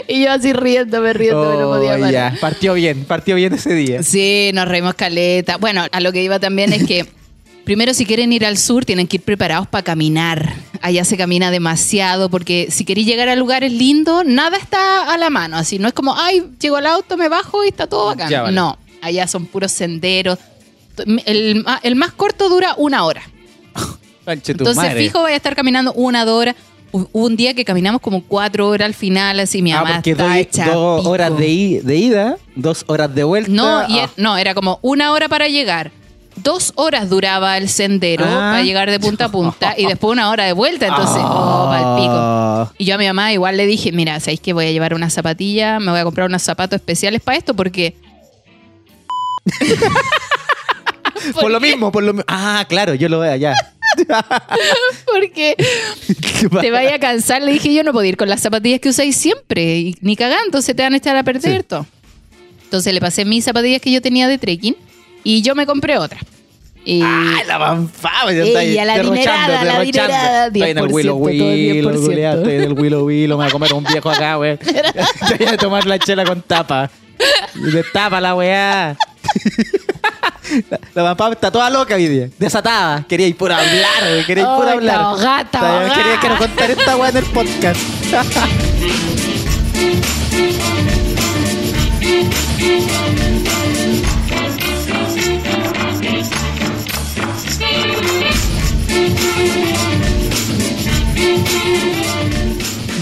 Y 0.08 0.24
yo 0.24 0.32
así 0.32 0.54
riéndome, 0.54 1.14
riéndome, 1.14 1.58
no 1.62 1.68
podía 1.70 1.96
Oh, 1.96 2.00
parar. 2.00 2.12
ya, 2.12 2.34
partió 2.40 2.74
bien, 2.76 3.06
partió 3.06 3.36
bien 3.36 3.54
ese 3.54 3.74
día. 3.74 4.04
Sí, 4.04 4.52
nos 4.54 4.68
reímos 4.68 4.94
caleta. 4.96 5.58
Bueno, 5.58 5.86
a 5.92 6.00
lo 6.00 6.12
que 6.12 6.22
iba 6.24 6.40
también 6.40 6.74
es 6.74 6.86
que 6.86 7.06
primero 7.64 7.94
si 7.94 8.06
quieren 8.06 8.32
ir 8.34 8.46
al 8.46 8.58
sur 8.58 8.86
tienen 8.86 9.08
que 9.08 9.18
ir 9.18 9.22
preparados 9.22 9.68
para 9.68 9.84
caminar. 9.84 10.54
Allá 10.82 11.06
se 11.06 11.16
camina 11.18 11.50
demasiado 11.52 12.30
porque 12.30 12.68
si 12.70 12.84
queréis 12.86 13.08
llegar 13.08 13.30
a 13.30 13.36
lugares 13.36 13.72
lindos, 13.72 14.24
nada 14.26 14.58
está 14.58 15.14
a 15.14 15.18
la 15.18 15.30
mano. 15.30 15.56
Así 15.58 15.80
no 15.80 15.88
es 15.88 15.94
como, 15.94 16.16
ay, 16.18 16.44
llego 16.60 16.76
al 16.78 16.86
auto, 16.88 17.16
me 17.18 17.30
bajo 17.30 17.64
y 17.64 17.70
está 17.70 17.88
todo 17.88 18.08
bacán. 18.08 18.30
Ya, 18.30 18.42
vale. 18.44 18.56
No, 18.56 18.78
allá 19.02 19.28
son 19.28 19.46
puros 19.46 19.72
senderos. 19.72 20.38
El, 21.26 21.66
el 21.84 21.96
más 21.96 22.12
corto 22.12 22.50
dura 22.50 22.76
una 22.78 23.06
hora. 23.06 23.24
Entonces, 24.26 24.76
madre. 24.76 25.02
fijo, 25.04 25.20
voy 25.22 25.32
a 25.34 25.36
estar 25.36 25.56
caminando 25.56 25.92
una 25.94 26.26
dos 26.26 26.40
horas. 26.42 26.56
Hu- 26.92 27.08
Hubo 27.12 27.26
un 27.26 27.36
día 27.36 27.54
que 27.56 27.66
caminamos 27.66 28.02
como 28.02 28.24
cuatro 28.24 28.70
horas 28.70 28.86
al 28.86 28.94
final, 28.94 29.40
así 29.40 29.62
mi 29.62 29.72
Ah, 29.72 29.78
mamá 29.82 29.94
porque 29.96 30.12
está 30.12 30.28
doy 30.28 30.38
hecha 30.40 30.66
dos 30.72 31.06
horas 31.06 31.36
de, 31.38 31.48
ida, 31.50 32.38
dos 32.56 32.84
horas 32.88 33.14
de 33.16 33.24
vuelta. 33.24 33.52
No, 33.52 33.82
y 33.90 33.98
Ah. 34.00 34.04
er- 34.04 34.10
no, 34.18 34.38
era 34.38 34.54
como 34.54 34.80
una 34.82 35.12
hora 35.12 35.28
para 35.28 35.48
llegar. 35.48 35.92
Dos 36.36 36.74
horas 36.76 37.10
duraba 37.10 37.58
el 37.58 37.70
sendero 37.70 38.26
Ah. 38.26 38.52
para 38.54 38.64
llegar 38.64 38.90
de 38.90 39.00
punta 39.00 39.26
a 39.26 39.30
punta 39.32 39.74
y 39.78 39.86
después 39.86 40.12
una 40.12 40.30
hora 40.30 40.46
de 40.46 40.54
vuelta. 40.54 40.88
Entonces, 40.88 41.22
oh, 41.24 41.68
pa'l 41.70 41.96
pico. 42.02 42.14
Ah. 42.16 42.72
Y 42.78 42.86
yo 42.86 42.96
a 42.96 42.98
mi 42.98 43.06
mamá 43.06 43.32
igual 43.34 43.56
le 43.58 43.66
dije, 43.68 43.92
mira, 43.92 44.20
¿sabéis 44.20 44.40
que 44.40 44.54
voy 44.54 44.66
a 44.66 44.72
llevar 44.72 44.94
unas 44.94 45.14
zapatillas? 45.14 45.80
Me 45.82 45.92
voy 45.92 46.00
a 46.00 46.04
comprar 46.04 46.28
unos 46.28 46.42
zapatos 46.42 46.78
especiales 46.78 47.22
para 47.22 47.38
esto 47.38 47.54
porque... 47.54 47.96
Por 51.40 51.52
lo 51.52 51.60
mismo, 51.62 51.92
por 51.92 52.04
lo 52.04 52.14
mismo. 52.14 52.26
Ah, 52.28 52.66
claro, 52.68 52.96
yo 52.96 53.08
lo 53.08 53.20
veo 53.20 53.32
allá. 53.32 53.54
Porque 55.06 55.56
te 56.60 56.72
vaya 56.72 56.96
a 56.96 57.00
cansar. 57.00 57.42
Le 57.42 57.54
dije, 57.54 57.74
yo 57.74 57.84
no 57.84 57.94
puedo 57.94 58.04
ir 58.06 58.18
con 58.18 58.28
las 58.28 58.42
zapatillas 58.42 58.80
que 58.82 58.90
usáis 58.90 59.16
siempre. 59.16 59.78
Y, 59.78 59.96
ni 60.02 60.16
cagando, 60.18 60.62
se 60.62 60.74
te 60.74 60.84
van 60.84 60.94
a 60.94 60.98
echar 60.98 61.16
a 61.16 61.24
perder 61.24 61.62
Sí. 61.62 61.66
todo. 61.68 61.86
Entonces 62.64 62.94
le 62.94 63.00
pasé 63.00 63.24
mis 63.24 63.46
zapatillas 63.46 63.82
que 63.82 63.92
yo 63.92 64.02
tenía 64.02 64.28
de 64.28 64.38
trekking 64.38 64.76
y 65.24 65.42
yo 65.42 65.56
me 65.56 65.66
compré 65.66 65.98
otra. 65.98 66.20
Y 66.86 67.02
¡Ay, 67.02 67.46
la 67.48 67.58
panfaba! 67.60 68.32
Ella, 68.34 68.84
la 68.84 69.00
dinerada, 69.00 69.64
la 69.64 69.80
dinerada, 69.82 70.48
Estoy 70.48 70.62
en 70.64 70.78
el 70.78 70.84
10%, 70.86 70.92
Willow 70.92 71.16
Willow, 71.18 71.94
10%. 71.94 72.06
culiao, 72.06 72.38
estoy 72.40 72.56
en 72.56 72.62
el 72.64 72.74
Willow 72.74 73.06
Willow, 73.06 73.38
me 73.38 73.44
voy 73.46 73.50
a 73.50 73.52
comer 73.52 73.74
un 73.74 73.84
viejo 73.86 74.10
acá, 74.10 74.36
güey. 74.36 74.58
Voy 75.40 75.48
a 75.48 75.58
tomar 75.58 75.86
la 75.86 75.98
chela 75.98 76.26
con 76.26 76.42
tapa. 76.42 76.92
De 77.56 77.84
tapa 77.94 78.20
la 78.20 78.36
weá. 78.36 78.98
La, 80.70 80.80
la 80.94 81.04
mamá 81.16 81.32
está 81.32 81.50
toda 81.50 81.70
loca 81.70 81.96
hoy 81.96 82.08
día, 82.10 82.28
desatada. 82.38 83.06
Quería 83.08 83.28
ir 83.28 83.38
por 83.38 83.50
hablar, 83.54 84.26
quería 84.28 84.44
ir 84.44 84.50
por 84.58 84.68
hablar. 84.68 84.96
está 84.96 85.10
ahogada, 85.10 85.42
está 85.42 85.60
Quería- 85.60 85.94
Quería 86.04 86.20
que 86.20 86.30
nos 86.30 86.38
contar 86.38 86.72
esta 86.72 86.98
weá 86.98 87.10
en 87.12 87.18
el 87.18 87.26
podcast. 87.28 87.80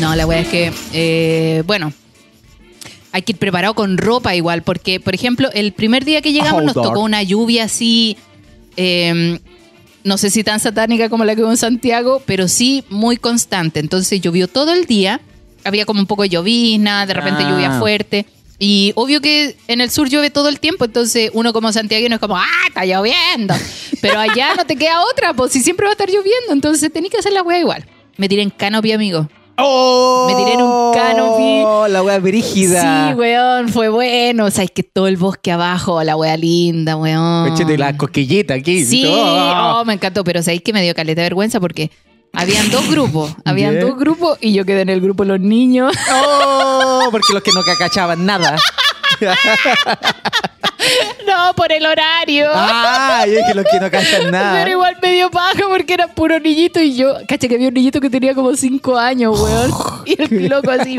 No, 0.01 0.15
la 0.15 0.25
wea 0.25 0.39
es 0.39 0.47
que, 0.47 0.73
eh, 0.93 1.63
bueno, 1.67 1.93
hay 3.11 3.21
que 3.21 3.33
ir 3.33 3.37
preparado 3.37 3.75
con 3.75 3.97
ropa 3.97 4.35
igual, 4.35 4.63
porque, 4.63 4.99
por 4.99 5.13
ejemplo, 5.13 5.49
el 5.53 5.73
primer 5.73 6.05
día 6.05 6.21
que 6.21 6.33
llegamos 6.33 6.63
nos 6.63 6.73
tocó 6.73 7.01
una 7.01 7.21
lluvia 7.21 7.65
así, 7.65 8.17
eh, 8.77 9.39
no 10.03 10.17
sé 10.17 10.31
si 10.31 10.43
tan 10.43 10.59
satánica 10.59 11.07
como 11.09 11.23
la 11.23 11.35
que 11.35 11.43
hubo 11.43 11.51
en 11.51 11.57
Santiago, 11.57 12.23
pero 12.25 12.47
sí 12.47 12.83
muy 12.89 13.17
constante. 13.17 13.79
Entonces 13.79 14.19
llovió 14.21 14.47
todo 14.47 14.73
el 14.73 14.85
día, 14.85 15.21
había 15.63 15.85
como 15.85 15.99
un 15.99 16.07
poco 16.07 16.23
de 16.23 16.29
llovizna, 16.29 17.05
de 17.05 17.13
repente 17.13 17.43
Ah. 17.45 17.51
lluvia 17.51 17.79
fuerte. 17.79 18.25
Y 18.57 18.93
obvio 18.95 19.21
que 19.21 19.55
en 19.67 19.81
el 19.81 19.91
sur 19.91 20.09
llueve 20.09 20.31
todo 20.31 20.47
el 20.49 20.59
tiempo, 20.59 20.85
entonces 20.85 21.29
uno 21.33 21.53
como 21.53 21.71
santiaguino 21.71 22.15
es 22.15 22.21
como, 22.21 22.37
¡ah, 22.37 22.45
está 22.67 22.85
lloviendo! 22.85 23.53
Pero 24.01 24.19
allá 24.19 24.55
no 24.55 24.65
te 24.65 24.75
queda 24.75 25.03
otra, 25.03 25.33
pues 25.35 25.51
si 25.51 25.61
siempre 25.61 25.85
va 25.85 25.91
a 25.91 25.93
estar 25.93 26.07
lloviendo, 26.07 26.53
entonces 26.53 26.91
tenés 26.91 27.11
que 27.11 27.17
hacer 27.17 27.33
la 27.33 27.43
wea 27.43 27.59
igual. 27.59 27.85
Me 28.17 28.27
tiré 28.27 28.41
en 28.41 28.49
canopy, 28.49 28.91
amigo. 28.93 29.29
¡Oh! 29.57 30.27
Me 30.29 30.35
tiré 30.35 30.53
en 30.53 30.61
un 30.61 30.93
canopy. 30.93 31.91
La 31.91 32.01
weá 32.03 32.19
brígida. 32.19 33.09
Sí, 33.09 33.13
weón, 33.15 33.69
fue 33.69 33.89
bueno. 33.89 34.45
O 34.45 34.51
sea, 34.51 34.63
es 34.63 34.71
que 34.71 34.83
todo 34.83 35.07
el 35.07 35.17
bosque 35.17 35.51
abajo, 35.51 36.03
la 36.03 36.15
wea 36.15 36.37
linda, 36.37 36.95
weón. 36.95 37.53
Échate 37.53 37.77
la 37.77 37.97
cosquillita 37.97 38.53
aquí. 38.55 38.85
Sí, 38.85 39.03
Oh. 39.07 39.79
oh, 39.81 39.85
me 39.85 39.93
encantó, 39.93 40.23
pero 40.23 40.41
sabéis 40.41 40.61
que 40.61 40.73
me 40.73 40.81
dio 40.81 40.93
caleta 40.95 41.21
de 41.21 41.25
vergüenza 41.25 41.59
porque 41.59 41.91
habían 42.33 42.69
dos 42.71 42.87
grupos, 42.89 43.33
habían 43.45 43.73
Yeah. 43.73 43.85
dos 43.85 43.97
grupos 43.97 44.37
y 44.41 44.53
yo 44.53 44.65
quedé 44.65 44.81
en 44.81 44.89
el 44.89 45.01
grupo 45.01 45.23
los 45.25 45.39
niños. 45.39 45.93
¡Oh! 46.13 47.07
Porque 47.11 47.33
los 47.33 47.43
que 47.43 47.51
no 47.51 47.61
cacachaban 47.63 48.25
nada. 48.25 48.57
no, 51.41 51.53
por 51.53 51.71
el 51.71 51.85
horario. 51.85 52.47
¡Ah! 52.53 53.25
Y 53.27 53.35
es 53.35 53.45
que 53.47 53.53
los 53.53 53.65
que 53.65 53.79
no 53.79 53.91
cachan 53.91 54.31
nada. 54.31 54.59
Pero 54.59 54.71
igual 54.71 54.97
me 55.01 55.11
dio 55.13 55.31
paja 55.31 55.63
porque 55.69 55.93
era 55.93 56.07
puro 56.07 56.39
niñito 56.39 56.79
y 56.79 56.95
yo, 56.95 57.15
caché 57.27 57.47
que 57.47 57.55
había 57.55 57.67
un 57.69 57.73
niñito 57.73 57.99
que 57.99 58.09
tenía 58.09 58.33
como 58.33 58.55
cinco 58.55 58.97
años, 58.97 59.39
weón. 59.39 59.71
Y 60.05 60.19
el 60.19 60.49
loco 60.49 60.71
así, 60.71 60.97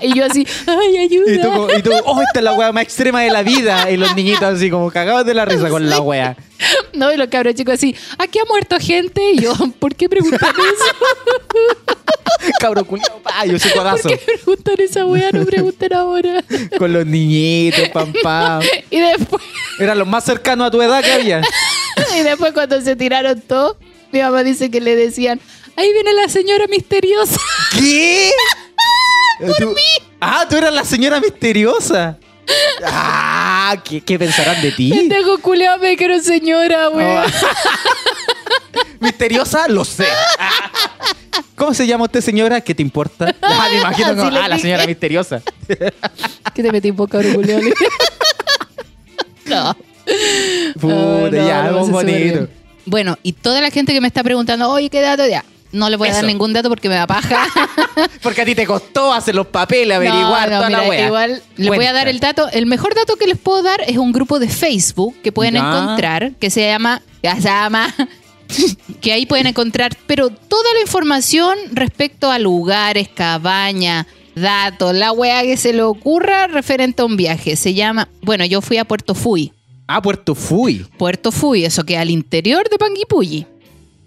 y 0.00 0.14
yo 0.14 0.24
así, 0.24 0.46
¡ay, 0.66 0.98
ayuda! 0.98 1.32
Y 1.32 1.40
tú, 1.40 1.68
y 1.76 1.82
tú, 1.82 1.90
oh, 2.06 2.20
esta 2.22 2.38
es 2.38 2.44
la 2.44 2.54
wea 2.54 2.72
más 2.72 2.82
extrema 2.82 3.20
de 3.20 3.30
la 3.30 3.42
vida. 3.42 3.90
Y 3.90 3.96
los 3.96 4.14
niñitos 4.16 4.42
así 4.42 4.70
como 4.70 4.90
cagados 4.90 5.26
de 5.26 5.34
la 5.34 5.44
risa 5.44 5.68
con 5.70 5.88
la 5.88 6.00
wea. 6.00 6.36
No, 6.92 7.12
y 7.12 7.16
los 7.16 7.28
cabros 7.28 7.54
chicos 7.54 7.74
así, 7.74 7.94
aquí 8.18 8.38
ha 8.38 8.44
muerto 8.44 8.76
gente. 8.80 9.32
Y 9.32 9.40
yo, 9.42 9.52
¿por 9.78 9.94
qué 9.94 10.08
preguntan 10.08 10.50
eso? 10.50 11.86
Cabro 12.60 12.84
culiao, 12.84 13.18
pa, 13.22 13.44
yo 13.46 13.58
soy 13.58 13.70
¿Por 13.72 13.80
codazo. 13.82 14.08
qué 14.08 14.16
preguntan 14.16 14.74
esa 14.78 15.04
weá? 15.06 15.30
No 15.32 15.44
pregunten 15.44 15.92
ahora. 15.94 16.42
Con 16.78 16.92
los 16.92 17.06
niñitos, 17.06 17.88
pam, 17.90 18.12
pam. 18.22 18.62
Y 18.90 19.00
después, 19.00 19.42
Eran 19.78 19.98
los 19.98 20.06
más 20.06 20.24
cercanos 20.24 20.68
a 20.68 20.70
tu 20.70 20.80
edad 20.82 21.02
que 21.02 21.12
había. 21.12 21.42
y 22.18 22.22
después 22.22 22.52
cuando 22.52 22.80
se 22.80 22.96
tiraron 22.96 23.40
todos, 23.40 23.76
mi 24.12 24.20
mamá 24.20 24.42
dice 24.44 24.70
que 24.70 24.80
le 24.80 24.94
decían, 24.96 25.40
ahí 25.76 25.92
viene 25.92 26.12
la 26.14 26.28
señora 26.28 26.66
misteriosa. 26.68 27.40
¿Qué? 27.78 28.30
Tú- 29.58 29.74
Ah, 30.20 30.46
tú 30.50 30.56
eras 30.56 30.72
la 30.74 30.84
señora 30.84 31.20
misteriosa. 31.20 32.18
Ah, 32.84 33.76
¿qué, 33.84 34.00
qué 34.00 34.18
pensarán 34.18 34.60
de 34.62 34.72
ti? 34.72 34.90
Pendejo 34.90 35.38
culeado, 35.38 35.78
me 35.78 35.96
quiero 35.96 36.18
señora, 36.20 36.88
weón. 36.90 37.24
Misteriosa, 39.00 39.68
lo 39.68 39.84
sé. 39.84 40.06
¿Cómo 41.54 41.74
se 41.74 41.86
llama 41.86 42.04
usted, 42.04 42.20
señora? 42.20 42.60
¿Qué 42.60 42.74
te 42.74 42.82
importa? 42.82 43.34
Ah, 43.42 43.68
me 43.70 43.78
imagino 43.78 44.16
como, 44.16 44.36
ah, 44.38 44.48
la 44.48 44.58
señora 44.58 44.86
misteriosa. 44.86 45.42
¿Qué 46.54 46.62
te 46.62 46.72
metí 46.72 46.88
en 46.88 46.96
boca, 46.96 47.20
Julio? 47.34 47.58
no. 49.46 49.76
Puta, 50.80 50.94
Ah, 50.94 51.28
no, 51.30 51.46
ya, 51.46 51.64
algo 51.66 51.86
bonito. 51.86 52.48
Bueno, 52.86 53.18
y 53.22 53.32
toda 53.34 53.60
la 53.60 53.70
gente 53.70 53.92
que 53.92 54.00
me 54.00 54.06
está 54.08 54.22
preguntando, 54.22 54.70
oye, 54.70 54.88
¿qué 54.88 55.00
dato? 55.02 55.26
Ya, 55.26 55.44
no 55.72 55.90
le 55.90 55.96
voy 55.96 56.08
a 56.08 56.12
dar 56.12 56.24
ningún 56.24 56.52
dato 56.52 56.68
porque 56.68 56.88
me 56.88 56.94
da 56.94 57.06
paja. 57.06 57.46
Porque 58.22 58.42
a 58.42 58.44
ti 58.44 58.54
te 58.54 58.64
costó 58.66 59.12
hacer 59.12 59.34
los 59.34 59.48
papeles, 59.48 59.96
averiguar 59.96 60.48
No, 60.50 60.54
no, 60.56 60.66
toda 60.66 60.70
la 60.70 60.88
wea. 60.88 61.06
Igual 61.06 61.42
les 61.56 61.68
voy 61.68 61.84
a 61.84 61.92
dar 61.92 62.08
el 62.08 62.20
dato. 62.20 62.48
El 62.52 62.66
mejor 62.66 62.94
dato 62.94 63.16
que 63.16 63.26
les 63.26 63.36
puedo 63.36 63.62
dar 63.62 63.80
es 63.86 63.96
un 63.96 64.12
grupo 64.12 64.38
de 64.38 64.48
Facebook 64.48 65.16
que 65.22 65.32
pueden 65.32 65.54
Ya. 65.54 65.60
encontrar, 65.60 66.32
que 66.38 66.48
se 66.50 66.66
llama, 66.66 67.02
ya 67.22 67.34
se 67.36 67.42
llama, 67.42 67.92
que 69.00 69.12
ahí 69.12 69.26
pueden 69.26 69.46
encontrar, 69.48 69.96
pero 70.06 70.30
toda 70.30 70.72
la 70.74 70.80
información 70.80 71.58
respecto 71.72 72.30
a 72.30 72.38
lugares, 72.38 73.08
cabañas, 73.08 74.06
datos, 74.34 74.94
la 74.94 75.12
wea 75.12 75.42
que 75.42 75.56
se 75.56 75.72
le 75.72 75.82
ocurra 75.82 76.46
referente 76.46 77.02
a 77.02 77.04
un 77.04 77.16
viaje. 77.16 77.56
Se 77.56 77.74
llama, 77.74 78.08
bueno, 78.22 78.44
yo 78.44 78.60
fui 78.60 78.78
a 78.78 78.84
Puerto 78.84 79.14
Fui. 79.14 79.52
Ah, 79.86 80.00
Puerto 80.02 80.34
Fui. 80.34 80.86
Puerto 80.98 81.32
Fui, 81.32 81.64
eso 81.64 81.84
queda 81.84 82.02
al 82.02 82.10
interior 82.10 82.68
de 82.70 82.78
Panguipulli. 82.78 83.46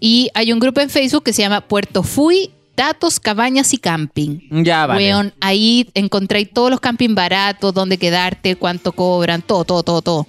Y 0.04 0.30
hay 0.34 0.52
un 0.52 0.58
grupo 0.58 0.80
en 0.80 0.90
Facebook 0.90 1.22
que 1.22 1.32
se 1.32 1.42
llama 1.42 1.60
Puerto 1.60 2.02
Fui, 2.02 2.50
Datos, 2.76 3.20
Cabañas 3.20 3.72
y 3.72 3.78
Camping. 3.78 4.40
Ya, 4.64 4.84
vale. 4.86 5.32
Ahí 5.40 5.88
encontráis 5.94 6.50
todos 6.52 6.70
los 6.72 6.80
camping 6.80 7.14
baratos, 7.14 7.72
dónde 7.72 7.98
quedarte, 7.98 8.56
cuánto 8.56 8.90
cobran, 8.90 9.42
todo, 9.42 9.64
todo, 9.64 9.84
todo, 9.84 10.02
todo. 10.02 10.26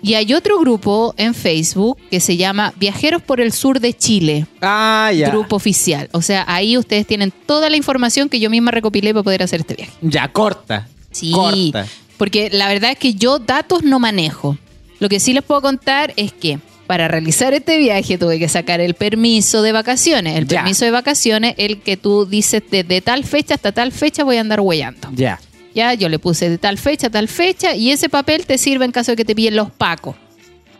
Y 0.00 0.14
hay 0.14 0.32
otro 0.32 0.60
grupo 0.60 1.12
en 1.16 1.34
Facebook 1.34 1.98
que 2.08 2.20
se 2.20 2.36
llama 2.36 2.72
Viajeros 2.76 3.20
por 3.20 3.40
el 3.40 3.52
Sur 3.52 3.80
de 3.80 3.94
Chile, 3.94 4.46
Ah, 4.62 5.10
ya. 5.12 5.28
grupo 5.30 5.56
oficial. 5.56 6.08
O 6.12 6.22
sea, 6.22 6.44
ahí 6.46 6.78
ustedes 6.78 7.04
tienen 7.04 7.32
toda 7.46 7.68
la 7.68 7.76
información 7.76 8.28
que 8.28 8.38
yo 8.38 8.48
misma 8.48 8.70
recopilé 8.70 9.12
para 9.12 9.24
poder 9.24 9.42
hacer 9.42 9.60
este 9.60 9.74
viaje. 9.74 9.92
Ya, 10.02 10.28
corta. 10.32 10.86
Sí, 11.10 11.32
Corta. 11.32 11.86
porque 12.16 12.48
la 12.52 12.68
verdad 12.68 12.92
es 12.92 12.98
que 12.98 13.14
yo 13.14 13.40
datos 13.40 13.82
no 13.82 13.98
manejo. 13.98 14.56
Lo 15.00 15.08
que 15.08 15.18
sí 15.18 15.32
les 15.32 15.42
puedo 15.42 15.60
contar 15.60 16.12
es 16.16 16.32
que 16.32 16.60
para 16.90 17.06
realizar 17.06 17.54
este 17.54 17.78
viaje 17.78 18.18
tuve 18.18 18.40
que 18.40 18.48
sacar 18.48 18.80
el 18.80 18.94
permiso 18.94 19.62
de 19.62 19.70
vacaciones. 19.70 20.36
El 20.36 20.48
Ya. 20.48 20.58
permiso 20.58 20.84
de 20.84 20.90
vacaciones, 20.90 21.54
el 21.56 21.82
que 21.82 21.96
tú 21.96 22.26
dices 22.26 22.64
desde 22.68 23.00
tal 23.00 23.22
fecha 23.22 23.54
hasta 23.54 23.70
tal 23.70 23.92
fecha 23.92 24.24
voy 24.24 24.38
a 24.38 24.40
andar 24.40 24.58
huellando. 24.58 25.08
Ya. 25.14 25.38
Ya, 25.72 25.94
yo 25.94 26.08
le 26.08 26.18
puse 26.18 26.50
de 26.50 26.58
tal 26.58 26.78
fecha 26.78 27.06
a 27.06 27.10
tal 27.10 27.28
fecha 27.28 27.76
y 27.76 27.92
ese 27.92 28.08
papel 28.08 28.44
te 28.44 28.58
sirve 28.58 28.86
en 28.86 28.90
caso 28.90 29.12
de 29.12 29.16
que 29.16 29.24
te 29.24 29.36
piden 29.36 29.54
los 29.54 29.70
pacos. 29.70 30.16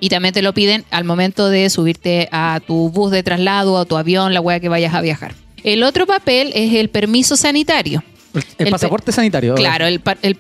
Y 0.00 0.08
también 0.08 0.34
te 0.34 0.42
lo 0.42 0.52
piden 0.52 0.84
al 0.90 1.04
momento 1.04 1.48
de 1.48 1.70
subirte 1.70 2.28
a 2.32 2.58
tu 2.66 2.90
bus 2.90 3.12
de 3.12 3.22
traslado, 3.22 3.78
a 3.78 3.84
tu 3.84 3.96
avión, 3.96 4.34
la 4.34 4.40
wea 4.40 4.58
que 4.58 4.68
vayas 4.68 4.92
a 4.94 5.00
viajar. 5.02 5.36
El 5.62 5.84
otro 5.84 6.08
papel 6.08 6.50
es 6.56 6.74
el 6.74 6.90
permiso 6.90 7.36
sanitario. 7.36 8.02
El, 8.34 8.42
el 8.58 8.66
El 8.66 8.72
pasaporte 8.72 9.12
sanitario. 9.12 9.54
Claro, 9.54 9.86
el, 9.86 10.02
el 10.22 10.36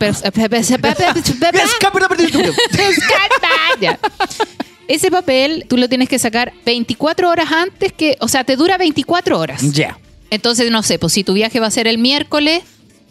Ya. 3.80 3.98
Ese 4.90 5.08
papel 5.08 5.66
tú 5.68 5.76
lo 5.76 5.88
tienes 5.88 6.08
que 6.08 6.18
sacar 6.18 6.52
24 6.66 7.30
horas 7.30 7.52
antes 7.52 7.92
que, 7.92 8.16
o 8.18 8.26
sea, 8.26 8.42
te 8.42 8.56
dura 8.56 8.76
24 8.76 9.38
horas. 9.38 9.62
Ya. 9.72 9.96
Entonces, 10.30 10.68
no 10.72 10.82
sé, 10.82 10.98
pues 10.98 11.12
si 11.12 11.22
tu 11.22 11.32
viaje 11.32 11.60
va 11.60 11.68
a 11.68 11.70
ser 11.70 11.86
el 11.86 11.98
miércoles, 11.98 12.64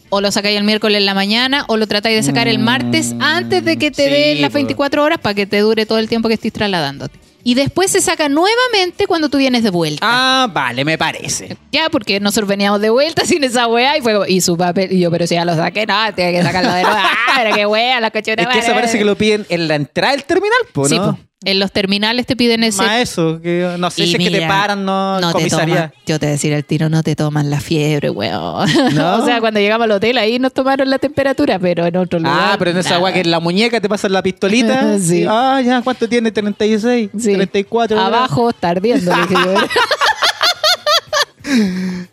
o 0.09 0.19
lo 0.19 0.29
sacáis 0.29 0.57
el 0.57 0.65
miércoles 0.65 0.97
en 0.97 1.05
la 1.05 1.13
mañana, 1.13 1.63
o 1.69 1.77
lo 1.77 1.87
tratáis 1.87 2.17
de 2.17 2.23
sacar 2.23 2.49
el 2.49 2.59
martes 2.59 3.15
antes 3.21 3.63
de 3.63 3.77
que 3.77 3.91
te 3.91 4.03
sí, 4.03 4.09
den 4.09 4.41
las 4.41 4.51
pues. 4.51 4.63
24 4.63 5.01
horas 5.01 5.19
para 5.19 5.33
que 5.33 5.45
te 5.45 5.59
dure 5.59 5.85
todo 5.85 5.99
el 5.99 6.09
tiempo 6.09 6.27
que 6.27 6.33
estés 6.33 6.51
trasladándote. 6.51 7.17
Y 7.45 7.53
después 7.53 7.89
se 7.89 8.01
saca 8.01 8.27
nuevamente 8.27 9.07
cuando 9.07 9.29
tú 9.29 9.37
vienes 9.37 9.63
de 9.63 9.69
vuelta. 9.69 10.01
Ah, 10.03 10.49
vale, 10.51 10.83
me 10.83 10.97
parece. 10.97 11.55
Ya, 11.71 11.89
porque 11.89 12.19
nosotros 12.19 12.49
veníamos 12.49 12.81
de 12.81 12.89
vuelta 12.89 13.25
sin 13.25 13.41
esa 13.45 13.67
weá 13.67 13.97
y 13.97 14.01
fue 14.01 14.29
y 14.29 14.41
su 14.41 14.57
papel, 14.57 14.91
y 14.91 14.99
yo, 14.99 15.09
pero 15.11 15.25
si 15.25 15.35
ya 15.35 15.45
lo 15.45 15.55
saqué, 15.55 15.85
no, 15.85 16.13
tiene 16.13 16.33
que 16.33 16.43
sacarlo 16.43 16.73
de 16.73 16.81
nuevo. 16.81 16.97
Ah, 16.99 17.35
pero 17.37 17.55
qué 17.55 17.65
weá, 17.65 18.01
la. 18.01 18.07
Es 18.07 18.23
que 18.23 18.59
eso 18.59 18.73
parece 18.73 18.97
que 18.97 19.05
lo 19.05 19.15
piden 19.15 19.45
en 19.47 19.69
la 19.69 19.75
entrada 19.75 20.11
del 20.11 20.25
terminal, 20.25 20.59
po, 20.73 20.89
Sí. 20.89 20.99
En 21.45 21.57
los 21.57 21.71
terminales 21.71 22.25
te 22.25 22.35
piden 22.35 22.65
ese. 22.65 22.83
Más 22.83 22.99
eso, 22.99 23.39
que 23.41 23.73
no 23.79 23.89
sé 23.89 24.03
Y 24.03 24.07
si 24.07 24.15
es 24.17 24.29
que 24.29 24.39
te 24.39 24.45
paran, 24.45 24.83
no, 24.83 25.21
no 25.21 25.27
te 25.27 25.33
comisaría. 25.37 25.75
toman, 25.75 25.93
yo 26.05 26.19
te 26.19 26.25
decir 26.25 26.51
el 26.51 26.65
tiro, 26.65 26.89
no 26.89 27.01
te 27.01 27.15
toman 27.15 27.49
la 27.49 27.61
fiebre, 27.61 28.09
weón. 28.09 28.67
¿No? 28.93 29.15
o 29.23 29.25
sea, 29.25 29.39
cuando 29.39 29.61
llegamos 29.61 29.85
al 29.85 29.91
hotel 29.91 30.17
ahí 30.17 30.37
nos 30.37 30.51
tomaron 30.53 30.89
la 30.89 30.99
temperatura, 30.99 31.57
pero 31.57 31.85
en 31.85 31.95
otro 31.95 32.19
lugar. 32.19 32.37
Ah, 32.37 32.55
pero 32.59 32.71
en 32.71 32.77
esa 32.77 32.95
agua 32.95 33.13
que 33.13 33.21
en 33.21 33.31
la 33.31 33.39
muñeca 33.39 33.79
te 33.79 33.87
pasan 33.87 34.11
la 34.11 34.21
pistolita. 34.21 34.87
Sí. 34.99 35.25
Ah, 35.29 35.61
ya, 35.63 35.81
¿cuánto 35.81 36.09
tiene? 36.09 36.29
36, 36.29 37.09
Sí. 37.17 37.33
34. 37.33 37.95
¿verdad? 37.95 38.13
Abajo 38.13 38.49
está 38.49 38.69
ardiendo. 38.71 39.09
dije. 39.15 39.35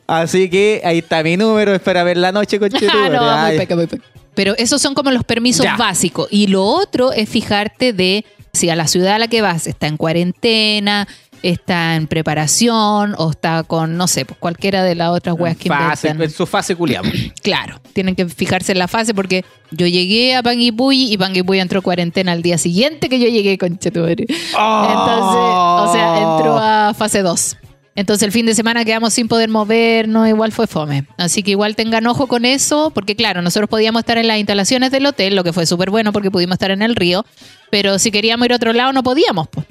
Así 0.07 0.49
que 0.49 0.81
ahí 0.85 0.99
está 0.99 1.25
mi 1.25 1.37
número, 1.37 1.75
espera 1.75 2.05
ver 2.05 2.17
la 2.17 2.31
noche 2.31 2.61
con 2.61 2.71
Ah, 2.75 3.09
no, 3.11 3.49
muy 3.49 3.59
peca, 3.59 3.75
muy 3.77 3.87
peca. 3.89 4.05
Pero 4.35 4.55
esos 4.57 4.81
son 4.81 4.95
como 4.95 5.11
los 5.11 5.25
permisos 5.25 5.65
Ya. 5.65 5.77
básicos. 5.77 6.29
Y 6.31 6.47
lo 6.47 6.65
otro 6.65 7.13
es 7.13 7.29
fijarte 7.29 7.93
de 7.93 8.25
si 8.57 8.69
a 8.71 8.77
la 8.77 8.87
ciudad 8.89 9.15
a 9.15 9.19
la 9.19 9.29
que 9.29 9.43
vas 9.43 9.67
está 9.67 9.87
en 9.87 9.97
cuarentena, 9.97 11.07
está 11.43 11.95
en 11.97 12.07
preparación 12.09 13.15
o 13.19 13.31
está 13.31 13.63
con, 13.63 13.97
no 13.97 14.09
sé, 14.09 14.25
pues 14.25 14.39
cualquiera 14.39 14.83
de 14.83 14.95
las 14.95 15.11
otras 15.11 15.37
weas 15.39 15.57
que 15.57 15.69
Fase, 15.69 16.09
inventan. 16.09 16.25
en 16.31 16.35
su 16.35 16.47
fase 16.47 16.75
culiamos. 16.75 17.13
Claro, 17.43 17.81
tienen 17.93 18.17
que 18.17 18.27
fijarse 18.29 18.73
en 18.73 18.79
la 18.79 18.89
fase 18.89 19.15
porque 19.15 19.45
yo 19.71 19.87
llegué 19.87 20.35
a 20.35 20.43
Panguipulli 20.43 21.13
y 21.13 21.17
Panguipulli 21.17 21.61
entró 21.61 21.81
cuarentena 21.83 22.33
al 22.33 22.43
día 22.43 22.59
siguiente 22.59 23.09
que 23.09 23.21
yo 23.21 23.29
llegué 23.29 23.57
con 23.59 23.79
Chetumare. 23.79 24.25
Entonces, 24.29 24.57
o 24.59 25.91
sea, 25.93 26.17
entró 26.19 26.59
a 26.59 26.93
fase 26.95 27.23
2. 27.23 27.57
Entonces 27.97 28.25
el 28.25 28.33
fin 28.33 28.47
de 28.47 28.55
semana 28.55 28.85
quedamos 28.85 29.15
sin 29.15 29.27
poder 29.27 29.49
movernos, 29.49 30.29
igual 30.29 30.53
fue 30.53 30.67
fome. 30.67 31.07
Así 31.17 31.43
que 31.43 31.53
igual 31.53 31.75
tengan 31.75 32.07
ojo 32.07 32.27
con 32.27 32.45
eso, 32.45 32.91
porque 32.95 33.17
claro, 33.17 33.41
nosotros 33.43 33.69
podíamos 33.69 34.01
estar 34.01 34.19
en 34.19 34.29
las 34.29 34.39
instalaciones 34.39 34.91
del 34.91 35.07
hotel, 35.07 35.35
lo 35.35 35.43
que 35.43 35.53
fue 35.53 35.67
súper 35.67 35.91
bueno 35.91 36.13
porque 36.13 36.31
pudimos 36.31 36.55
estar 36.55 36.71
en 36.71 36.83
el 36.83 36.95
río, 36.95 37.25
pero 37.71 37.99
si 37.99 38.11
queríamos 38.11 38.45
ir 38.45 38.53
a 38.53 38.57
otro 38.57 38.73
lado 38.75 38.93
no 38.93 39.03
podíamos. 39.03 39.49
Pues. 39.49 39.67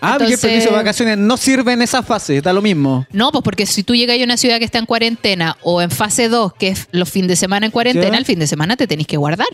Ah, 0.00 0.16
porque 0.18 0.34
el 0.34 0.38
permiso 0.38 0.70
de 0.70 0.76
vacaciones 0.76 1.18
no 1.18 1.36
sirve 1.36 1.72
en 1.72 1.82
esa 1.82 2.02
fase, 2.02 2.40
da 2.40 2.52
lo 2.52 2.62
mismo. 2.62 3.06
No, 3.12 3.32
pues 3.32 3.42
porque 3.42 3.66
si 3.66 3.82
tú 3.82 3.94
llegas 3.94 4.18
a 4.20 4.24
una 4.24 4.36
ciudad 4.36 4.58
que 4.58 4.64
está 4.64 4.78
en 4.78 4.86
cuarentena 4.86 5.56
o 5.62 5.80
en 5.80 5.90
fase 5.90 6.28
2, 6.28 6.54
que 6.54 6.68
es 6.68 6.88
los 6.90 7.08
fines 7.08 7.28
de 7.28 7.36
semana 7.36 7.66
en 7.66 7.72
cuarentena, 7.72 8.18
el 8.18 8.24
fin 8.24 8.38
de 8.38 8.46
semana 8.46 8.76
te 8.76 8.86
tenés 8.86 9.06
que 9.06 9.16
guardar. 9.16 9.48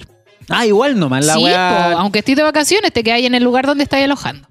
Ah, 0.48 0.66
igual 0.66 0.98
nomás, 0.98 1.24
la 1.24 1.34
sí, 1.34 1.44
weá. 1.44 1.92
po, 1.92 1.98
aunque 1.98 2.18
estés 2.18 2.36
de 2.36 2.42
vacaciones, 2.42 2.92
te 2.92 3.02
quedas 3.02 3.20
en 3.20 3.34
el 3.34 3.42
lugar 3.42 3.66
donde 3.66 3.84
estás 3.84 4.02
alojando. 4.02 4.46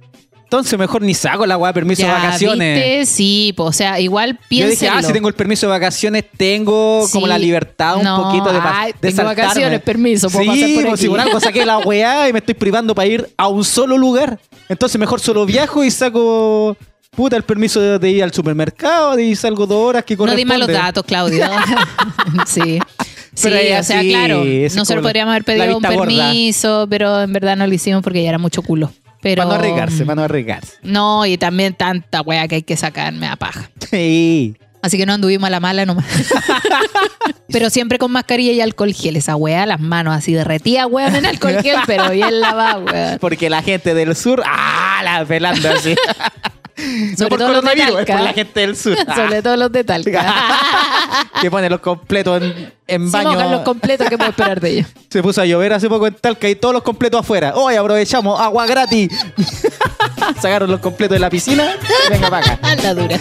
Entonces 0.54 0.78
mejor 0.78 1.02
ni 1.02 1.16
saco 1.16 1.48
la 1.48 1.58
weá 1.58 1.70
de 1.72 1.74
permiso 1.74 2.04
de 2.04 2.10
vacaciones. 2.12 2.76
¿viste? 2.76 3.06
Sí, 3.08 3.54
po, 3.58 3.63
o 3.66 3.74
sea, 3.74 4.00
igual 4.00 4.34
Yo 4.34 4.48
piénselo. 4.50 4.70
dije, 4.72 4.88
ah, 4.89 5.02
si 5.02 5.12
tengo 5.12 5.28
el 5.28 5.34
permiso 5.34 5.66
de 5.66 5.72
vacaciones, 5.72 6.26
tengo 6.38 7.08
como 7.12 7.26
la 7.26 7.39
libertad 7.39 7.98
un 7.98 8.04
No, 8.04 8.22
poquito 8.24 8.54
de, 8.54 8.60
ay, 8.63 8.92
de 8.92 9.00
tengo 9.00 9.16
saltarme. 9.16 9.42
vacaciones, 9.42 9.82
permiso, 9.82 10.30
puedo 10.30 10.44
sí, 10.54 10.60
pasar 10.62 10.74
por 10.76 10.84
pues, 10.84 10.94
aquí. 10.94 11.02
si 11.02 11.10
por 11.10 11.20
algo 11.20 11.39
saqué 11.39 11.66
la 11.66 11.78
weá 11.86 12.30
y 12.30 12.34
me 12.34 12.38
estoy 12.39 12.54
privando 12.54 12.94
para 12.94 13.08
ir 13.08 13.28
a 13.36 13.48
un 13.48 13.63
solo 13.66 13.98
lugar. 13.98 14.38
Entonces 14.70 15.00
mejor 15.00 15.20
solo 15.20 15.44
viajo 15.48 15.84
y 15.84 15.89
saco 15.89 16.78
puta 17.16 17.36
el 17.36 17.42
permiso 17.44 17.80
de, 17.82 17.98
de 17.98 18.10
ir 18.12 18.24
al 18.24 18.32
supermercado 18.32 19.18
y 19.18 19.36
salgo 19.36 19.66
dos 19.66 19.80
horas 19.89 20.04
que 20.04 20.16
No 20.16 20.24
di 20.26 20.30
corresponde. 20.30 20.46
malos 20.46 20.68
datos, 20.68 21.04
Claudio. 21.04 21.48
sí. 22.46 22.80
Sí, 23.36 23.48
ella 23.48 23.80
o 23.80 23.84
sea, 23.84 24.02
sí, 24.02 24.10
claro, 24.10 24.44
nosotros 24.76 25.02
podríamos 25.02 25.32
haber 25.32 25.44
pedido 25.44 25.78
un 25.78 25.82
gorda. 25.82 26.06
permiso, 26.06 26.86
pero 26.88 27.22
en 27.24 27.34
verdad 27.34 27.56
no 27.58 27.66
lo 27.66 27.74
hicimos 27.74 28.04
porque 28.04 28.22
ya 28.22 28.30
era 28.30 28.38
mucho 28.38 28.62
culo. 28.62 28.92
Pero, 29.23 29.43
Para 29.43 29.55
no 29.55 29.59
arriesgarse, 29.59 30.05
para 30.05 30.15
no 30.15 30.23
arriesgarse. 30.23 30.73
No, 30.83 31.25
y 31.25 31.38
también 31.38 31.73
tanta 31.73 32.21
wea 32.21 32.47
que 32.47 32.55
hay 32.55 32.63
que 32.63 32.75
sacarme 32.75 33.27
a 33.27 33.38
paja. 33.38 33.69
Sí. 33.89 34.57
Así 34.81 34.97
que 34.97 35.05
no 35.05 35.13
anduvimos 35.13 35.47
a 35.47 35.49
la 35.49 35.62
mala 35.62 35.86
nomás. 35.86 36.05
pero 37.47 37.69
siempre 37.69 37.97
con 37.97 38.12
mascarilla 38.12 38.51
y 38.51 38.59
alcohol 38.59 38.93
gel. 38.93 39.15
Esa 39.15 39.38
wea, 39.38 39.65
las 39.65 39.79
manos 39.79 40.13
así 40.13 40.33
derretidas, 40.33 40.88
weón, 40.89 41.15
en 41.15 41.25
alcohol 41.25 41.55
gel, 41.63 41.77
pero 41.88 42.09
bien 42.09 42.41
lavada, 42.41 42.79
weón. 42.79 43.19
Porque 43.19 43.49
la 43.49 43.62
gente 43.62 43.93
del 43.93 44.13
sur, 44.13 44.43
ah, 44.45 44.99
la 45.03 45.23
pelando 45.25 45.69
así. 45.69 45.95
no 46.77 47.27
por 47.29 47.39
coronavirus, 47.39 47.99
es 47.99 48.05
por 48.05 48.19
la 48.21 48.33
gente 48.33 48.59
del 48.59 48.75
sur. 48.75 48.97
Sobre 49.15 49.41
todo 49.41 49.57
los 49.57 49.71
de 49.71 49.83
Talca. 49.83 50.25
que 51.41 51.51
pone 51.51 51.69
los 51.69 51.79
completos 51.79 52.41
en, 52.41 52.73
en 52.88 53.12
baño. 53.12 53.31
mojan 53.33 53.51
los 53.51 53.62
completos, 53.62 54.07
¿qué 54.09 54.17
puedo 54.17 54.31
esperar 54.31 54.59
de 54.59 54.69
ellos? 54.69 54.88
Se 55.09 55.21
puso 55.21 55.41
a 55.41 55.45
llover 55.45 55.73
hace 55.73 55.89
poco 55.89 56.07
en 56.07 56.15
Talca 56.15 56.49
y 56.49 56.55
todos 56.55 56.73
los 56.73 56.83
completos 56.83 57.21
afuera. 57.21 57.53
Hoy 57.55 57.75
aprovechamos 57.75 58.39
agua 58.39 58.65
gratis. 58.65 59.09
Sacaron 60.41 60.69
los 60.71 60.79
completos 60.79 61.15
de 61.15 61.19
la 61.19 61.29
piscina. 61.29 61.75
y 62.07 62.12
Venga 62.12 62.29
para 62.29 62.53
acá. 62.53 62.75
La 62.81 62.93
dura. 62.93 63.19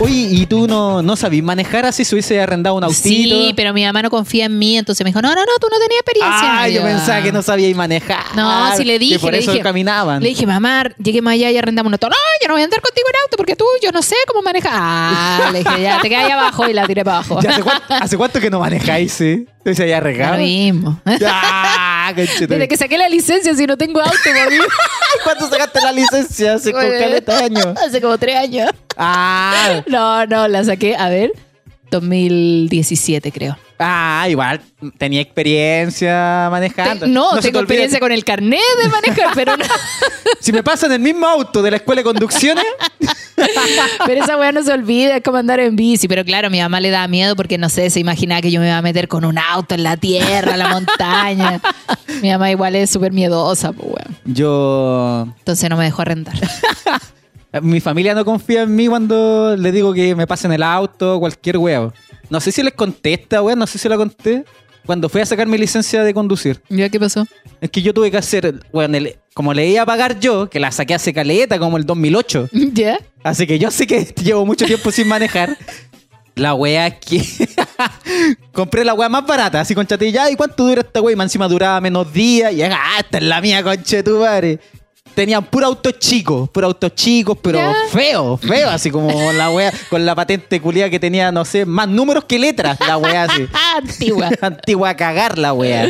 Oye, 0.00 0.28
¿y 0.30 0.46
tú 0.46 0.68
no, 0.68 1.02
no 1.02 1.16
sabías 1.16 1.44
manejar 1.44 1.84
así 1.84 2.04
si 2.04 2.14
hubiese 2.14 2.40
arrendado 2.40 2.76
un 2.76 2.84
autito? 2.84 3.02
Sí, 3.02 3.52
pero 3.56 3.72
mi 3.72 3.84
mamá 3.84 4.00
no 4.02 4.10
confía 4.10 4.44
en 4.44 4.56
mí, 4.56 4.78
entonces 4.78 5.02
me 5.04 5.10
dijo, 5.10 5.20
no, 5.20 5.30
no, 5.34 5.40
no, 5.40 5.52
tú 5.60 5.66
no 5.68 5.76
tenías 5.80 6.00
experiencia. 6.02 6.60
Ah, 6.62 6.68
yo 6.68 6.82
pensaba 6.82 7.20
que 7.20 7.32
no 7.32 7.42
sabías 7.42 7.76
manejar. 7.76 8.24
No, 8.36 8.76
si 8.76 8.84
le 8.84 8.96
dije, 9.00 9.14
Que 9.14 9.18
por 9.18 9.32
le 9.32 9.38
eso 9.40 9.50
dije, 9.50 9.62
caminaban. 9.64 10.22
Le 10.22 10.28
dije, 10.28 10.46
mamá, 10.46 10.84
lleguemos 11.02 11.32
allá 11.32 11.50
y 11.50 11.56
arrendamos 11.58 11.88
un 11.90 11.94
auto. 11.94 12.08
No, 12.08 12.14
yo 12.40 12.46
no 12.46 12.54
voy 12.54 12.60
a 12.62 12.64
andar 12.64 12.80
contigo 12.80 13.08
en 13.12 13.20
auto 13.24 13.36
porque 13.36 13.56
tú, 13.56 13.64
yo 13.82 13.90
no 13.90 14.00
sé 14.02 14.14
cómo 14.28 14.40
manejar. 14.42 14.70
Ah, 14.72 15.50
le 15.52 15.64
dije, 15.64 15.82
ya, 15.82 15.98
te 16.00 16.08
quedas 16.08 16.26
ahí 16.26 16.30
abajo 16.30 16.68
y 16.68 16.74
la 16.74 16.86
tiré 16.86 17.04
para 17.04 17.16
abajo. 17.18 17.40
¿Ya 17.42 17.50
hace, 17.50 17.62
cuánto, 17.62 17.94
hace 17.94 18.16
cuánto 18.16 18.40
que 18.40 18.50
no 18.50 18.60
manejáis, 18.60 19.12
sí? 19.12 19.48
Entonces 19.58 19.88
ya 19.88 19.98
Lo 19.98 20.04
regado. 20.04 20.36
mismo. 20.38 21.00
Ah, 21.04 21.87
Desde 22.14 22.68
que 22.68 22.76
saqué 22.76 22.98
la 22.98 23.08
licencia, 23.08 23.54
si 23.54 23.66
no 23.66 23.76
tengo 23.76 24.00
auto, 24.00 24.16
mami. 24.26 24.56
¿Cuándo 25.24 25.48
sacaste 25.48 25.80
la 25.82 25.92
licencia? 25.92 26.54
Hace 26.54 26.72
Bueno, 26.72 26.98
caleta 26.98 27.38
años. 27.38 27.66
Hace 27.86 28.00
como 28.00 28.18
tres 28.18 28.36
años. 28.36 28.70
Ah, 28.96 29.82
No, 29.86 30.26
no, 30.26 30.48
la 30.48 30.64
saqué, 30.64 30.96
a 30.96 31.08
ver, 31.08 31.32
2017 31.90 33.32
creo. 33.32 33.56
Ah, 33.78 34.26
igual 34.28 34.60
tenía 34.96 35.20
experiencia 35.20 36.48
manejando. 36.50 37.06
Te- 37.06 37.12
no, 37.12 37.38
tengo 37.40 37.60
experiencia 37.60 38.00
con 38.00 38.12
el 38.12 38.24
carnet 38.24 38.60
de 38.82 38.88
manejar, 38.88 39.28
pero 39.34 39.56
no. 39.56 39.64
Si 40.40 40.52
me 40.52 40.62
pasan 40.62 40.92
el 40.92 41.00
mismo 41.00 41.26
auto 41.26 41.62
de 41.62 41.70
la 41.70 41.76
escuela 41.78 42.00
de 42.00 42.04
conducciones, 42.04 42.64
Pero 44.06 44.24
esa 44.24 44.36
weá 44.36 44.52
no 44.52 44.62
se 44.62 44.72
olvida, 44.72 45.16
es 45.16 45.22
como 45.22 45.38
andar 45.38 45.60
en 45.60 45.76
bici. 45.76 46.08
Pero 46.08 46.24
claro, 46.24 46.50
mi 46.50 46.60
mamá 46.60 46.80
le 46.80 46.90
daba 46.90 47.08
miedo 47.08 47.36
porque 47.36 47.58
no 47.58 47.68
sé, 47.68 47.90
se 47.90 48.00
imaginaba 48.00 48.40
que 48.40 48.50
yo 48.50 48.60
me 48.60 48.66
iba 48.66 48.78
a 48.78 48.82
meter 48.82 49.08
con 49.08 49.24
un 49.24 49.38
auto 49.38 49.74
en 49.74 49.82
la 49.82 49.96
tierra, 49.96 50.52
en 50.52 50.58
la 50.58 50.68
montaña. 50.68 51.60
mi 52.22 52.30
mamá 52.30 52.50
igual 52.50 52.74
es 52.74 52.90
súper 52.90 53.12
miedosa, 53.12 53.72
pues 53.72 53.86
weón. 53.86 54.16
yo. 54.24 55.28
Entonces 55.38 55.68
no 55.70 55.76
me 55.76 55.84
dejó 55.84 56.02
arrendar. 56.02 56.34
Mi 57.62 57.80
familia 57.80 58.14
no 58.14 58.24
confía 58.24 58.62
en 58.62 58.76
mí 58.76 58.88
cuando 58.88 59.56
le 59.56 59.72
digo 59.72 59.94
que 59.94 60.14
me 60.14 60.26
pasen 60.26 60.52
el 60.52 60.62
auto, 60.62 61.18
cualquier 61.18 61.56
huevo. 61.56 61.92
No 62.30 62.40
sé 62.40 62.52
si 62.52 62.62
les 62.62 62.74
contesta, 62.74 63.42
weón, 63.42 63.58
no 63.58 63.66
sé 63.66 63.78
si 63.78 63.88
la 63.88 63.96
conté. 63.96 64.44
Cuando 64.86 65.08
fui 65.10 65.20
a 65.20 65.26
sacar 65.26 65.46
mi 65.46 65.58
licencia 65.58 66.02
de 66.02 66.14
conducir. 66.14 66.62
¿Ya 66.70 66.88
qué 66.88 66.98
pasó? 66.98 67.26
Es 67.60 67.70
que 67.70 67.82
yo 67.82 67.92
tuve 67.92 68.10
que 68.10 68.16
hacer, 68.16 68.46
el- 68.46 69.16
como 69.34 69.52
le 69.52 69.68
iba 69.68 69.82
a 69.82 69.86
pagar 69.86 70.18
yo, 70.18 70.48
que 70.48 70.58
la 70.60 70.72
saqué 70.72 70.94
hace 70.94 71.12
caleta, 71.12 71.58
como 71.58 71.76
el 71.76 71.84
2008. 71.84 72.48
¿Ya? 72.72 72.98
Así 73.22 73.46
que 73.46 73.58
yo 73.58 73.70
sé 73.70 73.86
que 73.86 74.04
llevo 74.22 74.46
mucho 74.46 74.64
tiempo 74.64 74.90
sin 74.90 75.06
manejar. 75.08 75.56
La 76.36 76.54
wea 76.54 76.86
es 76.86 76.94
que 77.00 77.22
compré 78.52 78.84
la 78.84 78.94
wea 78.94 79.08
más 79.08 79.26
barata, 79.26 79.60
así 79.60 79.74
con 79.74 79.86
chatilla. 79.86 80.30
¿Y 80.30 80.36
cuánto 80.36 80.66
dura 80.66 80.80
esta 80.82 81.00
wea? 81.00 81.12
Y 81.12 81.16
más 81.16 81.26
encima 81.26 81.48
duraba 81.48 81.80
menos 81.80 82.10
días. 82.12 82.52
Y 82.52 82.62
ah, 82.62 82.78
esta 83.00 83.18
es 83.18 83.24
la 83.24 83.40
mía, 83.40 83.62
conche 83.62 84.02
tu 84.02 84.20
madre. 84.20 84.58
Tenían 85.18 85.44
puro 85.46 85.66
autos 85.66 85.98
chicos, 85.98 86.48
puro 86.50 86.68
autos 86.68 86.94
chicos, 86.94 87.36
pero 87.42 87.58
Ya. 87.58 87.74
feo, 87.90 88.36
feo, 88.36 88.70
así 88.70 88.88
como 88.88 89.10
la 89.32 89.50
wea 89.50 89.72
con 89.90 90.06
la 90.06 90.14
patente 90.14 90.60
culia 90.60 90.88
que 90.88 91.00
tenía, 91.00 91.32
no 91.32 91.44
sé, 91.44 91.66
más 91.66 91.88
números 91.88 92.22
que 92.22 92.38
letras, 92.38 92.78
la 92.86 92.98
wea 92.98 93.24
así. 93.24 93.44
Antigua. 93.76 94.30
Antigua 94.40 94.90
a 94.90 94.96
cagar 94.96 95.36
la 95.36 95.52
wea. 95.54 95.88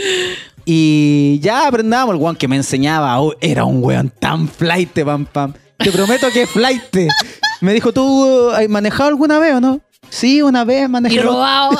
Y 0.65 1.39
ya 1.43 1.67
aprendamos, 1.67 2.15
el 2.15 2.23
weón 2.23 2.37
que 2.37 2.49
me 2.49 2.57
enseñaba, 2.57 3.21
oh, 3.21 3.35
era 3.43 3.67
un 3.67 3.85
weón 3.85 4.11
tan 4.19 4.49
flight, 4.49 4.99
pam, 5.05 5.27
pam. 5.27 5.53
Te 5.77 5.93
prometo 5.93 6.31
que 6.31 6.45
es 6.45 6.51
flight. 6.51 6.97
Me 7.61 7.75
dijo, 7.75 7.93
¿tú 7.93 8.49
has 8.51 8.67
manejado 8.71 9.11
alguna 9.11 9.39
vez 9.39 9.57
o 9.57 9.61
no? 9.61 9.79
Sí, 10.09 10.41
una 10.41 10.65
vez 10.65 10.89
manejé. 10.89 11.17
Y 11.17 11.19
robado. 11.19 11.77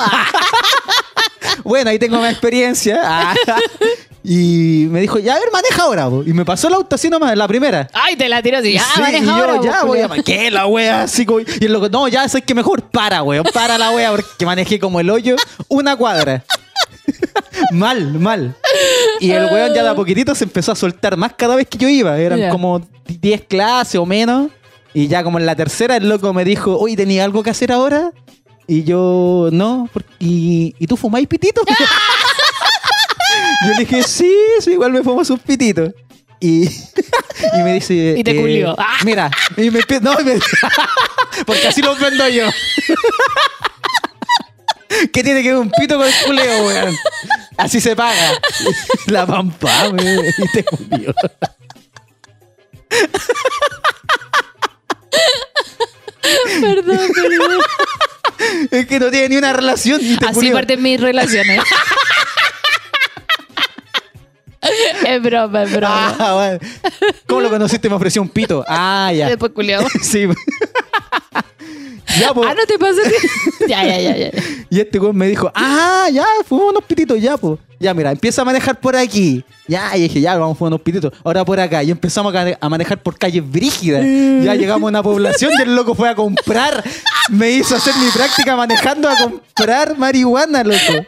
Bueno, 1.69 1.89
ahí 1.91 1.97
tengo 1.99 2.19
más 2.19 2.31
experiencia. 2.31 2.99
Ah. 3.05 3.33
Y 4.21 4.87
me 4.91 4.99
dijo, 4.99 5.17
ya, 5.17 5.35
a 5.35 5.39
ver, 5.39 5.47
maneja 5.51 5.83
ahora. 5.83 6.09
po. 6.09 6.23
Y 6.25 6.33
me 6.33 6.43
pasó 6.43 6.67
el 6.67 6.73
auto 6.73 6.93
así 6.95 7.09
nomás, 7.09 7.35
la 7.37 7.47
primera. 7.47 7.87
Ay, 7.93 8.17
te 8.17 8.27
la 8.27 8.41
tiro 8.41 8.57
así. 8.57 8.75
Ah, 8.77 8.83
Sí, 8.95 9.01
maneja 9.01 9.23
y 9.23 9.25
yo, 9.27 9.31
ahora, 9.33 9.61
ya 9.61 9.79
pues, 9.85 10.07
voy 10.07 10.19
a. 10.19 10.23
¿Qué 10.23 10.51
la 10.51 10.67
wea? 10.67 11.03
Así 11.03 11.25
como- 11.25 11.39
y 11.39 11.45
el 11.65 11.71
loco, 11.71 11.87
no, 11.87 12.05
ya 12.09 12.27
sé 12.27 12.41
que 12.41 12.53
mejor 12.53 12.81
para, 12.89 13.23
weón. 13.23 13.45
Para 13.53 13.77
la 13.77 13.91
wea, 13.91 14.11
porque 14.11 14.45
manejé 14.45 14.77
como 14.77 14.99
el 14.99 15.09
hoyo 15.09 15.37
una 15.69 15.95
cuadra. 15.95 16.43
mal, 17.71 18.13
mal. 18.19 18.55
Y 19.21 19.31
el 19.31 19.45
weón 19.45 19.73
ya 19.73 19.83
de 19.83 19.89
a 19.89 19.95
poquitito 19.95 20.35
se 20.35 20.43
empezó 20.43 20.73
a 20.73 20.75
soltar 20.75 21.15
más 21.15 21.33
cada 21.37 21.55
vez 21.55 21.67
que 21.67 21.77
yo 21.77 21.87
iba. 21.87 22.17
Eran 22.19 22.39
Ya. 22.39 22.49
como 22.49 22.81
10 23.07 23.45
clases 23.47 23.95
o 23.95 24.05
menos. 24.05 24.51
Y 24.93 25.07
ya 25.07 25.23
como 25.23 25.39
en 25.39 25.45
la 25.45 25.55
tercera, 25.55 25.95
el 25.95 26.09
loco 26.09 26.33
me 26.33 26.43
dijo, 26.43 26.77
oye, 26.77 26.97
¿tenía 26.97 27.23
algo 27.23 27.41
que 27.41 27.51
hacer 27.51 27.71
ahora? 27.71 28.11
Y 28.71 28.83
yo, 28.83 29.49
no, 29.51 29.89
por- 29.91 30.05
¿y, 30.19 30.75
¿y 30.77 30.85
tú 30.85 30.95
fumáis 30.95 31.27
pitito? 31.27 31.63
yo 33.65 33.71
le 33.73 33.79
dije, 33.79 34.03
sí, 34.03 34.31
sí, 34.59 34.73
igual 34.73 34.91
me 34.91 35.01
fumo 35.01 35.25
sus 35.25 35.39
pititos. 35.39 35.89
Y, 36.39 36.65
y 36.67 37.63
me 37.63 37.73
dice. 37.73 38.13
Y 38.15 38.23
te 38.23 38.29
eh, 38.29 38.39
culió. 38.39 38.75
Mira, 39.03 39.31
y 39.57 39.71
me 39.71 39.79
no, 40.01 40.13
me- 40.23 40.39
porque 41.47 41.67
así 41.67 41.81
los 41.81 41.99
vendo 41.99 42.29
yo. 42.29 42.47
¿Qué 45.11 45.23
tiene 45.23 45.41
que 45.41 45.49
ver 45.49 45.57
un 45.57 45.71
pito 45.71 45.97
con 45.97 46.05
el 46.05 46.13
culeo, 46.27 46.67
weón? 46.67 46.95
Así 47.57 47.81
se 47.81 47.95
paga. 47.95 48.39
La 49.07 49.25
pampa, 49.25 49.89
weón. 49.89 50.25
Y 50.37 50.51
te 50.51 50.63
culió. 50.63 51.11
Perdón, 56.61 56.99
perdón. 57.15 57.61
Es 58.71 58.85
que 58.87 58.99
no 58.99 59.09
tiene 59.09 59.29
ni 59.29 59.37
una 59.37 59.53
relación. 59.53 59.99
Te 59.99 60.25
Así 60.25 60.33
culió. 60.33 60.53
parten 60.53 60.81
mis 60.81 60.99
relaciones. 60.99 61.61
es 65.05 65.21
broma, 65.21 65.63
es 65.63 65.71
broma. 65.71 66.15
Ah, 66.19 66.33
bueno. 66.35 66.59
¿Cómo 67.27 67.41
lo 67.41 67.49
conociste? 67.49 67.89
Me 67.89 67.95
ofreció 67.95 68.21
un 68.21 68.29
pito. 68.29 68.63
Ah, 68.67 69.11
ya. 69.15 69.27
Después 69.29 69.51
culiamos. 69.53 69.91
Sí. 70.01 70.27
ya, 72.19 72.33
pues. 72.33 72.49
Ah, 72.49 72.55
no 72.55 72.65
te 72.65 72.77
pasa. 72.79 73.01
ya, 73.67 73.83
ya, 73.83 73.99
ya, 73.99 74.17
ya. 74.17 74.31
Y 74.69 74.79
este 74.79 74.99
weón 74.99 75.15
me 75.15 75.27
dijo, 75.27 75.51
ah, 75.55 76.07
ya, 76.11 76.25
fumamos 76.47 76.71
unos 76.71 76.83
pititos, 76.85 77.21
ya, 77.21 77.37
pues. 77.37 77.59
Ya, 77.79 77.93
mira, 77.93 78.11
empieza 78.11 78.41
a 78.41 78.45
manejar 78.45 78.77
por 78.79 78.95
aquí. 78.95 79.43
Ya, 79.67 79.95
y 79.95 80.01
dije, 80.01 80.19
ya, 80.19 80.37
vamos 80.37 80.55
a 80.55 80.57
fumar 80.57 80.73
unos 80.73 80.81
pititos. 80.81 81.13
Ahora 81.23 81.45
por 81.45 81.59
acá. 81.59 81.81
Y 81.81 81.91
empezamos 81.91 82.33
a, 82.35 82.69
manejar 82.69 83.01
por 83.01 83.17
calles 83.17 83.49
brígidas. 83.49 84.03
Ya 84.43 84.55
llegamos 84.55 84.87
a 84.87 84.89
una 84.89 85.03
población 85.03 85.53
y 85.57 85.61
el 85.61 85.75
loco 85.75 85.95
fue 85.95 86.09
a 86.09 86.15
comprar. 86.15 86.83
Me 87.29 87.51
hizo 87.51 87.75
hacer 87.75 87.95
mi 87.95 88.09
práctica 88.09 88.55
manejando 88.57 89.07
a 89.07 89.15
comprar 89.15 89.97
marihuana, 89.97 90.63
loco. 90.63 91.05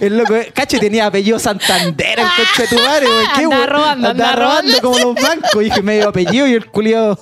El 0.00 0.18
loco, 0.18 0.34
cacho, 0.52 0.78
tenía 0.78 1.06
apellido 1.06 1.38
Santander, 1.38 2.18
el 2.20 2.26
coche 2.36 2.62
de 2.62 2.76
tu 2.76 2.82
madre, 2.82 3.06
güey. 3.06 3.26
¿Qué, 3.36 3.44
Andaba 3.44 3.66
robando, 3.66 4.08
andaba 4.08 4.36
robando 4.36 4.80
como 4.80 4.98
los 4.98 5.14
bancos. 5.14 5.62
Y 5.62 5.64
dije, 5.64 5.82
medio 5.82 6.08
apellido 6.08 6.46
y 6.46 6.54
el 6.54 6.66
culiado 6.66 7.18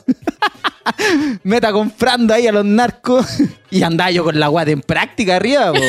meta 1.43 1.73
comprando 1.73 2.35
ahí 2.35 2.47
a 2.47 2.53
los 2.53 2.65
narcos. 2.65 3.27
Y 3.71 3.83
andaba 3.83 4.11
yo 4.11 4.25
con 4.25 4.39
la 4.39 4.49
guata 4.49 4.71
en 4.71 4.81
práctica 4.81 5.37
arriba, 5.37 5.73
po. 5.73 5.81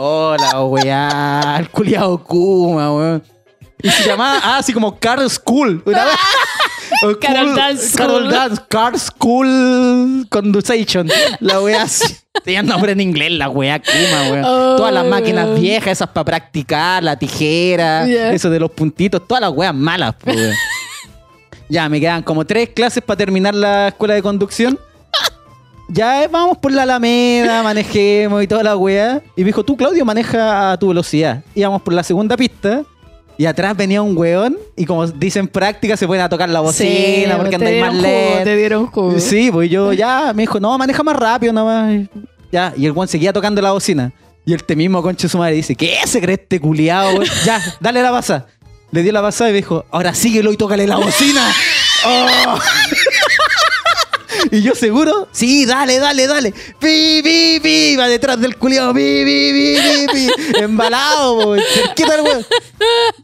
Hola, 0.00 0.62
weá. 0.62 1.56
El 1.58 1.68
culiado 1.72 2.22
Kuma, 2.22 2.94
weón. 2.94 3.22
Y 3.82 3.90
se 3.90 4.06
llamaba, 4.06 4.38
ah, 4.44 4.58
así 4.58 4.72
como 4.72 4.96
Car 4.96 5.28
School. 5.28 5.82
Una 5.84 6.04
vez. 6.04 6.14
O 7.02 7.18
Carol 7.20 7.54
Dance 7.54 7.96
Carol 7.96 8.22
School. 8.22 8.30
Dance, 8.30 8.62
Car 8.68 8.98
School 8.98 10.26
Conduction. 10.30 11.08
La 11.40 11.60
weá 11.60 11.82
así. 11.82 12.16
Tenía 12.44 12.62
nombre 12.62 12.92
en 12.92 13.00
inglés, 13.00 13.32
la 13.32 13.48
weá 13.48 13.80
Kuma, 13.80 14.30
weón. 14.30 14.44
Oh, 14.44 14.76
todas 14.76 14.94
las 14.94 15.04
máquinas 15.04 15.58
viejas, 15.58 15.92
esas 15.92 16.08
para 16.10 16.24
practicar, 16.24 17.02
la 17.02 17.16
tijera, 17.16 18.06
eso 18.32 18.50
de 18.50 18.60
los 18.60 18.70
puntitos, 18.70 19.26
todas 19.26 19.40
las 19.42 19.50
weas 19.50 19.74
malas, 19.74 20.14
weón. 20.24 20.54
Ya, 21.68 21.88
me 21.88 22.00
quedan 22.00 22.22
como 22.22 22.46
tres 22.46 22.70
clases 22.70 23.02
para 23.02 23.18
terminar 23.18 23.54
la 23.54 23.88
escuela 23.88 24.14
de 24.14 24.22
conducción. 24.22 24.78
Ya 25.88 26.22
eh, 26.22 26.28
vamos 26.28 26.58
por 26.58 26.70
la 26.70 26.82
Alameda, 26.82 27.62
manejemos 27.64 28.42
y 28.42 28.46
toda 28.46 28.62
la 28.62 28.76
wea. 28.76 29.22
Y 29.36 29.40
me 29.40 29.46
dijo, 29.46 29.64
tú, 29.64 29.76
Claudio, 29.76 30.04
maneja 30.04 30.72
a 30.72 30.78
tu 30.78 30.88
velocidad. 30.88 31.42
Íbamos 31.54 31.82
por 31.82 31.94
la 31.94 32.02
segunda 32.02 32.36
pista. 32.36 32.84
Y 33.38 33.46
atrás 33.46 33.76
venía 33.76 34.02
un 34.02 34.16
weón. 34.16 34.58
Y 34.76 34.84
como 34.84 35.06
dicen 35.06 35.46
práctica, 35.46 35.96
se 35.96 36.06
pueden 36.06 36.24
a 36.24 36.28
tocar 36.28 36.48
la 36.48 36.60
bocina 36.60 37.36
porque 37.36 37.50
te 37.50 37.54
andáis 37.56 37.80
más 37.80 37.94
lento. 37.94 38.44
Te 38.44 38.56
dieron 38.56 38.86
jugo. 38.88 39.18
Sí, 39.20 39.50
pues 39.52 39.70
yo 39.70 39.92
ya 39.92 40.32
me 40.34 40.42
dijo, 40.42 40.58
no, 40.58 40.76
maneja 40.76 41.02
más 41.04 41.16
rápido 41.16 41.52
nomás. 41.52 42.08
Ya, 42.50 42.74
y 42.76 42.84
el 42.84 42.92
weón 42.92 43.06
seguía 43.06 43.32
tocando 43.32 43.62
la 43.62 43.70
bocina. 43.72 44.12
Y 44.44 44.54
este 44.54 44.74
mismo 44.74 45.02
conche 45.02 45.28
su 45.28 45.38
madre 45.38 45.54
dice, 45.54 45.76
¿qué 45.76 45.98
se 46.06 46.20
cree 46.20 46.34
este 46.34 46.58
culiado, 46.58 47.10
weón? 47.10 47.28
Ya, 47.44 47.62
dale 47.80 48.02
la 48.02 48.10
pasa. 48.10 48.46
Le 48.90 49.02
dio 49.02 49.12
la 49.12 49.22
pasada 49.22 49.50
y 49.50 49.52
me 49.52 49.58
dijo, 49.58 49.84
ahora 49.90 50.14
síguelo 50.14 50.52
y 50.52 50.56
tócale 50.56 50.86
la 50.86 50.96
bocina. 50.96 51.42
Oh. 52.06 52.58
Y 54.50 54.62
yo 54.62 54.74
seguro, 54.74 55.28
sí, 55.32 55.66
dale, 55.66 55.98
dale, 55.98 56.26
dale. 56.26 56.52
Pi, 56.52 57.20
pi, 57.22 57.60
pi, 57.62 57.96
va 57.96 58.08
detrás 58.08 58.40
del 58.40 58.56
culiado, 58.56 58.94
pi, 58.94 59.24
pi, 59.24 59.52
pi, 59.52 59.76
pi, 59.76 60.06
pi. 60.12 60.58
Embalado, 60.62 61.56
cerquita 61.56 62.14
el 62.14 62.20
weón. 62.22 62.46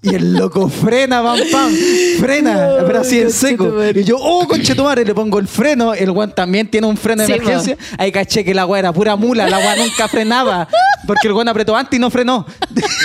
Y 0.03 0.15
el 0.15 0.35
loco 0.35 0.69
frena, 0.69 1.23
pam, 1.23 1.39
pam, 1.51 1.75
frena, 2.21 2.79
No, 2.79 2.87
pero 2.87 3.01
así 3.01 3.21
en 3.21 3.33
seco. 3.33 3.73
Y 3.95 4.05
yo, 4.05 4.17
oh, 4.19 4.47
conchetumare, 4.47 5.05
le 5.05 5.15
pongo 5.15 5.39
el 5.39 5.49
freno. 5.49 5.95
El 5.95 6.11
weón 6.11 6.35
también 6.35 6.69
tiene 6.69 6.87
un 6.87 6.97
freno 6.97 7.23
de 7.23 7.27
Sí, 7.27 7.33
emergencia. 7.33 7.77
Ahí 7.99 8.13
caché 8.13 8.45
que 8.45 8.55
la 8.55 8.67
weá 8.67 8.81
era 8.81 8.93
pura 8.93 9.17
mula, 9.17 9.49
la 9.49 9.59
weá 9.59 9.77
nunca 9.77 10.09
frenaba. 10.09 10.69
Porque 11.07 11.29
el 11.29 11.35
weón 11.35 11.49
apretó 11.49 11.77
antes 11.77 11.97
y 11.97 12.01
no 12.01 12.11
frenó. 12.11 12.47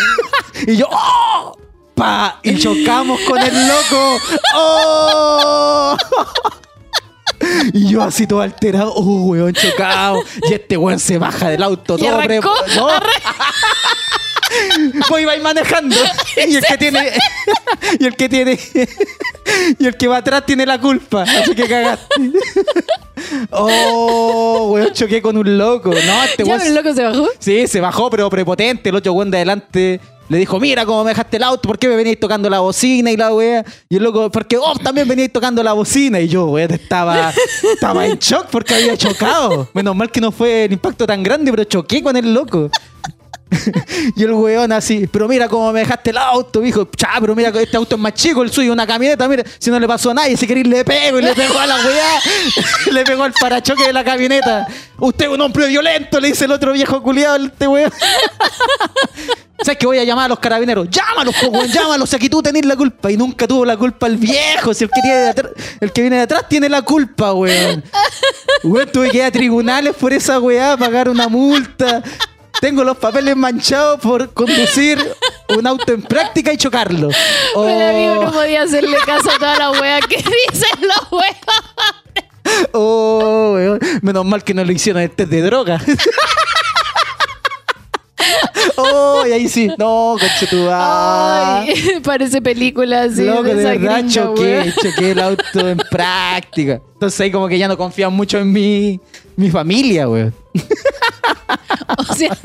y 0.68 0.76
yo, 0.76 0.88
oh, 0.92 1.58
pa, 1.96 2.40
y 2.44 2.58
chocamos 2.58 3.20
con 3.22 3.40
el 3.40 3.68
loco. 3.68 4.18
Oh. 4.56 5.98
Y 7.74 7.90
yo 7.90 8.04
así 8.04 8.28
todo 8.28 8.42
alterado, 8.42 8.94
oh, 8.94 9.24
weón, 9.26 9.54
chocado. 9.54 10.22
Y 10.50 10.54
este 10.54 10.78
weón 10.78 11.00
se 11.00 11.18
baja 11.18 11.50
del 11.50 11.64
auto 11.64 11.96
Y 11.98 12.02
todo 12.02 12.18
arrancó, 12.18 12.54
No. 12.76 12.90
Pues 15.08 15.42
manejando. 15.42 15.96
Y 16.48 16.56
el 16.56 16.64
que 16.64 16.78
tiene. 16.78 17.12
Y 18.00 18.06
el 18.06 18.16
que 18.16 18.30
tiene. 18.30 18.60
Y 19.78 19.86
el 19.86 19.96
que 19.96 20.08
va 20.08 20.18
atrás 20.18 20.46
tiene 20.46 20.66
la 20.66 20.80
culpa. 20.80 21.24
Así 21.24 21.54
que 21.54 21.68
cagaste. 21.68 22.32
Oh, 23.52 24.70
weón, 24.72 24.92
choqué 24.94 25.22
con 25.22 25.38
un 25.38 25.58
loco. 25.58 25.90
No, 25.90 26.24
este 26.24 26.44
¿Ya 26.44 26.56
weón. 26.56 26.66
el 26.66 26.76
loco 26.76 26.94
se 26.94 27.04
bajó? 27.04 27.28
Sí, 27.38 27.68
se 27.68 27.80
bajó, 27.80 28.10
pero 28.10 28.30
prepotente. 28.30 28.90
El 28.90 28.96
otro 28.96 29.14
weón 29.14 29.30
de 29.30 29.38
adelante 29.38 30.02
le 30.30 30.38
dijo, 30.38 30.60
mira 30.60 30.86
cómo 30.86 31.04
me 31.04 31.10
dejaste 31.10 31.38
el 31.38 31.44
auto, 31.44 31.68
¿por 31.68 31.80
qué 31.80 31.88
me 31.88 31.96
veníais 31.96 32.20
tocando 32.20 32.50
la 32.50 32.60
bocina 32.60 33.12
y 33.12 33.18
la 33.18 33.34
wea? 33.34 33.66
Y 33.90 33.96
el 33.98 34.04
loco, 34.04 34.32
porque 34.32 34.58
oh, 34.58 34.76
también 34.76 35.08
veníais 35.08 35.34
tocando 35.34 35.62
la 35.64 35.74
bocina. 35.74 36.20
Y 36.20 36.28
yo, 36.28 36.46
weón, 36.46 36.72
estaba, 36.72 37.34
estaba 37.74 38.06
en 38.06 38.18
shock 38.20 38.48
porque 38.52 38.76
había 38.76 38.96
chocado. 38.96 39.68
Menos 39.74 39.96
mal 39.96 40.12
que 40.12 40.22
no 40.22 40.32
fue 40.32 40.66
el 40.66 40.74
impacto 40.74 41.08
tan 41.08 41.24
grande, 41.24 41.52
pero 41.52 41.64
choqué 41.64 42.04
con 42.04 42.16
el 42.16 42.32
loco. 42.34 42.70
y 44.16 44.24
el 44.24 44.34
weón 44.34 44.72
así, 44.72 45.08
pero 45.08 45.28
mira 45.28 45.48
cómo 45.48 45.72
me 45.72 45.80
dejaste 45.80 46.12
el 46.12 46.18
auto, 46.18 46.62
dijo, 46.62 46.88
cha, 46.96 47.14
pero 47.20 47.36
mira 47.36 47.50
este 47.50 47.78
auto 47.78 47.96
es 47.96 48.02
más 48.02 48.14
chico, 48.14 48.44
el 48.44 48.52
suyo, 48.52 48.72
una 48.72 48.86
camioneta, 48.86 49.28
mira, 49.28 49.44
si 49.58 49.72
no 49.72 49.80
le 49.80 49.88
pasó 49.88 50.12
a 50.12 50.14
nadie, 50.14 50.38
si 50.38 50.46
queréis 50.46 50.68
le 50.68 50.86
pego 50.86 51.20
y 51.20 51.24
le 51.24 51.34
pegó 51.34 51.58
a 51.58 51.66
la 51.66 51.76
weá, 51.78 52.22
le 52.92 53.04
pegó 53.04 53.24
al 53.24 53.34
parachoque 53.34 53.88
de 53.88 53.94
la 53.94 54.04
camioneta. 54.04 54.68
Usted 54.98 55.26
es 55.26 55.32
un 55.32 55.42
hombre 55.42 55.68
violento, 55.68 56.20
le 56.20 56.28
dice 56.30 56.46
el 56.46 56.52
otro 56.52 56.74
viejo 56.74 57.02
culiado, 57.02 57.38
este 57.46 57.68
weón. 57.68 57.92
¿Sabes 59.62 59.78
que 59.78 59.86
voy 59.86 60.00
a 60.00 60.04
llamar 60.06 60.26
a 60.26 60.28
los 60.30 60.40
carabineros? 60.40 60.88
Llámalos, 60.90 61.36
po, 61.36 61.48
weón, 61.48 61.68
llámalos, 61.68 62.14
aquí 62.14 62.30
tú 62.30 62.42
tenés 62.42 62.66
la 62.66 62.78
culpa. 62.78 63.12
Y 63.12 63.18
nunca 63.18 63.48
tuvo 63.48 63.66
la 63.66 63.76
culpa 63.76 64.08
el 64.08 64.18
viejo, 64.18 64.74
si 64.74 64.86
el 64.86 64.90
que, 64.90 65.02
tiene 65.02 65.18
de 65.18 65.50
el 65.82 65.92
que 65.92 66.02
viene 66.02 66.16
de 66.18 66.22
atrás 66.24 66.46
tiene 66.48 66.70
la 66.70 66.82
culpa, 66.82 67.34
weón. 67.34 67.84
Weón, 68.64 68.90
tuve 68.92 69.10
que 69.10 69.18
ir 69.18 69.24
a 69.24 69.32
tribunales 69.32 69.96
por 69.96 70.14
esa 70.14 70.40
weá, 70.40 70.78
pagar 70.78 71.10
una 71.10 71.28
multa. 71.28 72.02
Tengo 72.60 72.84
los 72.84 72.98
papeles 72.98 73.38
manchados 73.38 74.02
por 74.02 74.34
conducir 74.34 75.00
un 75.58 75.66
auto 75.66 75.94
en 75.94 76.02
práctica 76.02 76.52
y 76.52 76.58
chocarlo. 76.58 77.10
Oh, 77.56 77.66
Pero 77.66 77.90
amigo, 77.90 78.26
no 78.26 78.32
podía 78.32 78.64
hacerle 78.64 78.98
caso 79.06 79.32
a 79.32 79.40
toda 79.40 79.58
la 79.58 79.72
wea 79.72 80.00
que 80.02 80.18
dicen 80.52 80.82
los 80.82 81.22
oh, 82.74 83.52
weón. 83.54 83.80
Menos 84.02 84.26
mal 84.26 84.44
que 84.44 84.54
no 84.54 84.66
lo 84.66 84.72
hicieron 84.72 85.02
el 85.02 85.12
test 85.12 85.30
de 85.30 85.42
droga. 85.42 85.80
oh, 88.76 89.24
y 89.26 89.32
ahí 89.32 89.48
sí. 89.48 89.70
No, 89.78 90.18
conchetuá. 90.20 91.62
Ay, 91.62 92.02
parece 92.04 92.42
película 92.42 93.04
así. 93.04 93.24
Loco, 93.24 93.44
de 93.44 93.52
esa 93.52 93.70
verdad 93.70 94.00
gringa, 94.00 94.10
choqué, 94.10 94.74
choqué 94.82 95.12
el 95.12 95.20
auto 95.20 95.70
en 95.70 95.78
práctica. 95.78 96.82
Entonces 96.94 97.22
ahí 97.22 97.32
como 97.32 97.48
que 97.48 97.58
ya 97.58 97.70
no 97.70 97.78
confían 97.78 98.12
mucho 98.14 98.38
en 98.38 98.52
mi, 98.52 99.00
mi 99.38 99.50
familia, 99.50 100.10
weón. 100.10 100.36
O 101.98 102.14
sea, 102.14 102.38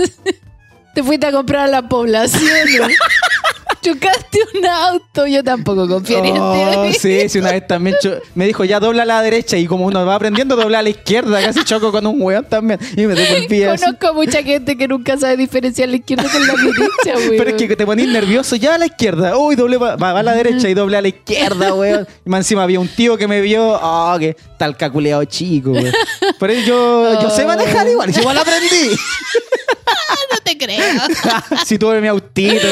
te 0.94 1.02
fuiste 1.02 1.26
a 1.26 1.32
comprar 1.32 1.62
a 1.62 1.66
la 1.68 1.88
población. 1.88 2.50
¿no? 2.80 2.86
Chocaste 3.84 4.38
un 4.54 4.66
auto. 4.66 5.26
Yo 5.26 5.44
tampoco 5.44 5.86
confío 5.86 6.24
en 6.24 6.36
Oh, 6.38 6.84
ti. 6.86 6.94
sí, 6.98 7.28
sí, 7.28 7.38
una 7.38 7.52
vez 7.52 7.66
también 7.66 7.96
me 8.34 8.46
dijo 8.46 8.64
ya 8.64 8.80
dobla 8.80 9.02
a 9.02 9.06
la 9.06 9.22
derecha 9.22 9.56
y 9.56 9.66
como 9.66 9.84
uno 9.86 10.04
va 10.06 10.14
aprendiendo 10.14 10.56
dobla 10.56 10.78
a 10.78 10.82
la 10.82 10.88
izquierda, 10.88 11.40
casi 11.42 11.64
choco 11.64 11.92
con 11.92 12.06
un 12.06 12.20
weón 12.20 12.44
también 12.44 12.80
y 12.96 13.06
me 13.06 13.12
así. 13.14 13.46
Conozco 13.82 14.14
mucha 14.14 14.42
gente 14.42 14.76
que 14.76 14.88
nunca 14.88 15.16
sabe 15.18 15.36
diferenciar 15.36 15.88
la 15.88 15.96
izquierda 15.96 16.24
con 16.30 16.46
la 16.46 16.54
derecha, 16.54 17.28
weón. 17.28 17.34
Pero 17.38 17.50
es 17.50 17.56
que 17.56 17.76
te 17.76 17.84
ponís 17.86 18.08
nervioso 18.08 18.56
ya 18.56 18.74
a 18.74 18.78
la 18.78 18.86
izquierda. 18.86 19.36
Uy, 19.36 19.54
doble 19.56 19.76
va, 19.76 19.96
va 19.96 20.18
a 20.18 20.22
la 20.22 20.32
derecha 20.34 20.68
y 20.68 20.74
doble 20.74 20.96
a 20.96 21.02
la 21.02 21.08
izquierda, 21.08 21.74
weón. 21.74 22.06
Y 22.24 22.30
más 22.30 22.40
encima 22.40 22.62
había 22.62 22.80
un 22.80 22.88
tío 22.88 23.16
que 23.16 23.28
me 23.28 23.40
vio. 23.40 23.78
Oh, 23.82 24.16
que 24.18 24.36
tal 24.58 24.76
caculeado 24.76 25.24
chico, 25.24 25.70
weón. 25.72 25.92
Por 26.38 26.50
eso 26.50 26.66
yo, 26.66 27.22
yo 27.22 27.30
sé 27.30 27.44
manejar 27.44 27.86
igual. 27.88 28.10
Igual 28.10 28.38
aprendí. 28.38 28.96
no 30.32 30.38
te 30.42 30.56
creo. 30.58 30.82
si 31.66 31.78
tuve 31.78 32.00
mi 32.00 32.08
autito. 32.08 32.66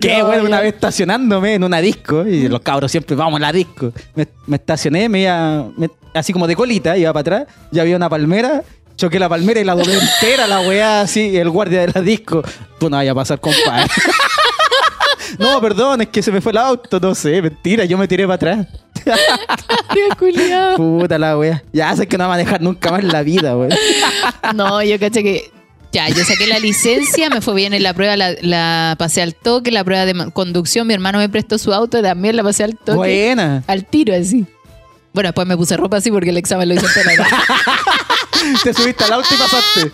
Qué 0.00 0.18
No, 0.18 0.26
bueno. 0.26 0.42
Una 0.52 0.60
vez 0.62 0.74
estacionándome 0.74 1.54
en 1.54 1.64
una 1.64 1.80
disco. 1.80 2.26
Y 2.26 2.48
los 2.48 2.60
cabros 2.60 2.90
siempre 2.90 3.16
vamos 3.16 3.38
a 3.38 3.40
la 3.40 3.52
disco. 3.52 3.92
Me, 4.14 4.26
me 4.46 4.56
estacioné, 4.56 5.08
me 5.08 5.22
iba 5.22 5.66
me- 5.76 5.90
así 6.14 6.32
como 6.32 6.46
de 6.46 6.54
colita, 6.56 6.96
iba 6.96 7.12
para 7.12 7.20
atrás. 7.42 7.56
Ya 7.70 7.82
había 7.82 7.96
una 7.96 8.08
palmera. 8.08 8.62
Choqué 8.96 9.18
la 9.18 9.28
palmera 9.28 9.58
y 9.60 9.64
la 9.64 9.74
doblé 9.74 9.94
entera, 9.94 10.46
la 10.46 10.60
weá 10.60 11.00
así, 11.00 11.36
el 11.36 11.48
guardia 11.50 11.80
de 11.86 11.92
la 11.94 12.00
disco. 12.02 12.42
Tú 12.78 12.90
no 12.90 12.96
vayas 12.98 13.12
a 13.12 13.14
pasar, 13.14 13.40
compadre. 13.40 13.86
no, 15.38 15.60
perdón, 15.60 16.02
es 16.02 16.08
que 16.08 16.22
se 16.22 16.30
me 16.30 16.40
fue 16.42 16.52
el 16.52 16.58
auto, 16.58 17.00
no 17.00 17.14
sé, 17.14 17.40
mentira, 17.40 17.84
yo 17.86 17.96
me 17.96 18.06
tiré 18.06 18.24
para 18.26 18.34
atrás. 18.34 18.66
Puta 20.76 21.18
la 21.18 21.36
weá. 21.38 21.62
Ya 21.72 21.96
sé 21.96 22.06
que 22.06 22.16
no 22.18 22.24
va 22.24 22.34
a 22.34 22.36
manejar 22.36 22.60
nunca 22.60 22.90
más 22.90 23.00
en 23.00 23.08
la 23.08 23.22
vida, 23.22 23.56
weón. 23.56 23.72
No, 24.54 24.82
yo 24.82 24.98
caché 25.00 25.22
que. 25.22 25.50
Ya, 25.92 26.08
yo 26.08 26.24
saqué 26.24 26.46
la 26.46 26.58
licencia, 26.58 27.28
me 27.28 27.42
fue 27.42 27.54
bien 27.54 27.74
en 27.74 27.82
la 27.82 27.92
prueba, 27.92 28.16
la, 28.16 28.34
la 28.40 28.96
pasé 28.98 29.20
al 29.20 29.34
toque, 29.34 29.70
la 29.70 29.84
prueba 29.84 30.06
de 30.06 30.30
conducción, 30.32 30.86
mi 30.86 30.94
hermano 30.94 31.18
me 31.18 31.28
prestó 31.28 31.58
su 31.58 31.72
auto, 31.74 32.00
también 32.00 32.34
la 32.34 32.42
pasé 32.42 32.64
al 32.64 32.76
toque. 32.76 32.96
Buena. 32.96 33.62
Al 33.66 33.84
tiro, 33.84 34.14
así. 34.14 34.46
Bueno, 35.12 35.28
después 35.28 35.46
me 35.46 35.56
puse 35.56 35.76
ropa 35.76 35.98
así 35.98 36.10
porque 36.10 36.30
el 36.30 36.38
examen 36.38 36.68
lo 36.68 36.74
hice 36.74 36.86
entero. 36.86 37.24
Te 38.64 38.72
subiste 38.74 39.04
al 39.04 39.12
auto 39.12 39.28
y 39.30 39.36
pasaste. 39.36 39.92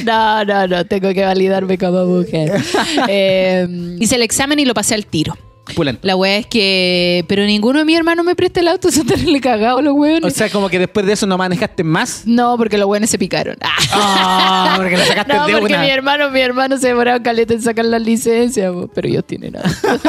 No, 0.04 0.44
no, 0.44 0.66
no, 0.66 0.84
tengo 0.84 1.12
que 1.14 1.24
validarme 1.24 1.78
como 1.78 2.04
mujer. 2.04 2.60
Eh, 3.08 3.96
hice 3.98 4.16
el 4.16 4.22
examen 4.22 4.58
y 4.58 4.64
lo 4.64 4.74
pasé 4.74 4.94
al 4.94 5.06
tiro. 5.06 5.36
Pulento. 5.74 6.00
La 6.02 6.16
wea 6.16 6.36
es 6.38 6.46
que. 6.46 7.24
Pero 7.28 7.44
ninguno 7.44 7.78
de 7.80 7.84
mis 7.84 7.96
hermanos 7.96 8.24
me 8.24 8.34
presta 8.34 8.60
el 8.60 8.68
auto, 8.68 8.90
se 8.92 9.04
le 9.04 9.40
cagado 9.40 9.80
los 9.82 9.92
O 9.92 9.96
hueones. 9.96 10.34
sea, 10.34 10.50
como 10.50 10.68
que 10.68 10.78
después 10.78 11.04
de 11.06 11.12
eso 11.12 11.26
no 11.26 11.36
manejaste 11.38 11.84
más. 11.84 12.22
no, 12.26 12.56
porque 12.56 12.78
los 12.78 12.86
hueones 12.88 13.10
se 13.10 13.18
picaron. 13.18 13.56
Ah. 13.92 14.74
Porque 14.76 14.96
sacaste 14.98 15.32
No, 15.34 15.46
de 15.46 15.52
porque 15.54 15.74
una. 15.74 15.82
mi 15.82 15.90
hermano, 15.90 16.30
mi 16.30 16.40
hermano 16.40 16.78
se 16.78 16.88
demoraron 16.88 17.22
caleta 17.22 17.54
en 17.54 17.62
sacar 17.62 17.84
la 17.84 17.98
licencia, 17.98 18.70
pero 18.94 19.08
ellos 19.08 19.24
tienen 19.26 19.56
auto. 19.56 19.68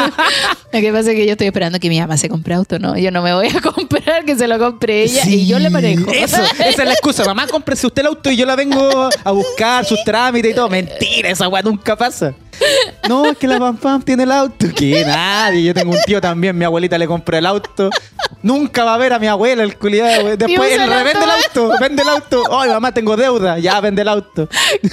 Lo 0.73 0.79
que 0.79 0.91
pasa 0.91 1.11
es 1.11 1.15
que 1.17 1.25
yo 1.25 1.31
estoy 1.31 1.47
esperando 1.47 1.79
que 1.79 1.89
mi 1.89 1.99
mamá 1.99 2.17
se 2.17 2.29
compre 2.29 2.53
auto, 2.53 2.79
¿no? 2.79 2.97
Yo 2.97 3.11
no 3.11 3.21
me 3.21 3.33
voy 3.33 3.47
a 3.47 3.59
comprar, 3.61 4.23
que 4.25 4.35
se 4.35 4.47
lo 4.47 4.57
compre 4.59 5.03
ella 5.03 5.23
y 5.27 5.47
yo 5.47 5.59
le 5.59 5.69
manejo. 5.69 6.11
Eso, 6.11 6.37
esa 6.43 6.63
es 6.69 6.77
la 6.77 6.93
excusa. 6.93 7.25
Mamá, 7.25 7.47
cómprese 7.47 7.87
usted 7.87 8.01
el 8.01 8.07
auto 8.07 8.29
y 8.31 8.37
yo 8.37 8.45
la 8.45 8.55
vengo 8.55 9.09
a 9.23 9.31
buscar 9.31 9.85
sus 9.85 10.03
trámites 10.03 10.51
y 10.51 10.55
todo. 10.55 10.69
Mentira, 10.69 11.29
esa 11.29 11.47
weá 11.47 11.61
nunca 11.61 11.95
pasa. 11.95 12.33
No, 13.09 13.25
es 13.25 13.37
que 13.37 13.47
la 13.47 13.59
pam 13.59 13.77
pam 13.77 14.01
tiene 14.03 14.23
el 14.23 14.31
auto. 14.31 14.67
Que 14.75 15.03
nadie. 15.05 15.63
Yo 15.63 15.73
tengo 15.73 15.91
un 15.91 16.01
tío 16.05 16.21
también, 16.21 16.57
mi 16.57 16.65
abuelita 16.65 16.97
le 16.97 17.07
compró 17.07 17.37
el 17.37 17.45
auto. 17.45 17.89
Nunca 18.43 18.83
va 18.83 18.95
a 18.95 18.97
ver 18.97 19.13
a 19.13 19.19
mi 19.19 19.27
abuela 19.27 19.63
el 19.63 19.77
culiado. 19.77 20.23
güey. 20.23 20.37
Después 20.37 20.71
él 20.73 20.81
el 20.81 20.89
revende 20.89 21.23
el 21.23 21.29
auto. 21.31 21.73
Vende 21.79 22.01
el 22.03 22.09
auto. 22.09 22.43
Ay, 22.59 22.69
mamá, 22.69 22.93
tengo 22.93 23.15
deuda. 23.17 23.59
Ya, 23.59 23.79
vende 23.81 24.01
el 24.01 24.07
auto. 24.07 24.47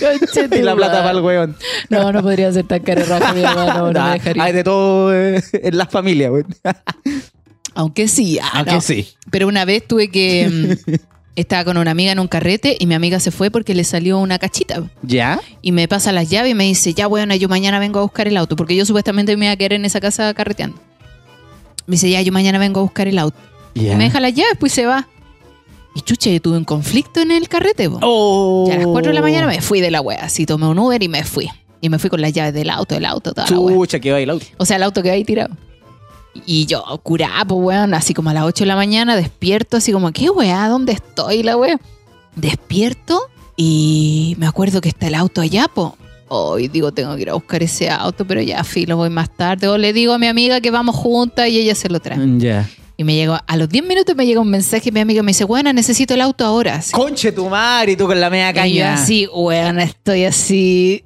Y 0.58 0.62
la 0.62 0.74
plata 0.74 0.98
para 1.02 1.10
el 1.12 1.20
weón. 1.20 1.56
No, 1.88 2.12
no 2.12 2.22
podría 2.22 2.52
ser 2.52 2.66
tan 2.66 2.84
raja, 2.84 3.32
mi 3.32 3.42
hermano, 3.42 3.74
no, 3.78 3.86
me 3.86 3.92
Nah, 3.92 4.12
dejaría. 4.14 4.42
hay 4.44 4.52
de 4.52 4.64
todo 4.64 5.14
eh, 5.14 5.42
en 5.52 5.78
la 5.78 5.86
familia, 5.86 6.30
güey. 6.30 6.44
Aunque 7.74 8.08
sí, 8.08 8.38
ah, 8.42 8.50
Aunque 8.54 8.72
no. 8.74 8.80
sí. 8.80 9.08
Pero 9.30 9.46
una 9.48 9.64
vez 9.64 9.86
tuve 9.86 10.10
que. 10.10 10.76
estaba 11.40 11.64
con 11.64 11.76
una 11.76 11.92
amiga 11.92 12.10
en 12.10 12.18
un 12.18 12.26
carrete 12.26 12.76
y 12.80 12.86
mi 12.86 12.94
amiga 12.94 13.20
se 13.20 13.30
fue 13.30 13.50
porque 13.50 13.74
le 13.74 13.84
salió 13.84 14.18
una 14.18 14.38
cachita. 14.38 14.82
¿Ya? 15.02 15.40
Y 15.62 15.70
me 15.72 15.86
pasa 15.86 16.10
las 16.10 16.28
llaves 16.28 16.50
y 16.50 16.54
me 16.54 16.64
dice, 16.64 16.94
ya 16.94 17.06
bueno, 17.06 17.34
yo 17.36 17.48
mañana 17.48 17.78
vengo 17.78 18.00
a 18.00 18.02
buscar 18.02 18.26
el 18.26 18.36
auto. 18.36 18.56
Porque 18.56 18.74
yo 18.74 18.84
supuestamente 18.84 19.36
me 19.36 19.46
iba 19.46 19.52
a 19.52 19.56
quedar 19.56 19.74
en 19.74 19.84
esa 19.84 20.00
casa 20.00 20.34
carreteando. 20.34 20.78
Me 21.86 21.92
dice, 21.92 22.10
ya, 22.10 22.20
yo 22.22 22.32
mañana 22.32 22.58
vengo 22.58 22.80
a 22.80 22.82
buscar 22.82 23.06
el 23.06 23.18
auto. 23.18 23.38
Ya. 23.74 23.92
Y 23.92 23.96
me 23.96 24.04
deja 24.04 24.18
las 24.18 24.34
llaves, 24.34 24.54
pues 24.58 24.72
se 24.72 24.84
va. 24.84 25.08
Y 25.94 26.00
chucha, 26.00 26.28
yo 26.30 26.40
tuve 26.40 26.58
un 26.58 26.64
conflicto 26.64 27.20
en 27.20 27.30
el 27.30 27.48
carrete. 27.48 27.88
Oh. 28.02 28.66
Y 28.68 28.72
a 28.72 28.76
las 28.76 28.86
4 28.86 29.10
de 29.10 29.14
la 29.14 29.22
mañana 29.22 29.46
me 29.46 29.60
fui 29.60 29.80
de 29.80 29.90
la 29.90 30.00
wea. 30.00 30.24
Así 30.24 30.44
tomé 30.44 30.66
un 30.66 30.78
Uber 30.78 31.00
y 31.02 31.08
me 31.08 31.22
fui. 31.22 31.48
Y 31.80 31.88
me 31.88 32.00
fui 32.00 32.10
con 32.10 32.20
las 32.20 32.32
llaves 32.32 32.52
del 32.52 32.70
auto, 32.70 32.96
del 32.96 33.04
auto, 33.04 33.32
toda 33.32 33.48
la 33.48 33.58
wea. 33.60 33.76
Chucha, 33.76 34.00
que 34.00 34.10
va 34.10 34.20
el 34.20 34.30
auto. 34.30 34.44
O 34.56 34.66
sea, 34.66 34.76
el 34.76 34.82
auto 34.82 35.02
que 35.02 35.10
ahí 35.12 35.24
tirado. 35.24 35.54
Y 36.46 36.66
yo, 36.66 36.82
curado, 37.02 37.54
weón, 37.56 37.94
así 37.94 38.14
como 38.14 38.30
a 38.30 38.34
las 38.34 38.44
8 38.44 38.64
de 38.64 38.68
la 38.68 38.76
mañana, 38.76 39.16
despierto, 39.16 39.76
así 39.78 39.92
como, 39.92 40.12
¿qué 40.12 40.30
weá? 40.30 40.68
¿Dónde 40.68 40.92
estoy, 40.92 41.42
la 41.42 41.56
weá? 41.56 41.78
Despierto 42.36 43.20
y 43.56 44.36
me 44.38 44.46
acuerdo 44.46 44.80
que 44.80 44.88
está 44.88 45.08
el 45.08 45.14
auto 45.14 45.40
allá, 45.40 45.66
po. 45.68 45.96
Hoy 46.28 46.68
digo, 46.68 46.92
tengo 46.92 47.16
que 47.16 47.22
ir 47.22 47.30
a 47.30 47.34
buscar 47.34 47.62
ese 47.62 47.88
auto, 47.90 48.24
pero 48.26 48.40
ya, 48.42 48.62
filo, 48.62 48.96
voy 48.96 49.10
más 49.10 49.34
tarde. 49.34 49.66
O 49.66 49.78
le 49.78 49.92
digo 49.92 50.12
a 50.12 50.18
mi 50.18 50.26
amiga 50.26 50.60
que 50.60 50.70
vamos 50.70 50.94
juntas 50.94 51.48
y 51.48 51.58
ella 51.58 51.74
se 51.74 51.88
lo 51.88 52.00
trae. 52.00 52.18
Ya. 52.38 52.68
Y 52.96 53.04
me 53.04 53.14
llegó, 53.14 53.38
a 53.46 53.56
los 53.56 53.68
10 53.68 53.84
minutos 53.84 54.14
me 54.14 54.26
llega 54.26 54.40
un 54.40 54.50
mensaje 54.50 54.90
y 54.90 54.92
mi 54.92 55.00
amiga 55.00 55.22
me 55.22 55.30
dice, 55.30 55.44
bueno, 55.44 55.72
necesito 55.72 56.14
el 56.14 56.20
auto 56.20 56.44
ahora. 56.44 56.76
Así. 56.76 56.92
Conche 56.92 57.32
tu 57.32 57.48
madre 57.48 57.92
y 57.92 57.96
tú 57.96 58.06
con 58.06 58.20
la 58.20 58.28
media 58.28 58.50
Y 58.50 58.52
yo 58.74 58.82
caña. 58.84 58.94
así, 58.94 59.26
weón, 59.32 59.80
estoy 59.80 60.24
así. 60.24 61.04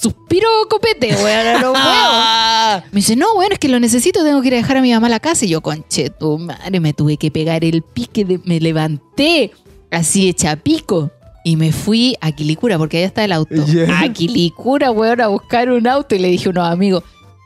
Suspiro 0.00 0.48
copete, 0.70 1.08
weón, 1.16 1.60
no 1.60 1.72
puedo. 1.72 2.82
Me 2.92 2.96
dice, 3.00 3.16
no, 3.16 3.34
bueno, 3.34 3.54
es 3.54 3.58
que 3.58 3.68
lo 3.68 3.80
necesito, 3.80 4.22
tengo 4.22 4.40
que 4.42 4.48
ir 4.48 4.54
a 4.54 4.58
dejar 4.58 4.76
a 4.76 4.82
mi 4.82 4.92
mamá 4.92 5.08
a 5.08 5.10
la 5.10 5.20
casa. 5.20 5.44
Y 5.44 5.48
yo, 5.48 5.60
conche, 5.60 6.10
tu 6.10 6.38
madre, 6.38 6.78
me 6.80 6.92
tuve 6.92 7.16
que 7.16 7.30
pegar 7.30 7.64
el 7.64 7.82
pique, 7.82 8.24
de- 8.24 8.40
me 8.44 8.60
levanté 8.60 9.50
así 9.90 10.28
hecha 10.28 10.56
pico. 10.56 11.10
Y 11.44 11.56
me 11.56 11.72
fui 11.72 12.16
a 12.20 12.30
Quilicura, 12.32 12.76
porque 12.78 12.98
allá 12.98 13.06
está 13.06 13.24
el 13.24 13.32
auto. 13.32 13.54
Ya. 13.66 14.00
A 14.00 14.12
Quilicura, 14.12 14.90
weón, 14.90 15.20
a 15.20 15.28
buscar 15.28 15.70
un 15.70 15.86
auto. 15.88 16.14
Y 16.14 16.18
le 16.18 16.28
dije 16.28 16.48
a 16.48 16.50
unos 16.50 16.68
amigos, 16.68 17.02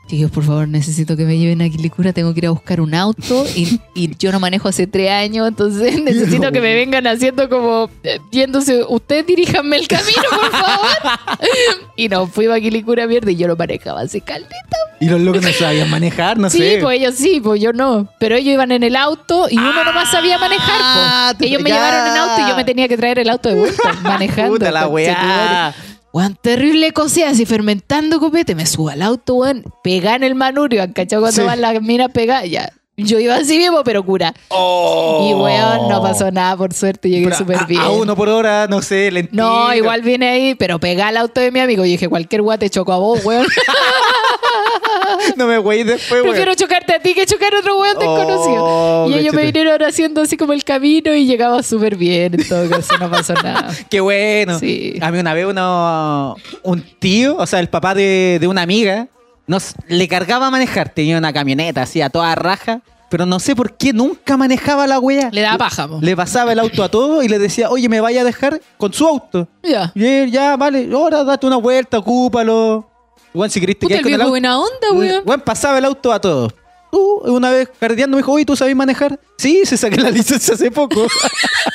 Chicos, 0.07 0.31
por 0.31 0.43
favor, 0.43 0.67
necesito 0.67 1.15
que 1.15 1.23
me 1.23 1.37
lleven 1.37 1.61
a 1.61 1.69
Quilicura. 1.69 2.11
Tengo 2.11 2.33
que 2.33 2.41
ir 2.41 2.47
a 2.47 2.51
buscar 2.51 2.81
un 2.81 2.93
auto 2.93 3.45
y, 3.55 3.79
y 3.95 4.15
yo 4.17 4.31
no 4.33 4.39
manejo 4.39 4.67
hace 4.67 4.85
tres 4.85 5.09
años, 5.09 5.47
entonces 5.47 6.01
necesito 6.03 6.51
que 6.51 6.59
me 6.59 6.75
vengan 6.75 7.07
haciendo 7.07 7.47
como 7.49 7.89
eh, 8.03 8.19
yéndose. 8.29 8.83
Ustedes 8.87 9.25
diríjanme 9.25 9.77
el 9.77 9.87
camino, 9.87 10.23
por 10.29 10.51
favor. 10.51 10.87
y 11.95 12.09
nos 12.09 12.29
fuimos 12.29 12.57
a 12.57 12.59
Quilicura 12.59 13.07
mierda 13.07 13.31
y 13.31 13.37
yo 13.37 13.47
lo 13.47 13.55
manejaba 13.55 14.01
así 14.01 14.19
caldita. 14.19 14.77
Y 14.99 15.07
los 15.07 15.19
locos 15.21 15.41
no 15.41 15.51
sabían 15.51 15.89
manejar, 15.89 16.37
no 16.37 16.49
sí, 16.49 16.59
sé. 16.59 16.79
pues 16.81 16.99
ellos 16.99 17.15
sí, 17.15 17.41
pues 17.43 17.61
yo 17.61 17.73
no. 17.73 18.07
Pero 18.19 18.35
ellos 18.35 18.53
iban 18.53 18.71
en 18.71 18.83
el 18.83 18.95
auto 18.95 19.47
y 19.49 19.57
uno 19.57 19.83
nomás 19.83 20.11
sabía 20.11 20.37
manejar. 20.37 20.79
Ah, 20.81 21.33
pues. 21.37 21.49
Ellos 21.49 21.61
me 21.61 21.69
ya. 21.69 21.75
llevaron 21.75 22.11
en 22.11 22.17
auto 22.17 22.41
y 22.45 22.49
yo 22.49 22.55
me 22.55 22.63
tenía 22.63 22.87
que 22.87 22.97
traer 22.97 23.19
el 23.19 23.29
auto 23.29 23.49
de 23.49 23.55
vuelta, 23.55 23.93
manejando. 24.03 24.53
Puta 24.53 24.71
la 24.71 24.87
weá. 24.87 25.73
Weón, 26.13 26.37
terrible 26.39 26.91
cosea, 26.91 27.29
así 27.31 27.45
fermentando 27.45 28.19
copete. 28.19 28.53
Me 28.53 28.67
subo 28.67 28.89
al 28.89 29.01
auto, 29.01 29.33
weón. 29.33 29.65
Pegá 29.83 30.15
en 30.15 30.23
el 30.23 30.35
manurio, 30.35 30.83
¿cachai? 30.93 31.19
Cuando 31.19 31.41
Sí. 31.41 31.45
van 31.47 31.59
las 31.59 31.81
minas 31.81 32.11
pegadas, 32.11 32.47
ya. 32.49 32.71
Yo 32.95 33.19
iba 33.19 33.33
así 33.35 33.57
mismo, 33.57 33.83
pero 33.83 34.05
cura. 34.05 34.31
Oh. 34.49 35.27
Y 35.27 35.33
weón, 35.33 35.89
no 35.89 35.99
pasó 36.03 36.29
nada, 36.31 36.55
por 36.55 36.71
suerte, 36.73 37.09
llegué 37.09 37.33
súper 37.33 37.65
bien. 37.65 37.81
A 37.81 37.89
uno 37.89 38.15
por 38.15 38.29
hora, 38.29 38.67
no 38.69 38.83
sé, 38.83 39.09
lentito. 39.09 39.35
no, 39.41 39.73
igual 39.73 40.03
viene 40.03 40.29
ahí, 40.29 40.53
pero 40.53 40.77
pegá 40.79 41.07
al 41.07 41.17
auto 41.17 41.41
de 41.41 41.49
mi 41.49 41.59
amigo. 41.59 41.83
Y 41.83 41.93
dije, 41.93 42.07
cualquier 42.07 42.41
weá 42.41 42.59
te 42.59 42.69
choco 42.69 42.93
a 42.93 42.97
vos, 42.97 43.25
weón. 43.25 43.47
No 45.37 45.47
me 45.47 45.57
güey 45.57 45.83
después, 45.83 46.21
güey. 46.21 46.33
Prefiero 46.33 46.55
chocarte 46.55 46.93
a 46.93 46.99
ti 46.99 47.13
que 47.13 47.25
chocar 47.25 47.53
a 47.53 47.59
otro 47.59 47.79
weón 47.79 47.97
desconocido. 47.97 48.63
Oh, 48.63 49.09
y 49.09 49.15
ellos 49.15 49.33
me 49.33 49.45
vinieron 49.45 49.81
haciendo 49.83 50.21
así 50.21 50.37
como 50.37 50.53
el 50.53 50.63
camino 50.63 51.13
y 51.13 51.25
llegaba 51.25 51.63
súper 51.63 51.95
bien. 51.95 52.33
En 52.39 52.47
todo 52.47 52.69
caso, 52.69 52.97
no 52.97 53.09
pasó 53.09 53.33
nada. 53.33 53.73
Qué 53.89 53.99
bueno. 53.99 54.59
Sí. 54.59 54.97
A 55.01 55.11
mí 55.11 55.19
una 55.19 55.33
vez 55.33 55.45
uno, 55.45 56.35
un 56.63 56.83
tío, 56.99 57.35
o 57.37 57.45
sea, 57.45 57.59
el 57.59 57.69
papá 57.69 57.93
de, 57.95 58.37
de 58.39 58.47
una 58.47 58.61
amiga, 58.61 59.07
nos, 59.47 59.73
le 59.87 60.07
cargaba 60.07 60.47
a 60.47 60.51
manejar. 60.51 60.89
Tenía 60.89 61.17
una 61.17 61.33
camioneta 61.33 61.83
así 61.83 62.01
a 62.01 62.09
toda 62.09 62.33
raja, 62.35 62.81
pero 63.09 63.25
no 63.25 63.39
sé 63.39 63.55
por 63.55 63.77
qué 63.77 63.93
nunca 63.93 64.37
manejaba 64.37 64.87
la 64.87 64.99
wea. 64.99 65.29
Le 65.31 65.41
daba 65.41 65.57
paja. 65.57 65.87
Le 66.01 66.15
pasaba 66.15 66.51
el 66.53 66.59
auto 66.59 66.83
a 66.83 66.89
todo 66.89 67.23
y 67.23 67.27
le 67.27 67.39
decía, 67.39 67.69
oye, 67.69 67.89
me 67.89 68.01
vaya 68.01 68.21
a 68.21 68.23
dejar 68.23 68.61
con 68.77 68.93
su 68.93 69.07
auto. 69.07 69.47
Ya. 69.63 69.91
Y 69.95 70.05
él, 70.05 70.31
ya, 70.31 70.55
vale, 70.57 70.89
ahora 70.91 71.23
date 71.23 71.45
una 71.45 71.57
vuelta, 71.57 71.99
ocúpalo. 71.99 72.89
Bueno, 73.33 73.51
si 73.51 73.59
querés 73.59 73.77
te 73.79 73.85
Puta, 73.87 73.95
el 73.95 74.01
con 74.03 74.13
el 74.13 74.21
auto. 74.21 74.29
buena 74.29 74.59
onda, 74.59 74.91
weón. 74.93 75.23
Bueno, 75.25 75.43
pasaba 75.43 75.77
el 75.79 75.85
auto 75.85 76.11
a 76.13 76.19
todos. 76.21 76.53
Tú, 76.91 77.21
una 77.25 77.49
vez 77.49 77.69
carreteando, 77.79 78.15
me 78.15 78.21
dijo, 78.21 78.31
oye, 78.31 78.45
¿tú 78.45 78.55
sabes 78.55 78.75
manejar? 78.75 79.19
Sí, 79.37 79.61
se 79.65 79.77
saqué 79.77 79.99
la 79.99 80.11
licencia 80.11 80.53
hace 80.53 80.69
poco. 80.69 81.07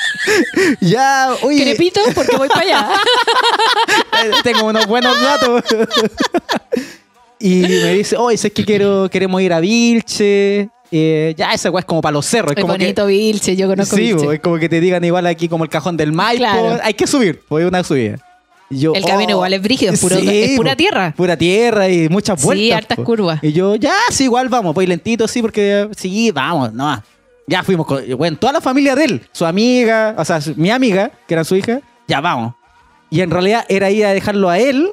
ya, 0.81 1.31
oye. 1.43 1.63
Crepito, 1.65 2.01
porque 2.15 2.37
voy 2.37 2.49
para 2.49 2.61
allá. 2.61 2.89
Eh, 4.25 4.31
Tengo 4.43 4.67
unos 4.67 4.87
buenos 4.87 5.21
datos. 5.21 5.63
y 7.39 7.61
me 7.61 7.95
dice, 7.95 8.17
oye, 8.17 8.35
es 8.35 8.53
que 8.53 8.65
quiero, 8.65 9.09
queremos 9.11 9.41
ir 9.43 9.53
a 9.53 9.61
Vilche. 9.61 10.71
Eh, 10.91 11.35
ya, 11.37 11.53
esa 11.53 11.71
weá 11.71 11.81
es 11.81 11.85
como 11.87 12.01
para 12.01 12.13
los 12.15 12.27
cerros. 12.27 12.53
Es 12.53 12.59
Es 12.59 12.63
como 12.63 12.75
bonito 12.75 13.03
que, 13.07 13.13
Vilche, 13.13 13.55
yo 13.57 13.69
conozco 13.69 13.95
sí, 13.97 14.13
Vilche. 14.13 14.35
es 14.35 14.41
como 14.41 14.59
que 14.59 14.69
te 14.69 14.81
digan 14.81 15.05
igual 15.05 15.27
aquí 15.27 15.49
como 15.49 15.63
el 15.65 15.71
cajón 15.71 15.97
del 15.97 16.13
Maipo. 16.13 16.39
Claro. 16.39 16.79
Hay 16.83 16.95
que 16.95 17.07
subir, 17.07 17.41
pues 17.49 17.63
es 17.65 17.69
una 17.69 17.85
subida. 17.85 18.19
Yo, 18.71 18.93
El 18.95 19.05
camino 19.05 19.31
igual 19.31 19.55
es 19.55 19.63
brígido, 19.63 19.93
es 19.95 20.01
puro- 20.01 20.17
es 20.17 20.57
pura 20.57 20.77
tierra. 20.77 21.15
Pura 21.17 21.37
tierra 21.37 21.89
y 21.89 22.09
muchas 22.09 22.39
Sí, 22.41 22.47
vueltas. 22.47 22.77
hartas 22.79 22.97
po. 22.99 23.05
curvas. 23.05 23.39
Y 23.43 23.53
yo, 23.53 23.77
ya, 23.77 23.95
sí, 24.11 24.25
igual 24.25 24.49
vamos, 24.49 24.75
pues 24.75 24.87
lentito, 24.89 25.27
sí, 25.27 25.41
porque 25.41 25.89
sí, 25.97 26.31
vamos, 26.31 26.73
no. 26.73 27.03
Ya 27.47 27.63
fuimos 27.63 27.87
con, 27.87 28.05
bueno, 28.19 28.37
toda 28.37 28.53
la 28.53 28.61
familia 28.61 28.95
de 28.95 29.05
él, 29.05 29.23
su 29.33 29.47
amiga, 29.47 30.15
o 30.19 30.25
sea, 30.25 30.41
su- 30.41 30.55
mi 30.57 30.71
amiga, 30.71 31.11
que 31.27 31.33
era 31.35 31.45
su 31.45 31.57
hija, 31.57 31.81
ya 32.07 32.21
vamos. 32.21 32.55
Y 33.11 33.23
en 33.23 33.31
realidad 33.31 33.65
era 33.71 33.91
ir 33.91 34.05
a 34.05 34.13
dejarlo 34.13 34.51
a 34.51 34.59
él, 34.59 34.91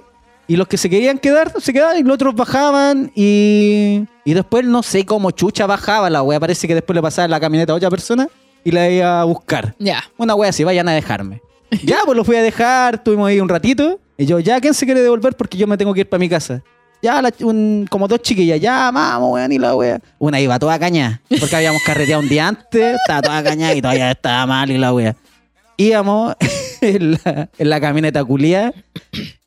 y 0.48 0.56
los 0.56 0.68
que 0.70 0.78
se 0.78 0.90
querían 0.90 1.18
quedar, 1.18 1.52
se 1.60 1.74
quedaban, 1.74 1.98
y 1.98 2.04
los 2.04 2.14
otros 2.14 2.34
bajaban, 2.34 3.12
y, 3.14 4.06
y 4.24 4.34
después 4.34 4.64
no 4.64 4.84
sé 4.84 5.06
cómo 5.06 5.32
chucha 5.32 5.66
bajaba 5.66 6.10
la 6.10 6.22
wea, 6.22 6.40
parece 6.40 6.66
que 6.68 6.76
después 6.76 6.96
le 6.96 7.02
pasaba 7.02 7.28
la 7.28 7.40
camioneta 7.42 7.74
a 7.74 7.76
otra 7.76 7.90
persona 7.90 8.30
y 8.64 8.72
la 8.72 8.90
iba 8.90 9.20
a 9.20 9.24
buscar. 9.26 9.76
Ya. 9.80 10.02
Una 10.18 10.34
wea 10.36 10.52
así, 10.52 10.64
vayan 10.64 10.88
a 10.88 10.94
dejarme. 10.94 11.42
Ya, 11.84 11.98
pues 12.06 12.16
lo 12.16 12.24
fui 12.24 12.36
a 12.36 12.42
dejar, 12.42 12.96
estuvimos 12.96 13.28
ahí 13.28 13.40
un 13.40 13.50
ratito. 13.50 14.00
Y 14.18 14.26
yo, 14.26 14.40
ya, 14.40 14.62
¿quién 14.62 14.74
se 14.74 14.86
quiere 14.86 15.02
devolver? 15.02 15.36
Porque 15.36 15.58
yo 15.58 15.68
me 15.68 15.78
tengo 15.78 15.94
que 15.94 16.02
ir 16.02 16.10
para 16.10 16.20
mi 16.20 16.30
casa. 16.30 16.64
Ya, 17.02 17.22
la- 17.22 17.34
un- 17.42 17.86
como 17.90 18.08
dos 18.08 18.22
chiquillas, 18.22 18.60
ya, 18.60 18.90
vamos, 18.92 19.34
weón, 19.34 19.52
y 19.52 19.60
la 19.60 19.76
wea. 19.76 20.00
Una 20.18 20.40
iba 20.40 20.58
toda 20.58 20.80
caña, 20.80 21.22
porque 21.40 21.56
habíamos 21.56 21.82
carreteado 21.86 22.22
un 22.22 22.30
día 22.30 22.48
antes, 22.48 22.96
estaba 23.02 23.22
toda 23.22 23.44
caña 23.44 23.74
y 23.74 23.82
todavía 23.82 24.12
estaba 24.12 24.46
mal 24.46 24.72
y 24.72 24.78
la 24.78 24.94
wea. 24.94 25.16
Íbamos 25.78 26.36
en 26.82 27.12
la, 27.12 27.50
en 27.58 27.70
la 27.70 27.82
camioneta 27.82 28.24
culia, 28.24 28.74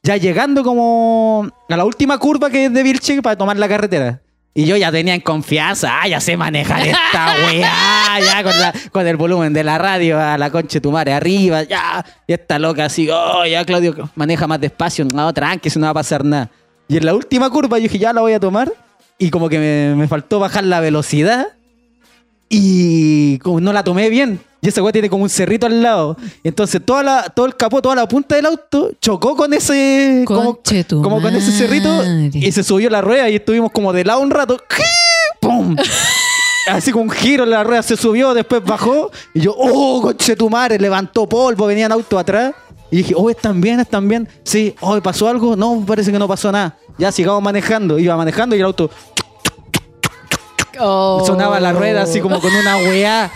ya 0.02 0.16
llegando 0.18 0.62
como 0.62 1.48
a 1.68 1.76
la 1.76 1.84
última 1.84 2.18
curva 2.18 2.50
que 2.50 2.66
es 2.66 2.72
de 2.72 2.82
Vilche 2.82 3.20
para 3.22 3.36
tomar 3.36 3.56
la 3.56 3.68
carretera. 3.68 4.20
Y 4.54 4.64
yo 4.64 4.76
ya 4.76 4.90
tenía 4.90 5.14
en 5.14 5.20
confianza, 5.20 6.00
ah, 6.02 6.08
ya 6.08 6.20
sé 6.20 6.36
manejar 6.36 6.84
esta 6.86 7.34
weá, 7.46 8.18
ya 8.20 8.42
con, 8.42 8.58
la- 8.58 8.74
con 8.90 9.06
el 9.06 9.16
volumen 9.16 9.52
de 9.52 9.62
la 9.62 9.78
radio 9.78 10.18
a 10.20 10.36
la 10.36 10.50
concha 10.50 10.74
de 10.74 10.80
tu 10.80 10.90
madre 10.90 11.12
arriba, 11.12 11.62
ya. 11.62 12.04
Y 12.26 12.32
esta 12.32 12.58
loca 12.58 12.86
así, 12.86 13.08
oh, 13.08 13.46
ya 13.46 13.64
Claudio 13.64 14.10
maneja 14.16 14.46
más 14.48 14.60
despacio, 14.60 15.04
no, 15.04 15.32
tranqui, 15.32 15.70
si 15.70 15.78
no 15.78 15.84
va 15.86 15.90
a 15.90 15.94
pasar 15.94 16.24
nada. 16.24 16.50
Y 16.88 16.96
en 16.96 17.06
la 17.06 17.14
última 17.14 17.48
curva 17.50 17.78
yo 17.78 17.82
dije, 17.84 17.98
ya 17.98 18.12
la 18.12 18.20
voy 18.22 18.32
a 18.32 18.40
tomar. 18.40 18.72
Y 19.18 19.30
como 19.30 19.48
que 19.48 19.58
me, 19.58 19.94
me 19.94 20.08
faltó 20.08 20.38
bajar 20.40 20.64
la 20.64 20.80
velocidad. 20.80 21.48
Y 22.48 23.38
como 23.38 23.60
no 23.60 23.72
la 23.72 23.84
tomé 23.84 24.08
bien. 24.10 24.40
Y 24.60 24.68
esa 24.68 24.82
weá 24.82 24.92
tiene 24.92 25.08
como 25.08 25.22
un 25.22 25.28
cerrito 25.28 25.66
al 25.66 25.82
lado. 25.82 26.16
Entonces 26.42 26.84
toda 26.84 27.02
la, 27.02 27.22
todo 27.28 27.46
el 27.46 27.54
capó, 27.56 27.80
toda 27.80 27.94
la 27.94 28.08
punta 28.08 28.34
del 28.34 28.46
auto 28.46 28.90
chocó 29.00 29.36
con 29.36 29.52
ese. 29.54 30.24
Como, 30.26 31.20
con 31.20 31.34
ese 31.36 31.52
cerrito. 31.52 32.02
Y 32.32 32.50
se 32.50 32.64
subió 32.64 32.90
la 32.90 33.00
rueda 33.00 33.28
y 33.30 33.36
estuvimos 33.36 33.70
como 33.70 33.92
de 33.92 34.04
lado 34.04 34.20
un 34.20 34.30
rato. 34.30 34.56
¡Pum! 35.40 35.76
Así 36.70 36.90
con 36.90 37.02
un 37.02 37.10
giro 37.10 37.46
la 37.46 37.62
rueda 37.64 37.82
se 37.82 37.96
subió, 37.96 38.34
después 38.34 38.62
bajó. 38.64 39.10
Y 39.32 39.40
yo, 39.40 39.54
oh, 39.56 40.02
coche 40.02 40.34
tu 40.36 40.50
madre, 40.50 40.78
levantó 40.78 41.28
polvo, 41.28 41.66
venían 41.66 41.92
autos 41.92 42.20
atrás. 42.20 42.52
Y 42.90 42.98
dije, 42.98 43.14
oh, 43.16 43.30
¿están 43.30 43.60
bien? 43.60 43.80
¿Están 43.80 44.08
bien? 44.08 44.28
Sí, 44.42 44.74
oh, 44.80 45.00
¿pasó 45.00 45.28
algo? 45.28 45.54
No, 45.54 45.84
parece 45.86 46.10
que 46.10 46.18
no 46.18 46.26
pasó 46.26 46.50
nada. 46.50 46.76
Ya 46.98 47.12
sigamos 47.12 47.42
manejando. 47.42 47.98
Iba 47.98 48.16
manejando 48.16 48.56
y 48.56 48.58
el 48.58 48.64
auto 48.64 48.90
Oh. 50.80 51.22
sonaba 51.26 51.58
la 51.60 51.72
rueda 51.72 52.02
así 52.02 52.20
como 52.20 52.40
con 52.40 52.54
una 52.54 52.76
weá. 52.76 53.30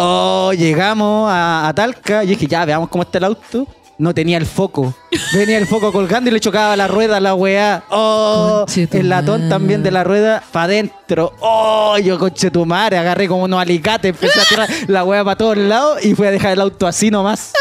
Oh, 0.00 0.52
llegamos 0.56 1.28
a, 1.28 1.66
a 1.66 1.74
Talca 1.74 2.22
y 2.22 2.28
dije, 2.28 2.46
ya, 2.46 2.64
veamos 2.64 2.88
cómo 2.88 3.02
está 3.02 3.18
el 3.18 3.24
auto. 3.24 3.66
No 3.98 4.14
tenía 4.14 4.38
el 4.38 4.46
foco. 4.46 4.94
Venía 5.32 5.58
el 5.58 5.66
foco 5.66 5.92
colgando 5.92 6.30
y 6.30 6.32
le 6.32 6.38
chocaba 6.38 6.76
la 6.76 6.86
rueda 6.86 7.16
a 7.16 7.20
la 7.20 7.34
weá. 7.34 7.82
Oh, 7.90 8.64
el 8.92 9.08
latón 9.08 9.48
también 9.48 9.82
de 9.82 9.90
la 9.90 10.04
rueda 10.04 10.40
para 10.52 10.66
adentro. 10.66 11.32
Oh, 11.40 11.98
yo 11.98 12.16
coche 12.16 12.48
tu 12.52 12.64
madre, 12.64 12.96
agarré 12.96 13.26
como 13.26 13.42
unos 13.42 13.60
alicates, 13.60 14.10
empecé 14.10 14.40
a 14.40 14.44
tirar 14.44 14.68
la 14.86 15.02
weá 15.02 15.24
para 15.24 15.36
todos 15.36 15.56
lados 15.56 16.04
y 16.04 16.14
fui 16.14 16.28
a 16.28 16.30
dejar 16.30 16.52
el 16.52 16.60
auto 16.60 16.86
así 16.86 17.10
nomás. 17.10 17.54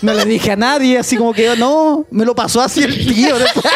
No 0.00 0.14
le 0.14 0.24
dije 0.26 0.52
a 0.52 0.56
nadie, 0.56 0.96
así 0.96 1.16
como 1.16 1.32
que 1.32 1.56
no, 1.56 2.06
me 2.12 2.24
lo 2.24 2.36
pasó 2.36 2.60
así 2.60 2.84
el 2.84 2.94
tío. 2.94 3.36
después. 3.36 3.66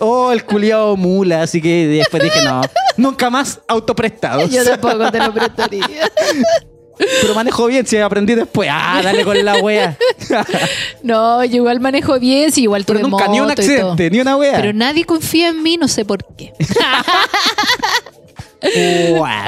Oh, 0.00 0.30
el 0.30 0.44
culiao 0.44 0.96
mula, 0.96 1.42
así 1.42 1.62
que 1.62 1.86
después 1.86 2.22
dije, 2.22 2.42
no, 2.42 2.60
nunca 2.96 3.30
más 3.30 3.60
auto 3.66 3.94
prestado. 3.94 4.46
Yo 4.46 4.62
tampoco 4.62 5.10
te 5.10 5.18
lo 5.18 5.32
prestaría. 5.32 5.88
Pero 6.96 7.34
manejo 7.34 7.66
bien, 7.66 7.86
si 7.86 7.96
aprendí 7.96 8.34
después. 8.34 8.68
Ah, 8.72 9.00
dale 9.02 9.24
con 9.24 9.42
la 9.44 9.58
wea. 9.58 9.96
No, 11.02 11.44
yo 11.44 11.56
igual 11.56 11.80
manejo 11.80 12.18
bien, 12.18 12.50
sí, 12.50 12.62
igual 12.62 12.86
tuve 12.86 12.98
Pero 12.98 13.08
nunca, 13.08 13.28
ni 13.28 13.40
un 13.40 13.48
moto 13.48 13.60
y 13.60 13.66
todo. 13.66 13.92
accidente, 13.92 14.10
ni 14.10 14.20
una 14.20 14.36
wea. 14.36 14.56
Pero 14.56 14.72
nadie 14.72 15.04
confía 15.04 15.48
en 15.48 15.62
mí, 15.62 15.76
no 15.76 15.88
sé 15.88 16.04
por 16.04 16.24
qué. 16.36 16.52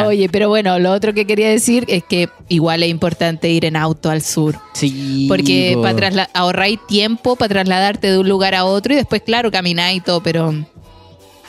Oye, 0.06 0.28
pero 0.28 0.48
bueno, 0.48 0.78
lo 0.78 0.92
otro 0.92 1.14
que 1.14 1.26
quería 1.26 1.48
decir 1.48 1.84
es 1.88 2.04
que 2.04 2.28
igual 2.48 2.82
es 2.82 2.90
importante 2.90 3.48
ir 3.48 3.64
en 3.64 3.76
auto 3.76 4.10
al 4.10 4.22
sur. 4.22 4.56
Sí. 4.74 5.26
Porque 5.28 5.72
po. 5.74 5.82
para 5.82 6.28
ahorráis 6.34 6.78
tiempo 6.86 7.36
para 7.36 7.48
trasladarte 7.48 8.10
de 8.10 8.18
un 8.18 8.28
lugar 8.28 8.54
a 8.54 8.64
otro 8.64 8.92
y 8.92 8.96
después, 8.96 9.22
claro, 9.22 9.50
camináis 9.50 9.98
y 9.98 10.00
todo, 10.00 10.22
pero 10.22 10.54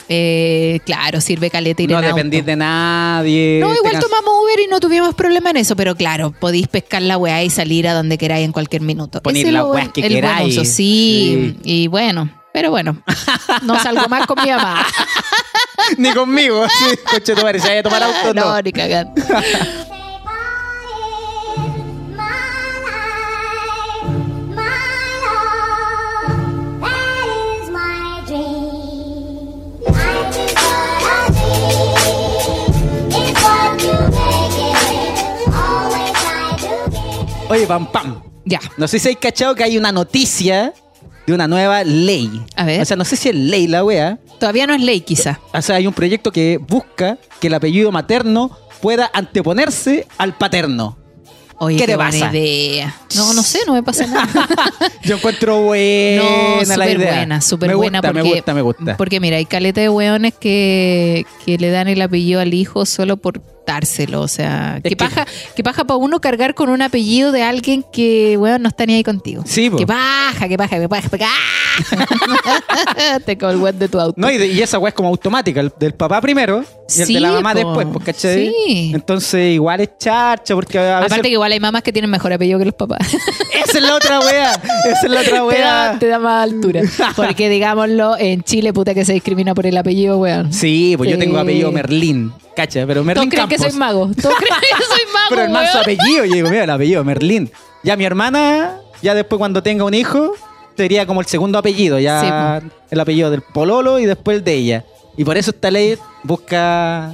eh, 0.08 0.80
claro, 0.84 1.20
sirve 1.20 1.50
caleta 1.50 1.82
ir 1.82 1.90
No 1.90 1.98
en 1.98 2.04
dependís 2.06 2.40
auto. 2.40 2.50
de 2.50 2.56
nadie. 2.56 3.58
No, 3.60 3.74
igual 3.74 3.98
tomamos 3.98 4.32
Uber 4.44 4.60
y 4.60 4.66
no 4.68 4.80
tuvimos 4.80 5.14
problema 5.14 5.50
en 5.50 5.58
eso, 5.58 5.76
pero 5.76 5.94
claro, 5.94 6.32
podéis 6.38 6.68
pescar 6.68 7.02
la 7.02 7.16
weá 7.18 7.42
y 7.42 7.50
salir 7.50 7.86
a 7.88 7.94
donde 7.94 8.16
queráis 8.18 8.44
en 8.44 8.52
cualquier 8.52 8.82
minuto. 8.82 9.20
Poner 9.22 9.42
Ese 9.44 9.52
lo 9.52 9.66
weas 9.68 9.84
buen- 9.86 9.92
que 9.92 10.00
el 10.00 10.08
buen 10.08 10.14
queráis. 10.22 10.56
uso, 10.56 10.64
sí, 10.64 11.56
y 11.62 11.86
bueno, 11.88 12.30
pero 12.52 12.70
bueno, 12.70 13.02
no 13.62 13.78
salgo 13.82 14.08
más 14.08 14.26
con 14.26 14.42
mi 14.42 14.50
mamá. 14.50 14.86
Ni 15.96 16.12
conmigo. 16.12 16.66
Sí, 16.68 16.96
coche 17.10 17.34
tu 17.34 17.42
madre, 17.42 17.60
si 17.60 17.68
vaya 17.68 17.80
a 17.80 17.82
tomar 17.82 18.02
auto, 18.04 18.34
no. 18.34 18.44
no, 18.54 18.62
ni 18.62 18.72
cagando. 18.72 19.22
Oye, 37.48 37.66
pam, 37.66 37.90
pam. 37.90 38.22
Ya. 38.44 38.60
No 38.76 38.88
sé 38.88 38.98
si 38.98 39.08
hay 39.08 39.16
cachado 39.16 39.54
que 39.54 39.64
hay 39.64 39.76
una 39.78 39.92
noticia 39.92 40.72
de 41.26 41.32
una 41.34 41.46
nueva 41.48 41.84
ley. 41.84 42.42
A 42.56 42.64
ver. 42.64 42.80
O 42.80 42.84
sea, 42.84 42.96
no 42.96 43.04
sé 43.04 43.16
si 43.16 43.28
es 43.28 43.34
ley 43.34 43.66
la 43.66 43.84
wea. 43.84 44.18
Todavía 44.38 44.66
no 44.66 44.74
es 44.74 44.80
ley, 44.82 45.00
quizá. 45.00 45.40
O 45.52 45.60
sea, 45.62 45.76
hay 45.76 45.86
un 45.86 45.92
proyecto 45.94 46.30
que 46.32 46.58
busca 46.58 47.18
que 47.40 47.48
el 47.48 47.54
apellido 47.54 47.90
materno 47.92 48.50
pueda 48.80 49.10
anteponerse 49.12 50.06
al 50.18 50.36
paterno. 50.36 50.96
Oye, 51.60 51.76
¿Qué 51.76 51.82
qué, 51.86 51.86
te 51.92 51.96
buena 51.96 52.10
pasa? 52.12 52.30
idea. 52.36 52.94
No, 53.16 53.34
no 53.34 53.42
sé, 53.42 53.58
no 53.66 53.72
me 53.74 53.82
pasa 53.82 54.06
nada. 54.06 54.28
Yo 55.02 55.16
encuentro 55.16 55.60
buena 55.62 56.22
No, 56.22 56.56
la 56.60 56.64
súper 56.74 56.96
idea. 56.96 57.14
buena, 57.16 57.40
súper 57.40 57.76
buena. 57.76 58.00
Porque, 58.00 58.22
me 58.22 58.22
gusta, 58.22 58.54
me 58.54 58.62
gusta. 58.62 58.96
Porque 58.96 59.18
mira, 59.18 59.38
hay 59.38 59.44
caleta 59.44 59.80
de 59.80 59.88
hueones 59.88 60.34
que, 60.34 61.26
que 61.44 61.58
le 61.58 61.70
dan 61.70 61.88
el 61.88 62.00
apellido 62.00 62.40
al 62.40 62.54
hijo 62.54 62.86
solo 62.86 63.16
por 63.16 63.40
O 63.72 64.28
sea, 64.28 64.80
que- 64.82 64.96
paja, 64.96 65.26
que 65.54 65.62
paja 65.62 65.84
para 65.84 65.96
uno 65.98 66.20
cargar 66.20 66.54
con 66.54 66.70
un 66.70 66.80
apellido 66.82 67.32
de 67.32 67.42
alguien 67.42 67.84
que, 67.92 68.36
weón, 68.38 68.62
no 68.62 68.68
está 68.68 68.86
ni 68.86 68.94
ahí 68.94 69.02
contigo. 69.04 69.42
Sí. 69.46 69.70
Que 69.76 69.86
paja, 69.86 70.48
que 70.48 70.56
paja, 70.56 70.78
que 70.80 70.88
paja, 70.88 71.08
que 71.08 71.18
paja. 71.18 71.28
Te 73.26 73.36
cago 73.36 73.52
el 73.52 73.58
weón 73.58 73.78
de 73.78 73.88
tu 73.88 74.00
auto. 74.00 74.14
No, 74.20 74.30
y, 74.30 74.38
de- 74.38 74.46
y 74.48 74.60
esa 74.62 74.78
weá 74.78 74.88
es 74.88 74.94
como 74.94 75.08
automática, 75.10 75.60
el 75.60 75.72
del 75.78 75.94
papá 75.94 76.20
primero 76.20 76.64
y 76.96 77.00
el 77.00 77.06
Sí, 77.06 77.14
de 77.14 77.20
la 77.20 77.32
mamá 77.32 77.52
po. 77.52 77.58
después, 77.58 77.86
pues, 77.92 78.04
¿cachai? 78.06 78.52
Sí. 78.66 78.90
Entonces 78.94 79.52
igual 79.54 79.80
es 79.80 79.90
charcha, 79.98 80.54
porque 80.54 80.78
a 80.78 80.96
veces... 81.00 81.12
Aparte 81.12 81.28
que 81.28 81.32
igual 81.34 81.52
hay 81.52 81.60
mamás 81.60 81.82
que 81.82 81.92
tienen 81.92 82.10
mejor 82.10 82.32
apellido 82.32 82.58
que 82.58 82.64
los 82.64 82.74
papás. 82.74 82.98
Esa 83.64 83.78
es 83.78 83.84
la 83.84 83.96
otra 83.96 84.20
wea, 84.20 84.52
esa 84.52 85.00
es 85.06 85.10
la 85.10 85.20
otra 85.20 85.30
te, 85.30 85.36
da, 85.36 85.44
wea. 85.44 85.96
te 86.00 86.06
da 86.06 86.18
más 86.18 86.44
altura. 86.50 86.82
Porque, 87.16 87.48
digámoslo, 87.50 88.16
en 88.18 88.42
Chile, 88.42 88.72
puta 88.72 88.94
que 88.94 89.04
se 89.04 89.12
discrimina 89.12 89.54
por 89.54 89.66
el 89.66 89.76
apellido, 89.76 90.18
weón. 90.18 90.52
Sí, 90.52 90.94
pues 90.96 91.10
yo 91.10 91.18
tengo 91.18 91.38
apellido 91.38 91.70
Merlín, 91.70 92.32
cacha, 92.56 92.80
pero 92.86 92.94
Todos 93.02 93.06
Merlín 93.06 93.28
creen 93.30 93.48
que 93.64 93.70
soy 93.70 93.78
mago. 93.78 94.10
Todos 94.20 94.36
creen 94.38 94.54
que 94.60 94.84
soy 94.84 95.12
mago, 95.12 95.26
Pero 95.30 95.42
el 95.42 95.50
man 95.50 95.66
su 95.66 95.72
weón. 95.78 95.82
apellido, 95.82 96.24
yo 96.24 96.34
digo, 96.34 96.50
mira, 96.50 96.64
el 96.64 96.70
apellido 96.70 97.04
Merlín. 97.04 97.50
Ya 97.82 97.96
mi 97.96 98.04
hermana, 98.04 98.78
ya 99.02 99.14
después 99.14 99.38
cuando 99.38 99.62
tenga 99.62 99.84
un 99.84 99.94
hijo, 99.94 100.32
sería 100.76 101.06
como 101.06 101.20
el 101.20 101.26
segundo 101.26 101.58
apellido, 101.58 101.98
ya 101.98 102.62
el 102.90 103.00
apellido 103.00 103.30
del 103.30 103.42
pololo 103.42 103.98
y 103.98 104.06
después 104.06 104.38
el 104.38 104.44
de 104.44 104.54
ella. 104.54 104.84
Y 105.16 105.24
por 105.24 105.36
eso 105.36 105.50
esta 105.50 105.70
ley 105.70 105.96
busca 106.22 107.12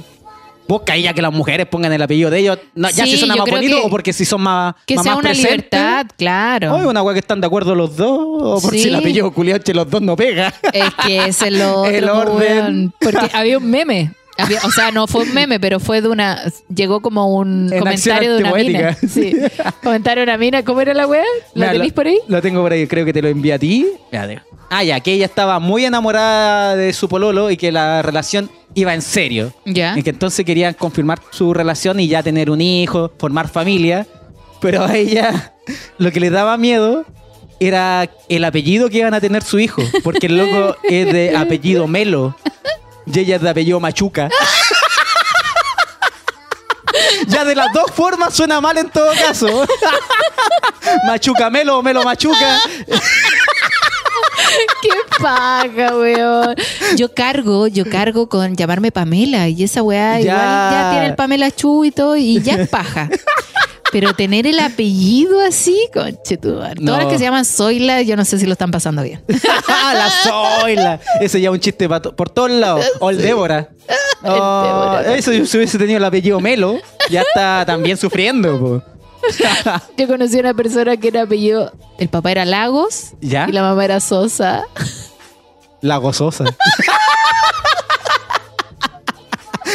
busca 0.67 0.95
ella 0.95 1.13
que 1.13 1.21
las 1.21 1.31
mujeres 1.31 1.67
pongan 1.67 1.93
el 1.93 2.01
apellido 2.01 2.31
de 2.31 2.39
ellos, 2.39 2.57
no, 2.73 2.89
ya 2.89 3.05
Sí, 3.05 3.11
si 3.11 3.17
son 3.17 3.29
yo 3.29 3.35
más 3.35 3.45
creo 3.45 3.57
bonitos 3.57 3.79
que- 3.81 3.85
o 3.85 3.89
porque 3.91 4.13
si 4.13 4.25
son 4.25 4.41
más 4.41 4.73
Que 4.87 4.95
más 4.95 5.03
sea 5.03 5.11
más 5.13 5.19
una 5.19 5.29
presentes. 5.29 5.57
libertad, 5.71 6.05
claro. 6.17 6.73
O 6.75 6.89
una 6.89 7.03
weá 7.03 7.13
que 7.13 7.19
están 7.19 7.39
de 7.39 7.45
acuerdo 7.45 7.75
los 7.75 7.95
dos, 7.95 8.17
o 8.19 8.59
por 8.59 8.71
Sí. 8.71 8.79
si 8.79 8.87
el 8.87 8.95
apellido 8.95 9.31
culiao 9.31 9.57
entre 9.57 9.75
los 9.75 9.87
dos 9.87 10.01
no 10.01 10.15
pega. 10.15 10.51
Es 10.73 10.91
que 11.05 11.25
ese 11.27 11.49
es 11.49 11.53
lo 11.53 11.81
otro, 11.81 11.91
El 11.91 12.09
orden. 12.09 12.35
weón. 12.37 12.93
Porque 12.99 13.29
había 13.33 13.59
un 13.59 13.69
meme. 13.69 14.11
Había- 14.37 14.59
o 14.65 14.71
sea, 14.71 14.91
no 14.91 15.07
fue 15.07 15.23
un 15.23 15.33
meme, 15.33 15.59
pero 15.59 15.79
fue 15.79 16.01
de 16.01 16.09
una. 16.09 16.41
Llegó 16.73 17.01
como 17.01 17.35
un 17.37 17.71
En 17.71 17.79
comentario 17.79 18.35
de 18.35 18.43
una 18.43 18.53
mina. 18.53 18.97
Sí. 19.07 19.33
Comentario 19.83 20.21
de 20.21 20.31
una 20.31 20.37
mina. 20.37 20.63
¿Cómo 20.63 20.81
era 20.81 20.93
la 20.93 21.07
weá? 21.07 21.23
¿La 21.53 21.67
Mira, 21.67 21.71
tenéis 21.73 21.91
lo- 21.91 21.95
por 21.95 22.07
ahí? 22.07 22.19
Lo 22.27 22.41
tengo 22.41 22.61
por 22.61 22.71
ahí, 22.73 22.85
creo 22.87 23.05
que 23.05 23.13
te 23.13 23.21
lo 23.21 23.29
envié 23.29 23.53
a 23.53 23.59
ti. 23.59 23.85
Espérate. 24.05 24.41
Ah, 24.69 24.83
ya, 24.83 24.99
que 24.99 25.13
ella 25.13 25.25
estaba 25.25 25.59
muy 25.59 25.85
enamorada 25.85 26.75
de 26.75 26.91
su 26.91 27.07
pololo 27.07 27.49
y 27.51 27.55
que 27.57 27.71
la 27.71 28.01
relación 28.01 28.49
iba 28.73 28.93
en 28.93 29.01
serio. 29.01 29.53
Ya. 29.65 29.97
Y 29.97 30.03
que 30.03 30.09
entonces 30.09 30.43
querían 30.45 30.73
confirmar 30.73 31.19
su 31.31 31.53
relación 31.53 31.99
y 31.99 32.07
ya 32.07 32.21
tener 32.23 32.49
un 32.49 32.59
hijo, 32.61 33.13
formar 33.17 33.47
familia. 33.47 34.05
Pero 34.59 34.83
a 34.83 34.95
ella 34.97 35.53
lo 35.97 36.11
que 36.11 36.19
le 36.19 36.29
daba 36.29 36.57
miedo 36.57 37.05
era 37.59 38.09
el 38.27 38.43
apellido 38.43 38.89
que 38.89 38.97
iban 38.97 39.13
a 39.13 39.21
tener 39.21 39.43
su 39.43 39.59
hijo. 39.59 39.81
Porque 40.03 40.27
el 40.27 40.37
loco 40.37 40.75
es 40.83 41.13
de 41.13 41.37
apellido 41.37 41.87
Melo. 41.87 42.35
Y 43.05 43.19
ella 43.19 43.35
es 43.37 43.41
de 43.41 43.49
apellido 43.49 43.79
Machuca. 43.79 44.29
Ya 47.27 47.43
de 47.43 47.55
las 47.55 47.71
dos 47.73 47.91
formas 47.93 48.33
suena 48.33 48.61
mal 48.61 48.77
en 48.77 48.89
todo 48.89 49.11
caso. 49.13 49.65
Machuca 51.05 51.49
Melo 51.49 51.81
Melo 51.83 52.03
Machuca. 52.03 52.59
¡Qué 54.81 54.89
paja, 55.21 55.95
weón! 55.97 56.55
Yo 56.95 57.13
cargo, 57.13 57.67
yo 57.67 57.83
cargo 57.89 58.29
con 58.29 58.55
llamarme 58.55 58.91
Pamela 58.91 59.47
y 59.49 59.63
esa 59.63 59.81
weá 59.83 60.19
Ya. 60.19 60.31
igual 60.31 60.71
ya 60.71 60.89
tiene 60.91 61.05
el 61.07 61.15
Pamela 61.15 61.51
Chu 61.51 61.83
y 61.85 61.91
todo 61.91 62.15
y 62.15 62.41
ya 62.41 62.53
es 62.55 62.69
paja. 62.69 63.09
Pero 63.91 64.13
tener 64.13 64.47
el 64.47 64.59
apellido 64.59 65.39
así, 65.41 65.89
conche 65.93 66.37
tu 66.37 66.55
madre. 66.55 66.75
No. 66.81 66.87
Todas 66.91 67.03
las 67.03 67.13
que 67.13 67.19
se 67.19 67.25
llaman 67.25 67.45
Zoila, 67.45 68.01
yo 68.01 68.15
no 68.15 68.25
sé 68.25 68.37
si 68.39 68.45
lo 68.45 68.53
están 68.53 68.71
pasando 68.71 69.03
bien. 69.03 69.23
la 69.67 70.09
Zoila. 70.23 70.99
Ese 71.21 71.39
ya 71.39 71.49
es 71.49 71.53
un 71.53 71.59
chiste 71.59 71.87
por 71.87 72.29
todos 72.29 72.51
lados. 72.51 72.85
O 72.99 73.09
el 73.09 73.17
Débora. 73.17 73.69
Oh, 74.23 74.97
Débora. 74.97 75.15
eso 75.15 75.31
si 75.45 75.57
hubiese 75.57 75.77
tenido 75.77 75.97
el 75.97 76.03
apellido 76.03 76.39
Melo, 76.39 76.79
ya 77.09 77.21
está 77.21 77.63
también 77.65 77.97
sufriendo. 77.97 78.59
po. 78.59 78.83
Yo 79.97 80.07
conocí 80.07 80.37
a 80.37 80.41
una 80.41 80.53
persona 80.53 80.97
que 80.97 81.07
era 81.09 81.23
apellido. 81.23 81.71
El 81.97 82.09
papá 82.09 82.31
era 82.31 82.45
Lagos 82.45 83.13
¿Ya? 83.21 83.45
y 83.47 83.51
la 83.51 83.61
mamá 83.61 83.85
era 83.85 83.99
Sosa. 83.99 84.65
La 85.81 85.97
gozosa. 85.97 86.45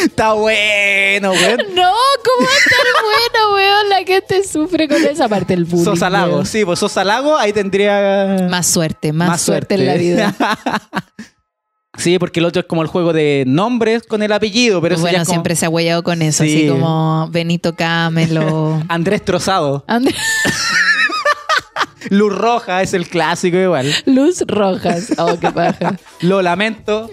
está 0.05 0.33
bueno, 0.33 1.31
weón. 1.31 1.57
No, 1.75 1.91
¿cómo 2.23 2.47
va 2.47 2.53
a 2.53 2.57
estar 2.57 2.87
bueno, 3.03 3.53
weón? 3.55 3.89
La 3.89 4.03
gente 4.05 4.43
sufre 4.47 4.87
con 4.87 5.03
esa 5.03 5.27
parte 5.29 5.53
del 5.55 5.65
bullying. 5.65 5.85
Sosa 5.85 6.09
Lago, 6.09 6.33
weón. 6.35 6.45
sí, 6.45 6.65
pues 6.65 6.79
Sosa 6.79 7.03
Lago, 7.03 7.37
ahí 7.37 7.53
tendría 7.53 8.47
Más 8.49 8.67
suerte, 8.67 9.13
más, 9.13 9.41
suerte. 9.41 9.75
en 9.75 9.85
la 9.85 9.93
vida. 9.95 10.35
sí, 11.97 12.17
porque 12.19 12.39
el 12.39 12.45
otro 12.45 12.61
es 12.61 12.65
como 12.67 12.81
el 12.81 12.87
juego 12.87 13.13
de 13.13 13.43
nombres 13.47 14.03
con 14.03 14.23
el 14.23 14.31
apellido, 14.31 14.81
pero 14.81 14.95
eso 14.95 15.03
ya 15.05 15.09
bueno, 15.11 15.21
es 15.23 15.27
como 15.27 15.35
siempre 15.35 15.55
se 15.55 15.65
ha 15.65 15.69
huellado 15.69 16.03
con 16.03 16.21
eso, 16.21 16.43
Sí. 16.43 16.55
así 16.57 16.67
como 16.69 17.27
Benito 17.31 17.75
Camelo. 17.75 18.81
Andrés 18.87 19.23
Trozado. 19.25 19.83
Andrés 19.87 20.15
Luz 22.09 22.35
Roja 22.35 22.81
es 22.81 22.93
el 22.93 23.07
clásico 23.07 23.55
igual. 23.57 23.93
Luz 24.05 24.41
Rojas. 24.45 25.13
Oh, 25.17 25.37
qué 25.39 25.49
paja. 25.51 25.95
Lo 26.21 26.41
lamento. 26.41 27.09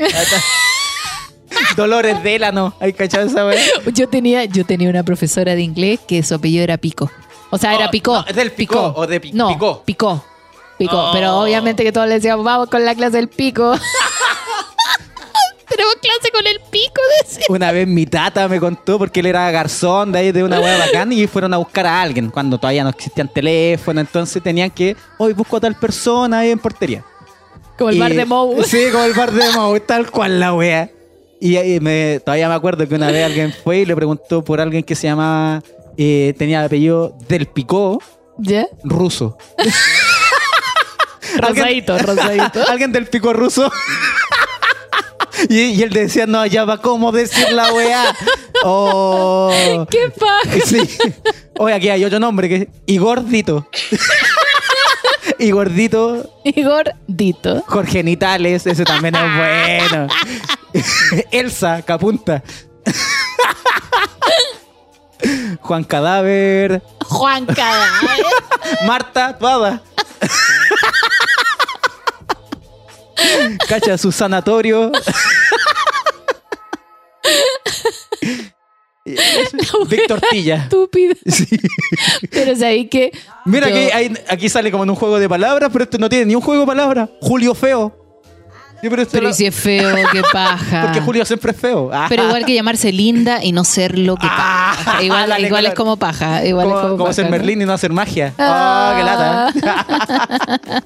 Dolores 1.82 2.22
Délano. 2.22 2.74
¿Hay 2.80 2.92
cachado 2.92 3.26
esa 3.26 3.46
wea? 3.46 3.58
Yo 3.94 4.08
tenía, 4.08 4.44
yo 4.44 4.64
tenía 4.66 4.90
una 4.90 5.02
profesora 5.02 5.54
de 5.54 5.62
inglés 5.62 6.00
que 6.06 6.22
su 6.22 6.34
apellido 6.34 6.64
era 6.64 6.76
Pico. 6.76 7.10
O 7.50 7.56
sea, 7.58 7.74
era 7.74 7.86
Oh, 7.86 7.90
Picó. 7.90 8.24
es 8.26 8.36
del 8.36 8.50
Picó, 8.52 8.92
o 8.96 9.06
de 9.06 9.20
Pi- 9.20 9.32
no, 9.32 9.48
Picó. 9.48 9.82
Picó. 9.84 10.24
Picó. 10.76 11.08
Oh. 11.08 11.10
Pero 11.12 11.38
obviamente 11.40 11.82
que 11.82 11.92
todos 11.92 12.06
le 12.08 12.14
decíamos, 12.16 12.44
vamos 12.44 12.68
con 12.68 12.84
la 12.84 12.94
clase 12.94 13.16
del 13.16 13.28
Pico. 13.28 13.72
Tenemos 15.68 15.94
clase 15.96 16.30
con 16.32 16.46
el 16.46 16.60
Pico, 16.70 17.00
decía. 17.22 17.44
Una 17.50 17.72
vez 17.72 17.86
mi 17.86 18.06
tata 18.06 18.48
me 18.48 18.58
contó 18.58 18.98
porque 18.98 19.20
él 19.20 19.26
era 19.26 19.50
garzón 19.50 20.12
de 20.12 20.18
ahí 20.18 20.32
de 20.32 20.42
una 20.42 20.60
wea 20.60 20.78
bacán 20.86 21.12
y 21.12 21.26
fueron 21.26 21.52
a 21.52 21.58
buscar 21.58 21.86
a 21.86 22.00
alguien 22.00 22.30
cuando 22.30 22.58
todavía 22.58 22.82
no 22.84 22.90
existían 22.90 23.28
teléfonos, 23.28 24.00
entonces 24.02 24.42
tenían 24.42 24.70
que, 24.70 24.96
hoy 25.18 25.34
busco 25.34 25.58
a 25.58 25.60
tal 25.60 25.74
persona 25.74 26.40
ahí 26.40 26.50
en 26.50 26.58
portería. 26.58 27.04
Como 27.76 27.90
el 27.90 27.96
Y- 27.96 28.00
bar 28.00 28.12
de 28.14 28.24
Mou. 28.24 28.62
Sí, 28.64 28.86
como 28.90 29.04
el 29.04 29.12
bar 29.12 29.30
de 29.30 29.50
Mou, 29.52 29.78
tal 29.80 30.10
cual 30.10 30.40
la 30.40 30.54
wea. 30.54 30.90
Y 31.40 31.56
ahí 31.56 31.80
me, 31.80 32.20
todavía 32.24 32.48
me 32.48 32.54
acuerdo 32.54 32.86
que 32.88 32.94
una 32.94 33.10
vez 33.10 33.24
alguien 33.24 33.54
fue 33.64 33.78
y 33.78 33.86
le 33.86 33.94
preguntó 33.94 34.42
por 34.42 34.60
alguien 34.60 34.82
que 34.82 34.94
se 34.94 35.06
llamaba, 35.06 35.62
eh, 35.96 36.34
tenía 36.36 36.60
el 36.60 36.66
apellido 36.66 37.16
del 37.28 37.46
Picó, 37.46 38.02
¿Ya? 38.38 38.66
ruso. 38.84 39.38
Rosadito, 41.36 41.98
rosadito. 41.98 42.60
Alguien 42.68 42.90
del 42.92 43.06
pico 43.06 43.32
ruso. 43.32 43.70
y, 45.48 45.60
y 45.60 45.82
él 45.82 45.90
decía, 45.90 46.26
no, 46.26 46.44
ya 46.46 46.64
va, 46.64 46.78
¿cómo 46.78 47.12
decir 47.12 47.50
la 47.52 47.72
weá? 47.72 48.14
Oh. 48.64 49.86
¡Qué 49.90 50.10
paja! 50.18 50.66
Sí. 50.66 50.80
Oye, 51.58 51.74
aquí 51.74 51.88
hay 51.88 52.04
otro 52.04 52.18
nombre 52.18 52.48
que 52.48 52.56
es 52.56 52.66
Igordito. 52.86 53.68
Y 55.38 55.50
gordito, 55.50 56.28
Y 56.44 56.62
gordito. 56.62 57.62
Jorge 57.66 58.02
Nitales, 58.02 58.66
ese 58.66 58.84
también 58.84 59.14
es 59.14 59.90
bueno. 59.90 60.08
Elsa, 61.30 61.82
Capunta. 61.82 62.42
Juan 65.60 65.84
Cadáver, 65.84 66.80
Juan 67.04 67.44
Cadáver. 67.46 68.24
Marta 68.86 69.36
Tuada. 69.36 69.82
Cacha 73.68 73.98
su 73.98 74.12
sanatorio. 74.12 74.92
Víctor 79.88 80.20
Tilla. 80.30 80.56
Estúpido. 80.56 81.14
Sí. 81.26 81.46
Pero 82.30 82.54
sabéis 82.56 82.88
que. 82.90 83.10
Mira 83.44 83.68
yo- 83.68 83.74
que 83.74 83.92
hay- 83.92 84.14
aquí 84.28 84.48
sale 84.48 84.70
como 84.70 84.84
en 84.84 84.90
un 84.90 84.96
juego 84.96 85.18
de 85.18 85.28
palabras, 85.28 85.70
pero 85.72 85.84
este 85.84 85.98
no 85.98 86.08
tiene 86.08 86.26
ni 86.26 86.34
un 86.34 86.40
juego 86.42 86.62
de 86.62 86.66
palabras. 86.66 87.08
Julio 87.20 87.54
Feo. 87.54 87.94
Sí, 88.80 88.88
pero 88.88 89.04
Pero 89.10 89.24
no- 89.24 89.30
y 89.30 89.32
si 89.32 89.46
es 89.46 89.54
feo, 89.54 89.92
qué 90.12 90.22
paja. 90.32 90.82
Porque 90.82 91.00
Julio 91.00 91.24
siempre 91.24 91.50
es 91.50 91.58
feo. 91.58 91.90
Ah. 91.92 92.06
Pero 92.08 92.24
igual 92.24 92.44
que 92.44 92.54
llamarse 92.54 92.92
linda 92.92 93.42
y 93.42 93.50
no 93.52 93.64
ser 93.64 93.98
lo 93.98 94.14
que 94.16 94.26
Ah, 94.30 94.74
paja. 94.76 95.02
Igual, 95.02 95.44
igual 95.44 95.66
es 95.66 95.74
como 95.74 95.96
paja. 95.96 96.44
Igual 96.46 96.66
es 96.68 96.72
como, 96.74 96.82
como, 96.82 96.92
como 96.92 97.04
paja, 97.06 97.14
ser 97.14 97.24
¿no? 97.24 97.30
Merlín 97.32 97.62
y 97.62 97.64
no 97.64 97.72
hacer 97.72 97.92
magia. 97.92 98.34
Ah. 98.38 98.92
Oh, 98.92 98.98
qué 98.98 99.04
lata. 99.04 100.84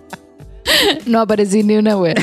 No 1.07 1.21
aparecí 1.21 1.63
ni 1.65 1.77
una 1.77 1.97
wea. 1.99 2.15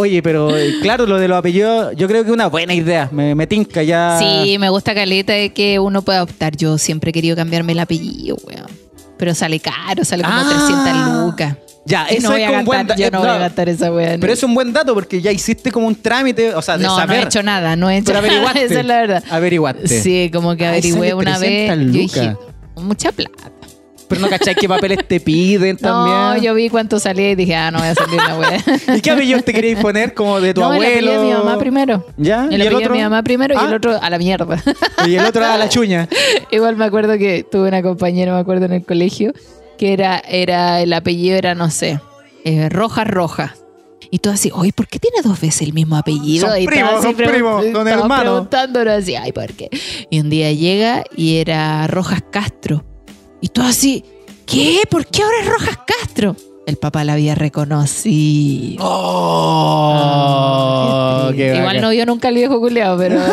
Oye, 0.00 0.22
pero 0.22 0.56
eh, 0.56 0.74
claro, 0.82 1.06
lo 1.06 1.18
de 1.18 1.28
los 1.28 1.38
apellidos, 1.38 1.92
yo 1.96 2.08
creo 2.08 2.22
que 2.22 2.28
es 2.30 2.34
una 2.34 2.46
buena 2.48 2.72
idea. 2.74 3.08
Me, 3.12 3.34
me 3.34 3.46
tinca 3.46 3.82
ya. 3.82 4.16
Sí, 4.18 4.56
me 4.58 4.68
gusta 4.70 4.94
caleta 4.94 5.32
de 5.32 5.52
que 5.52 5.78
uno 5.78 6.02
pueda 6.02 6.22
optar. 6.22 6.56
Yo 6.56 6.78
siempre 6.78 7.10
he 7.10 7.12
querido 7.12 7.36
cambiarme 7.36 7.72
el 7.72 7.78
apellido, 7.80 8.36
weón. 8.44 8.66
Pero 9.18 9.34
sale 9.34 9.60
caro, 9.60 10.04
sale 10.04 10.22
como 10.22 10.34
Ah. 10.36 10.84
300 10.84 11.24
lucas. 11.26 11.56
Ya, 11.86 12.06
eso 12.06 12.22
no 12.28 12.30
voy 12.32 12.42
es 12.42 12.46
a 12.46 12.50
como 12.50 12.58
un 12.60 12.64
buen 12.66 12.78
gastar, 12.86 12.96
da- 12.98 13.04
yo 13.04 13.10
no 13.10 13.18
voy 13.20 13.28
a 13.28 13.38
gastar 13.38 13.68
esa 13.68 13.92
wea. 13.92 14.16
Pero 14.20 14.32
es 14.32 14.42
un 14.42 14.54
buen 14.54 14.72
dato 14.72 14.94
porque 14.94 15.20
ya 15.20 15.32
hiciste 15.32 15.70
como 15.72 15.86
un 15.86 15.94
trámite, 15.94 16.54
o 16.54 16.62
sea, 16.62 16.76
de 16.78 16.84
no, 16.84 16.94
saber. 16.96 17.16
no 17.18 17.22
he 17.22 17.26
hecho 17.26 17.42
nada, 17.42 17.74
no 17.76 17.90
he 17.90 17.96
hecho 17.98 18.12
Pero 18.12 18.22
nada. 18.26 18.52
Esa 18.60 18.80
es 18.80 18.86
la 18.86 19.00
verdad. 19.00 19.24
Averiguaste. 19.30 19.88
Sí, 19.88 20.30
como 20.32 20.56
que 20.56 20.64
Ay, 20.66 20.70
averigüé 20.78 21.14
una 21.14 21.38
vez. 21.38 21.66
300 21.72 21.86
Yo 21.94 22.00
dije, 22.00 22.36
mucha 22.76 23.12
plata. 23.12 23.50
Pero 24.10 24.20
no 24.20 24.28
cachai 24.28 24.54
qué 24.54 24.68
papeles 24.68 24.98
te 25.08 25.20
piden 25.20 25.78
también. 25.78 26.14
No, 26.16 26.36
yo 26.36 26.52
vi 26.54 26.68
cuánto 26.68 26.98
salía 26.98 27.30
y 27.30 27.34
dije, 27.36 27.54
ah, 27.54 27.70
no 27.70 27.78
voy 27.78 27.88
a 27.88 27.94
salir 27.94 28.20
una 28.20 28.36
wea. 28.36 28.62
¿Y 28.96 29.00
qué 29.00 29.10
apellido 29.12 29.40
te 29.40 29.54
queríais 29.54 29.78
poner 29.80 30.12
como 30.12 30.38
de 30.40 30.52
tu 30.52 30.60
no, 30.60 30.72
el 30.74 30.82
abuelo? 30.82 30.90
apellido 30.96 31.20
de 31.22 31.26
mi 31.28 31.32
mamá 31.32 31.58
primero. 31.58 32.06
¿Ya? 32.18 32.46
El 32.50 32.60
¿Y 32.60 32.66
el 32.66 32.74
otro? 32.74 32.88
de 32.88 32.94
mi 32.96 33.02
mamá 33.02 33.22
primero 33.22 33.54
y 33.54 33.56
Ah. 33.58 33.66
el 33.68 33.74
otro 33.74 33.98
a 34.02 34.10
la 34.10 34.18
mierda. 34.18 34.62
Y 35.06 35.14
el 35.14 35.24
otro 35.24 35.44
a 35.46 35.56
la 35.56 35.68
chuña. 35.70 36.08
Igual 36.50 36.76
me 36.76 36.84
acuerdo 36.84 37.16
que 37.16 37.46
tuve 37.50 37.68
una 37.68 37.80
compañera, 37.82 38.34
me 38.34 38.40
acuerdo 38.40 38.66
en 38.66 38.72
el 38.72 38.84
colegio, 38.84 39.32
que 39.78 39.92
era, 39.94 40.18
era 40.18 40.80
el 40.82 40.92
apellido 40.92 41.36
era, 41.38 41.54
no 41.54 41.70
sé, 41.70 42.00
eh, 42.44 42.68
Rojas 42.68 43.06
Rojas. 43.06 43.52
Y 44.10 44.18
tú 44.18 44.28
así, 44.30 44.50
oye, 44.52 44.72
¿por 44.72 44.88
qué 44.88 44.98
tiene 44.98 45.18
dos 45.22 45.40
veces 45.40 45.62
el 45.62 45.72
mismo 45.72 45.96
apellido? 45.96 46.48
Son 46.48 46.60
y 46.60 46.66
primos, 46.66 47.00
son 47.00 47.14
primos, 47.14 47.64
hermanos. 47.64 48.20
preguntándonos 48.20 48.94
así, 49.02 49.14
ay, 49.14 49.30
¿por 49.30 49.52
qué? 49.52 49.68
Y 50.10 50.18
un 50.18 50.28
día 50.30 50.50
llega 50.52 51.04
y 51.16 51.36
era 51.36 51.86
Rojas 51.86 52.20
Castro. 52.32 52.84
Y 53.40 53.48
tú 53.48 53.62
así, 53.62 54.04
¿qué? 54.46 54.80
¿Por 54.90 55.06
qué 55.06 55.22
ahora 55.22 55.36
es 55.40 55.46
Rojas 55.46 55.78
Castro? 55.86 56.36
El 56.66 56.76
papá 56.76 57.04
la 57.04 57.14
había 57.14 57.34
reconocido. 57.34 58.84
Oh, 60.00 61.28
Qué 61.30 61.36
qué 61.36 61.42
triste. 61.44 61.58
Igual 61.58 61.80
no 61.80 61.90
vio 61.90 62.06
nunca 62.06 62.28
al 62.28 62.34
viejo 62.34 62.60
culeado, 62.60 62.96
pero... 62.98 63.18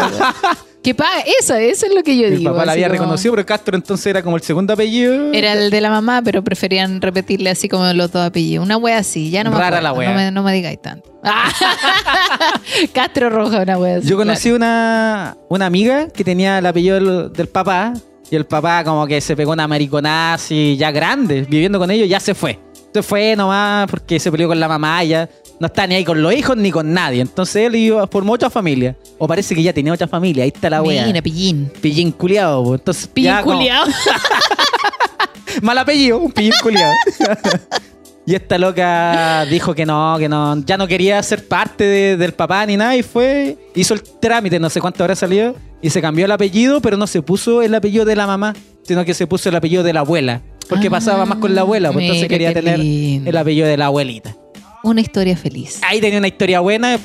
¿Qué 0.84 0.95
paga? 0.95 1.20
Eso, 1.41 1.53
eso 1.55 1.86
es 1.88 1.93
lo 1.93 2.01
que 2.01 2.16
yo 2.18 2.30
Mi 2.30 2.38
digo. 2.38 2.51
papá 2.53 2.66
la 2.66 2.72
había 2.72 2.88
como- 2.88 2.99
reconocido, 3.01 3.34
pero 3.34 3.45
Castro 3.45 3.76
entonces 3.76 4.05
era 4.08 4.24
como 4.24 4.38
el 4.38 4.41
segundo 4.43 4.72
apellido. 4.74 5.34
Era 5.34 5.51
el 5.53 5.70
de 5.70 5.82
la 5.82 5.89
mamá, 5.89 6.22
pero 6.24 6.41
preferían 6.43 7.01
repetirle 7.01 7.49
así 7.49 7.68
como 7.68 7.91
los 7.93 8.10
dos 8.12 8.26
apellidos. 8.26 8.64
Una 8.66 8.78
wea 8.78 8.97
así, 8.99 9.30
ya 9.30 9.43
no 9.43 9.51
me 9.51 9.58
Rara 9.58 9.80
acuerdo, 9.80 9.84
la 9.84 9.93
wea. 9.99 10.10
No 10.12 10.16
me, 10.16 10.32
no 10.32 10.43
me 10.43 10.53
digáis 10.53 10.82
tanto. 10.82 11.12
Castro 12.93 13.30
Roja, 13.30 13.62
una 13.64 13.78
wea 13.78 13.97
así. 13.97 14.08
Yo 14.08 14.16
conocí 14.16 14.51
una, 14.51 15.36
una 15.49 15.66
amiga 15.66 16.08
que 16.08 16.24
tenía 16.24 16.60
el 16.60 16.66
apellido 16.66 16.95
del, 16.95 17.34
del 17.34 17.47
papá 17.49 17.93
y 18.30 18.36
el 18.36 18.45
papá 18.45 18.84
como 18.84 19.05
que 19.07 19.21
se 19.21 19.36
pegó 19.36 19.51
una 19.53 19.67
mariconada 19.67 20.34
así 20.36 20.75
ya 20.78 20.91
grande, 20.91 21.41
viviendo 21.49 21.80
con 21.80 21.89
ellos, 21.91 22.07
ya 22.09 22.19
se 22.19 22.34
fue. 22.36 22.59
Se 22.93 23.03
fue 23.03 23.36
nomás 23.36 23.89
porque 23.89 24.19
se 24.19 24.32
peleó 24.32 24.47
con 24.47 24.59
la 24.59 24.67
mamá, 24.67 25.03
ya 25.03 25.30
no 25.59 25.67
está 25.67 25.86
ni 25.88 25.95
ahí 25.95 26.03
con 26.05 26.21
los 26.21 26.34
hijos 26.34 26.55
ni 26.57 26.71
con 26.71 26.93
nadie. 26.93 27.21
Entonces 27.21 27.67
él 27.67 27.75
iba, 27.75 28.07
formó 28.07 28.34
otra 28.34 28.49
familia. 28.49 28.95
O 29.17 29.28
parece 29.28 29.53
que 29.55 29.61
ya 29.63 29.73
tenía 29.73 29.93
otra 29.93 30.07
familia, 30.07 30.43
ahí 30.43 30.51
está 30.53 30.69
la 30.69 30.82
wea. 30.82 31.05
Mira, 31.05 31.21
pillín. 31.21 31.71
Pillín 31.82 32.11
culiado, 32.11 32.63
po. 32.63 32.75
entonces 32.75 33.07
Pillín 33.07 33.36
como- 33.43 33.57
culiao. 33.57 33.86
Mal 35.61 35.78
apellido, 35.78 36.19
un 36.19 36.32
pillín 36.32 36.53
culiado. 36.61 36.93
y 38.28 38.36
esta 38.36 38.57
loca 38.59 39.45
dijo 39.49 39.73
que 39.73 39.86
no, 39.86 40.17
que 40.19 40.28
no, 40.30 40.61
ya 40.65 40.78
no 40.78 40.86
quería 40.88 41.23
ser 41.23 41.47
parte 41.47 41.84
de- 41.86 42.17
del 42.17 42.34
papá 42.34 42.65
ni 42.65 42.78
nada 42.78 42.95
y 42.95 43.01
fue, 43.01 43.57
hizo 43.73 43.93
el 43.95 44.03
trámite, 44.03 44.59
no 44.59 44.69
sé 44.69 44.80
cuánto 44.82 45.03
habrá 45.03 45.15
salido, 45.15 45.55
y 45.82 45.89
se 45.89 46.01
cambió 46.01 46.25
el 46.25 46.32
apellido, 46.32 46.82
pero 46.82 46.97
no 46.97 47.07
se 47.07 47.21
puso 47.21 47.61
el 47.63 47.73
apellido 47.73 48.03
de 48.05 48.15
la 48.15 48.28
mamá, 48.28 48.53
sino 48.84 49.03
que 49.05 49.13
se 49.13 49.25
puso 49.28 49.49
el 49.49 49.55
apellido 49.55 49.82
de 49.82 49.93
la 49.93 50.01
abuela. 50.01 50.41
Porque 50.69 50.88
Ah, 50.88 50.91
pasaba 50.91 51.25
más 51.25 51.38
con 51.38 51.55
la 51.55 51.61
abuela, 51.61 51.91
pues 51.93 52.03
entonces 52.03 52.23
mira 52.23 52.30
quería 52.30 52.49
qué 52.49 52.55
tener 52.61 52.80
lindo. 52.80 53.30
el 53.30 53.38
apellido 53.38 53.67
de 53.67 53.78
la 53.78 53.86
abuelita. 53.86 54.36
Una 54.84 54.99
historia 55.01 55.38
feliz. 55.38 55.80
Ahí 55.88 56.01
tenía 56.01 56.19
una 56.19 56.28
historia 56.28 56.59
buena 56.59 56.99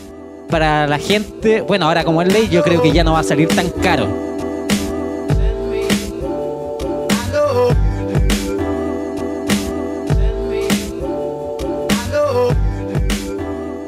para 0.51 0.87
la 0.89 0.99
gente. 0.99 1.61
Bueno, 1.63 1.87
ahora 1.87 2.03
como 2.05 2.21
es 2.23 2.33
ley, 2.33 2.49
yo 2.51 2.63
creo 2.65 2.83
que 2.83 2.91
ya 2.93 3.05
no 3.05 3.13
va 3.13 3.21
a 3.21 3.25
salir 3.25 3.49
tan 3.49 3.71
caro. 3.71 4.09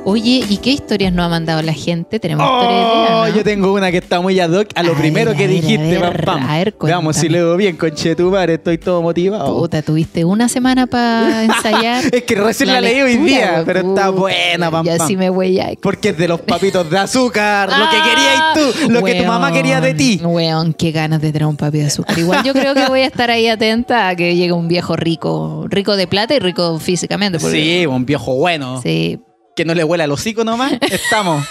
Oye, 0.07 0.45
¿y 0.51 0.59
qué 0.59 0.69
historias 0.71 1.15
nos 1.15 1.25
ha 1.25 1.29
mandado 1.31 1.63
la 1.63 1.73
gente? 1.73 2.21
Tenemos 2.21 2.45
historias 2.45 2.79
de 2.79 2.85
Oh, 2.85 3.05
día, 3.25 3.31
¿no? 3.31 3.37
yo 3.39 3.43
tengo 3.43 3.73
una 3.73 3.91
que 3.91 3.97
está 3.97 4.21
muy 4.21 4.39
ad 4.39 4.51
hoc 4.53 4.69
a 4.75 4.83
lo 4.83 4.93
A 4.93 4.97
primero 4.97 5.31
ver, 5.31 5.39
que 5.39 5.47
ver, 5.47 5.63
dijiste, 5.63 5.97
a 5.97 6.01
pam, 6.01 6.13
ver, 6.13 6.25
pam. 6.27 6.43
a 6.51 6.57
ver, 6.59 6.75
Veamos 6.79 7.17
si 7.17 7.29
leo 7.31 7.57
bien, 7.57 7.75
conchetumare, 7.79 8.55
estoy 8.55 8.77
todo 8.77 9.01
motivado. 9.01 9.57
Puta, 9.59 9.81
tuviste 9.81 10.23
una 10.27 10.51
semana 10.51 10.87
para 10.87 11.45
ensayar. 11.45 12.05
Es 12.13 12.23
que 12.25 12.35
recién 12.35 12.69
la, 12.71 12.83
leí 12.83 13.01
hoy 13.01 13.17
día, 13.17 13.63
pero 13.65 13.81
está 13.81 14.11
buena, 14.11 14.71
pam, 14.71 14.85
Y 14.85 14.91
pam. 14.91 15.01
así 15.01 15.17
me 15.17 15.31
voy 15.31 15.59
a... 15.59 15.71
Porque 15.81 16.11
es 16.11 16.19
de 16.19 16.29
los 16.29 16.41
papitos 16.43 16.89
de 16.91 16.99
azúcar, 16.99 17.71
lo 17.71 17.89
que 17.89 17.97
querías 17.97 18.53
tú, 18.85 18.91
lo 18.93 19.03
que 19.03 19.15
tu 19.15 19.25
mamá 19.25 19.53
quería 19.53 19.81
de 19.81 19.95
ti. 19.95 20.21
Ah, 20.23 20.29
Weón, 20.29 20.75
qué 20.75 20.93
ganas 20.93 21.23
de 21.23 21.33
tener 21.33 21.49
un 21.49 21.57
papi 21.57 21.79
de 21.79 21.87
azúcar. 21.87 22.19
Igual 22.19 22.45
yo 22.45 22.53
creo 22.53 22.75
que 22.75 22.85
voy 22.89 23.01
a 23.01 23.07
estar 23.07 23.31
ahí 23.31 23.49
atenta 23.49 24.09
a 24.11 24.15
que 24.17 24.37
llegue 24.37 24.53
un 24.53 24.69
viejo 24.69 24.97
rico, 24.97 25.65
rico 25.71 25.97
de 25.97 26.07
plata 26.07 26.35
y 26.35 26.41
rico 26.41 26.79
físicamente. 26.79 27.39
porque- 27.39 27.57
Sí, 27.81 27.87
un 27.87 28.05
viejo 28.05 28.35
bueno. 28.35 28.83
Sí. 28.83 29.19
Que 29.57 29.65
no 29.65 29.75
le 29.75 29.85
huela 29.85 30.05
el 30.05 30.11
hocico 30.13 30.45
nomás. 30.45 30.73
Estamos. 30.81 31.47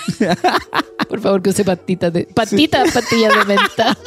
Por 1.07 1.21
favor, 1.21 1.41
que 1.41 1.51
use 1.51 1.63
patitas 1.63 2.11
de. 2.11 2.25
Patitas, 2.25 2.91
patillas 2.91 3.33
de 3.33 3.45
menta. 3.45 3.97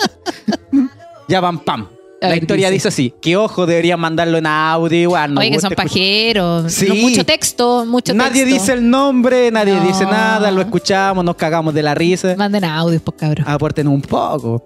ya 1.29 1.41
pam 1.41 1.59
pam. 1.59 1.89
A 2.23 2.29
La 2.29 2.29
ver, 2.31 2.43
historia 2.45 2.69
dice. 2.71 2.89
dice 2.89 2.89
así, 2.89 3.15
que 3.21 3.37
ojo, 3.37 3.67
deberían 3.67 4.01
mandarlo 4.01 4.39
en 4.39 4.47
audio 4.47 4.99
igual. 4.99 5.35
nos 5.35 5.43
Oye, 5.43 5.51
que 5.51 5.61
son 5.61 5.75
pajeros. 5.75 6.73
Sí. 6.73 6.87
No, 6.89 6.95
mucho 6.95 7.25
texto, 7.27 7.85
mucho 7.85 8.15
Nadie 8.15 8.45
texto. 8.45 8.55
dice 8.61 8.73
el 8.73 8.89
nombre, 8.89 9.51
nadie 9.51 9.75
No. 9.75 9.87
dice 9.87 10.05
nada, 10.07 10.51
lo 10.51 10.63
escuchamos, 10.63 11.23
nos 11.25 11.37
cagamos 11.37 11.75
de 11.75 11.83
la 11.83 11.95
risa. 11.95 12.35
Manden 12.37 12.65
audios, 12.65 13.03
pues 13.03 13.19
cabrón. 13.21 13.45
Aporten 13.49 13.87
un 13.87 14.01
poco. 14.01 14.65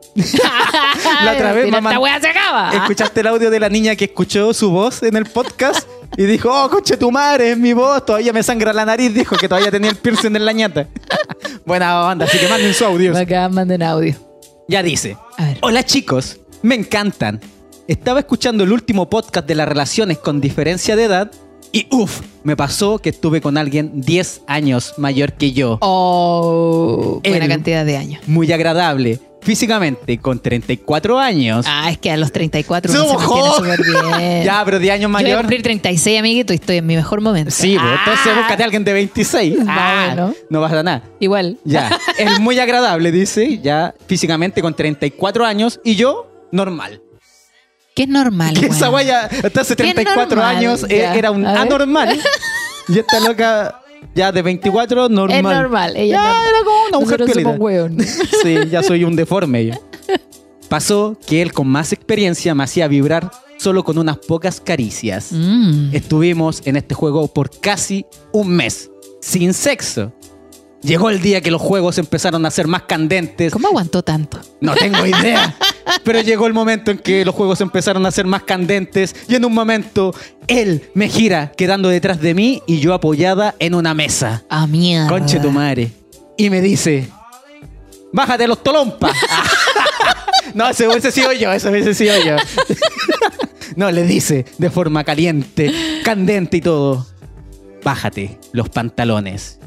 La 1.25 1.33
otra 1.33 1.53
vez, 1.53 1.69
mamá- 1.71 1.91
Esta 1.91 2.01
weá 2.01 2.21
se 2.21 2.29
acaba. 2.29 2.71
¿Escuchaste 2.73 3.21
el 3.21 3.27
audio 3.27 3.51
de 3.51 3.59
la 3.61 3.69
niña 3.69 3.97
que 3.97 4.05
escuchó 4.05 4.55
su 4.55 4.71
voz 4.71 5.03
en 5.03 5.17
el 5.17 5.25
podcast? 5.27 5.89
Y 6.17 6.25
dijo, 6.25 6.51
oh, 6.53 6.69
conche 6.69 6.97
tu 6.97 7.11
madre, 7.11 7.53
es 7.53 7.59
mi 7.59 7.73
voz, 7.73 8.05
todavía 8.05 8.33
me 8.33 8.43
sangra 8.43 8.73
la 8.73 8.85
nariz. 8.85 9.15
Dijo 9.15 9.37
que 9.37 9.49
todavía 9.49 9.71
tenía 9.71 9.91
el 9.91 9.97
piercing 9.97 10.35
en 10.37 10.45
la 10.45 10.53
ñata. 10.53 10.89
Buena 11.65 12.07
onda, 12.09 12.25
así 12.27 12.39
que 12.39 12.49
manden 12.49 12.75
su 12.75 12.85
audio. 12.85 13.13
Bacán, 13.13 13.55
manden 13.55 13.83
audio. 13.83 14.15
Ya 14.69 14.83
dice, 14.83 15.17
A 15.39 15.45
ver. 15.47 15.59
hola 15.63 15.85
chicos, 15.85 16.41
me 16.63 16.75
encantan. 16.75 17.41
Estaba 17.89 18.21
escuchando 18.21 18.65
el 18.65 18.73
último 18.73 19.09
podcast 19.11 19.47
de 19.47 19.55
las 19.55 19.69
relaciones 19.69 20.19
con 20.19 20.41
diferencia 20.41 20.95
de 20.95 21.05
edad 21.05 21.31
y 21.73 21.87
uff, 21.91 22.21
me 22.45 22.57
pasó 22.57 22.99
que 22.99 23.11
estuve 23.11 23.41
con 23.41 23.57
alguien 23.57 24.01
10 24.01 24.43
años 24.47 24.95
mayor 24.97 25.33
que 25.35 25.53
yo. 25.53 25.79
Oh, 25.81 27.21
buena 27.25 27.45
El- 27.45 27.51
cantidad 27.51 27.85
de 27.85 27.97
años. 27.97 28.23
Muy 28.27 28.53
agradable. 28.53 29.21
Físicamente, 29.43 30.19
con 30.19 30.39
34 30.39 31.19
años. 31.19 31.65
Ah, 31.69 31.91
es 31.91 31.99
que 31.99 32.11
a 32.11 32.17
los 32.17 32.31
34 32.31 32.93
uno 32.93 33.19
se 33.19 33.57
súper 33.57 33.81
bien. 33.83 34.43
Ya, 34.45 34.63
pero 34.65 34.79
10 34.79 34.95
años 34.95 35.03
Yo 35.03 35.09
voy 35.13 35.21
a 35.21 35.23
mayor. 35.25 35.39
cumplir 35.41 35.63
36, 35.63 36.19
amiguito, 36.19 36.53
y 36.53 36.57
estoy 36.57 36.77
en 36.79 36.87
mi 36.87 36.97
mejor 36.97 37.21
momento. 37.21 37.51
Sí, 37.51 37.77
pues, 37.81 37.93
entonces 37.99 38.27
Ah, 38.35 38.39
búscate 38.39 38.63
a 38.63 38.67
alguien 38.67 38.85
de 38.85 38.93
26. 38.93 39.65
Más 39.65 39.67
Ah, 39.79 40.05
o 40.05 40.11
menos. 40.11 40.37
No 40.51 40.61
pasa 40.61 40.83
nada. 40.83 41.03
Igual. 41.21 41.59
Ya, 41.65 41.91
es 42.19 42.39
muy 42.39 42.59
agradable, 42.59 43.11
dice, 43.13 43.59
ya 43.59 43.95
físicamente 44.07 44.61
con 44.63 44.75
34 44.75 45.45
años 45.47 45.81
y 45.85 45.97
yo 45.97 46.31
normal. 46.53 47.01
Que 47.95 48.03
es 48.05 48.09
normal, 48.09 48.55
Que 48.59 48.67
esa 48.67 48.89
guaya 48.89 49.29
hasta 49.43 49.63
hace 49.63 49.75
Qué 49.75 49.83
34 49.95 50.37
normal, 50.37 50.57
años 50.57 50.85
eh, 50.89 50.99
ya. 50.99 51.15
era 51.15 51.31
un 51.33 51.45
anormal. 51.47 52.19
y 52.89 52.99
esta 52.99 53.21
loca 53.21 53.80
ya 54.15 54.33
de 54.33 54.43
24 54.43 55.09
normal. 55.09 55.37
Es 55.37 55.43
normal, 55.43 55.97
ella 55.97 56.13
ya 56.13 56.25
normal. 56.25 56.49
era 56.49 56.65
como 56.65 56.87
una 56.89 56.99
mujer 57.01 57.25
piolita. 57.25 58.05
Sí, 58.43 58.57
ya 58.71 58.83
soy 58.83 59.05
un 59.05 59.17
deforme. 59.17 59.79
Pasó 60.69 61.17
que 61.27 61.43
él 61.43 61.53
con 61.53 61.69
más 61.69 61.93
experiencia 61.93 62.55
me 62.55 62.65
hacía 62.65 62.87
vibrar 62.89 63.31
solo 63.59 63.85
con 63.85 63.99
unas 63.99 64.19
pocas 64.19 64.61
caricias. 64.61 65.29
Mm. 65.33 65.95
Estuvimos 65.95 66.63
en 66.65 66.77
este 66.77 66.95
juego 66.95 67.29
por 67.29 67.51
casi 67.61 68.07
un 68.33 68.49
mes, 68.49 68.91
sin 69.21 69.53
sexo. 69.53 70.13
Llegó 70.83 71.11
el 71.11 71.21
día 71.21 71.43
que 71.43 71.51
los 71.51 71.61
juegos 71.61 71.99
empezaron 71.99 72.47
a 72.47 72.51
ser 72.51 72.67
más 72.67 72.83
candentes. 72.83 73.53
¿Cómo 73.53 73.69
aguantó 73.69 74.03
tanto? 74.03 74.41
No 74.61 74.75
tengo 74.75 75.05
idea. 75.05 75.55
Pero 76.05 76.21
llegó 76.23 76.47
el 76.47 76.55
momento 76.55 76.91
en 76.91 76.99
que 76.99 77.25
los 77.25 77.35
juegos 77.35 77.61
empezaron 77.61 78.07
a 78.07 78.11
ser 78.11 78.27
más 78.27 78.45
candentes 78.45 79.15
y 79.29 79.35
en 79.35 79.45
un 79.45 79.53
momento 79.53 80.15
él 80.47 80.91
me 80.95 81.09
gira 81.09 81.53
quedando 81.53 81.91
detrás 81.91 82.21
de 82.21 82.33
mí 82.33 82.63
y 82.67 82.81
yo 82.81 82.95
apoyada 82.95 83.55
en 83.59 83.75
una 83.75 83.93
mesa. 83.93 84.43
Ah, 84.49 84.67
mierda. 84.67 85.09
Conche 85.09 85.39
tu 85.39 85.51
madre. 85.51 85.93
Y 86.39 86.49
me 86.49 86.63
dice, 86.63 87.09
bájate 88.13 88.49
los 88.49 88.63
tolompas. 88.63 89.15
no, 90.55 90.69
ese 90.69 90.89
hubiese 90.89 91.13
sido 91.13 91.33
yo, 91.33 91.53
ese 91.53 91.69
hubiese 91.69 91.93
sido 91.93 92.15
yo. 92.25 92.37
no, 93.77 93.91
le 93.91 94.05
dice 94.05 94.47
de 94.57 94.71
forma 94.71 95.05
caliente, 95.05 96.01
candente 96.05 96.57
y 96.57 96.61
todo. 96.63 97.07
Bájate 97.85 98.39
los 98.53 98.71
pantalones. 98.71 99.60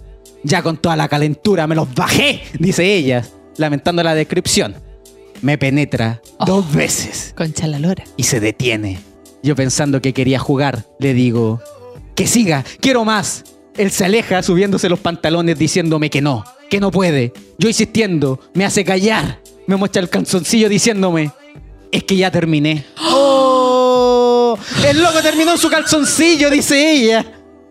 Ya 0.44 0.62
con 0.62 0.78
toda 0.78 0.96
la 0.96 1.08
calentura 1.08 1.68
me 1.68 1.76
los 1.76 1.94
bajé, 1.94 2.44
dice 2.60 2.94
ella, 2.96 3.24
lamentando 3.58 4.04
la 4.04 4.14
descripción. 4.16 4.76
Me 5.42 5.58
penetra 5.58 6.22
dos 6.46 6.72
veces 6.74 7.34
Concha 7.36 7.68
la 7.68 7.80
lora. 7.80 8.04
y 8.18 8.24
se 8.24 8.40
detiene. 8.40 9.00
Yo 9.42 9.56
pensando 9.56 10.02
que 10.02 10.14
quería 10.14 10.40
jugar, 10.40 10.86
le 11.00 11.14
digo, 11.14 11.62
que 12.16 12.28
siga, 12.28 12.64
quiero 12.80 13.04
más. 13.06 13.44
Él 13.78 13.92
se 13.92 14.06
aleja 14.06 14.42
subiéndose 14.44 14.88
los 14.88 15.00
pantalones 15.00 15.58
diciéndome 15.58 16.10
que 16.10 16.22
no, 16.22 16.44
que 16.70 16.80
no 16.80 16.92
puede. 16.92 17.34
Yo 17.58 17.68
insistiendo, 17.68 18.40
me 18.54 18.66
hace 18.66 18.86
callar. 18.86 19.40
Me 19.68 19.76
muestra 19.76 20.02
el 20.02 20.10
calzoncillo 20.10 20.70
diciéndome, 20.70 21.32
es 21.92 22.04
que 22.04 22.16
ya 22.16 22.30
terminé. 22.32 22.86
¡Oh! 23.02 24.58
El 24.88 25.02
loco 25.02 25.22
terminó 25.22 25.52
en 25.54 25.58
su 25.58 25.70
calzoncillo, 25.70 26.50
dice 26.50 26.92
ella. 26.92 27.26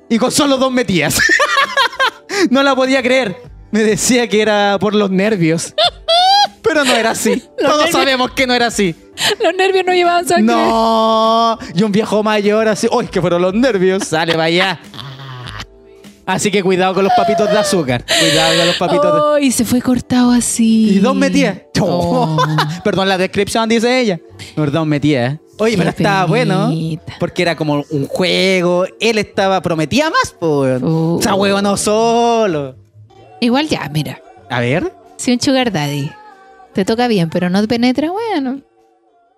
y 0.09 0.19
con 0.19 0.31
solo 0.33 0.57
dos 0.59 0.73
metías. 0.73 1.19
no 2.51 2.63
la 2.63 2.75
podía 2.75 3.03
creer. 3.03 3.37
Me 3.71 3.81
decía 3.81 4.29
que 4.29 4.43
era 4.43 4.77
por 4.79 4.95
los 4.95 5.11
nervios. 5.11 5.75
Pero 6.63 6.85
no 6.85 6.95
era 6.95 7.11
así. 7.11 7.43
Todos 7.59 7.77
nervios. 7.79 7.91
sabemos 7.91 8.31
que 8.33 8.47
no 8.47 8.55
era 8.55 8.67
así. 8.67 8.95
Los 9.43 9.55
nervios 9.55 9.85
no 9.87 9.93
llevaban 9.93 10.27
sangre. 10.27 10.55
No. 10.55 11.59
Y 11.75 11.83
un 11.83 11.93
viejo 11.93 12.23
mayor 12.23 12.69
así. 12.69 12.89
¡Uy, 12.91 13.09
que 13.09 13.21
fueron 13.21 13.43
los 13.43 13.55
nervios! 13.55 14.05
Sale, 14.05 14.37
vaya. 14.37 14.81
Así 16.33 16.51
que 16.51 16.63
cuidado 16.63 16.95
con 16.95 17.05
los 17.05 17.13
papitos 17.13 17.51
de 17.51 17.59
azúcar. 17.59 18.07
Cuidado 18.07 18.57
con 18.57 18.67
los 18.67 18.77
papitos 18.77 19.15
de... 19.15 19.21
Oh, 19.21 19.39
y 19.39 19.53
se 19.53 19.67
fue 19.67 19.83
cortado 19.83 20.31
así. 20.31 20.97
Y 20.97 20.99
dos 20.99 21.15
metías. 21.15 21.59
Oh. 21.85 22.37
Perdón, 22.85 23.09
la 23.09 23.19
descripción 23.19 23.69
dice 23.69 23.99
ella. 23.99 24.21
No, 24.55 24.65
dos 24.67 24.87
metías. 24.87 25.41
Oye, 25.59 25.73
Qué 25.73 25.79
pero 25.79 25.91
estaba 25.91 26.27
bueno. 26.27 26.71
Porque 27.19 27.43
era 27.43 27.57
como 27.57 27.85
un 27.91 28.07
juego. 28.07 28.87
Él 29.01 29.19
estaba, 29.19 29.61
prometía 29.63 30.09
más, 30.09 30.37
pues. 30.39 30.81
Oh. 30.81 31.17
O 31.19 31.23
sea, 31.23 31.35
huevo 31.35 31.61
no 31.61 31.77
solo. 31.77 32.77
Igual 33.41 33.67
ya, 33.67 33.91
mira. 33.93 34.23
A 34.49 34.61
ver. 34.61 34.93
Si 35.17 35.33
un 35.33 35.41
sugar 35.41 35.73
daddy 35.73 36.13
te 36.73 36.85
toca 36.85 37.09
bien, 37.09 37.31
pero 37.31 37.51
no 37.51 37.61
te 37.61 37.67
penetra, 37.67 38.13
bueno. 38.13 38.61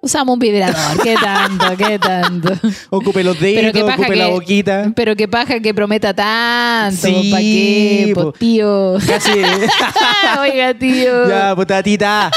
Usamos 0.05 0.35
un 0.35 0.39
vibrador. 0.39 1.03
¿Qué 1.03 1.15
tanto? 1.15 1.65
¿Qué 1.79 1.99
tanto? 1.99 2.53
Ocupe 2.91 3.25
los 3.25 3.37
Pero 3.39 3.57
dedos, 3.57 3.73
que 3.73 3.81
paja 3.85 4.03
ocupe 4.03 4.17
la 4.17 4.27
boquita. 4.29 4.93
Pero 4.95 5.17
que 5.17 5.27
paja 5.29 5.61
que 5.61 5.73
prometa 5.73 6.13
tanto. 6.13 7.07
Sí, 7.07 7.31
¿Para 7.31 7.41
qué? 7.43 8.13
po. 8.15 8.23
Pues 8.31 8.39
tío. 8.39 8.95
Casi. 9.07 9.31
Oiga, 10.41 10.75
tío. 10.75 11.29
ya, 11.29 11.55
putatita. 11.57 12.31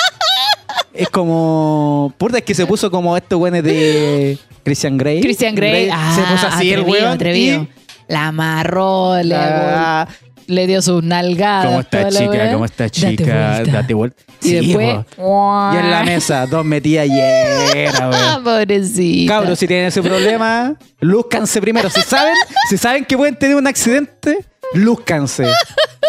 Es 0.94 1.10
como. 1.10 2.14
Puta, 2.18 2.38
es 2.38 2.44
que 2.44 2.54
se 2.56 2.66
puso 2.66 2.90
como 2.90 3.16
estos 3.18 3.38
güeyes 3.38 3.64
de 3.64 4.38
Christian 4.64 4.98
Grey. 4.98 5.22
Christian 5.22 5.54
Grey. 5.56 5.90
Ah, 5.92 6.14
se 6.16 6.22
puso 6.22 6.48
así 6.48 6.72
el 6.72 6.80
atrevido, 6.80 7.02
weón. 7.04 7.14
atrevido. 7.14 7.64
y- 7.64 7.77
La 8.08 8.28
amarró, 8.28 9.22
le, 9.22 9.36
Ah, 9.36 10.08
le 10.48 10.66
dio 10.68 10.82
sus 10.82 11.04
nalgadas. 11.04 11.66
¿Cómo 11.66 11.80
está 11.82 12.10
chica? 12.10 12.52
¿Cómo 12.54 12.66
está 12.66 12.84
Date 12.86 12.92
chica? 13.00 13.54
vuelta. 13.58 13.72
Date 13.72 13.94
vuelta. 13.94 14.24
Y 14.42 14.48
Sí, 14.48 14.56
después. 14.68 15.06
po. 15.16 15.72
Y 15.74 15.78
en 15.78 15.92
la 15.92 16.04
mesa, 16.04 16.46
dos 16.46 16.64
metidas 16.64 17.08
Ah, 17.10 18.10
weón. 18.10 18.44
pobrecita. 18.44 19.34
Cabros, 19.34 19.60
si 19.60 19.68
tienen 19.68 19.88
ese 19.88 20.02
problema, 20.02 20.76
lúzcanse 21.02 21.60
primero. 21.62 21.90
Si 21.90 22.02
saben, 22.02 22.34
si 22.70 22.78
saben 22.78 23.04
que 23.06 23.18
pueden 23.18 23.38
tener 23.38 23.56
un 23.58 23.68
accidente, 23.68 24.46
lúzcanse. 24.74 25.48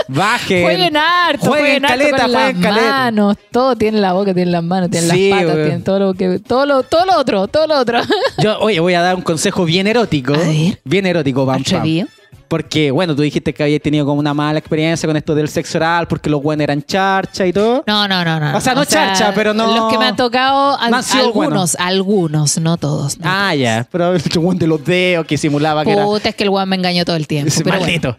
Bajen. 0.08 0.62
Jueguen 0.64 0.96
harto, 0.96 1.46
Jueguen 1.46 1.82
jueguen, 1.82 1.84
harto 1.84 1.98
caleta, 1.98 2.22
con 2.22 2.32
las 2.32 2.52
caleta. 2.54 2.90
manos. 2.92 3.36
Todo 3.50 3.76
tiene 3.76 4.00
la 4.00 4.12
boca, 4.12 4.32
tiene 4.34 4.50
las 4.50 4.62
manos, 4.62 4.90
tiene 4.90 5.08
Sí, 5.08 5.30
las 5.30 5.38
patas, 5.40 5.54
weón. 5.54 5.68
tiene 5.68 5.82
todo 5.84 5.98
lo 5.98 6.14
que, 6.14 6.38
todo 6.38 6.66
lo, 6.66 6.82
todo 6.82 7.04
lo 7.06 7.16
otro, 7.18 7.48
todo 7.48 7.66
lo 7.66 7.78
otro. 7.78 8.00
Yo, 8.38 8.58
oye, 8.60 8.80
voy 8.80 8.94
a 8.94 9.02
dar 9.02 9.16
un 9.16 9.22
consejo 9.22 9.64
bien 9.64 9.86
erótico. 9.86 10.34
A 10.34 10.38
ver. 10.38 10.78
Bien 10.84 11.06
erótico, 11.06 11.44
Pam 11.46 11.62
Pam. 11.64 12.06
Porque, 12.48 12.90
bueno, 12.90 13.14
tú 13.14 13.20
dijiste 13.20 13.52
que 13.52 13.62
habías 13.62 13.82
tenido 13.82 14.06
como 14.06 14.18
una 14.18 14.32
mala 14.32 14.58
experiencia 14.58 15.06
con 15.06 15.14
esto 15.18 15.34
del 15.34 15.50
sexo 15.50 15.76
oral, 15.76 16.08
porque 16.08 16.30
los 16.30 16.42
buenos 16.42 16.62
eran 16.64 16.82
charcha 16.82 17.46
y 17.46 17.52
todo. 17.52 17.84
No, 17.86 18.08
no, 18.08 18.24
no, 18.24 18.40
no. 18.40 18.56
O 18.56 18.60
sea, 18.62 18.74
no 18.74 18.86
charcha, 18.86 19.32
pero 19.34 19.52
no- 19.52 19.76
Los 19.76 19.92
que 19.92 19.98
me 19.98 20.06
han 20.06 20.16
tocado, 20.16 20.78
algunos, 20.78 21.76
algunos, 21.78 22.58
no 22.58 22.78
todos. 22.78 23.18
no 23.18 23.24
Ah, 23.30 23.54
ya. 23.54 23.86
Pero 23.92 24.14
el 24.14 24.22
de 24.22 24.66
los 24.66 24.82
dedos 24.82 25.26
que 25.26 25.36
simulaba 25.36 25.84
que 25.84 25.92
era. 25.92 26.04
Puta, 26.04 26.30
es 26.30 26.34
que 26.34 26.44
el 26.44 26.48
weón 26.48 26.66
me 26.70 26.76
engañó 26.76 27.04
todo 27.04 27.16
el 27.16 27.26
tiempo. 27.26 27.52
Pero 27.62 27.78
bueno. 27.80 28.16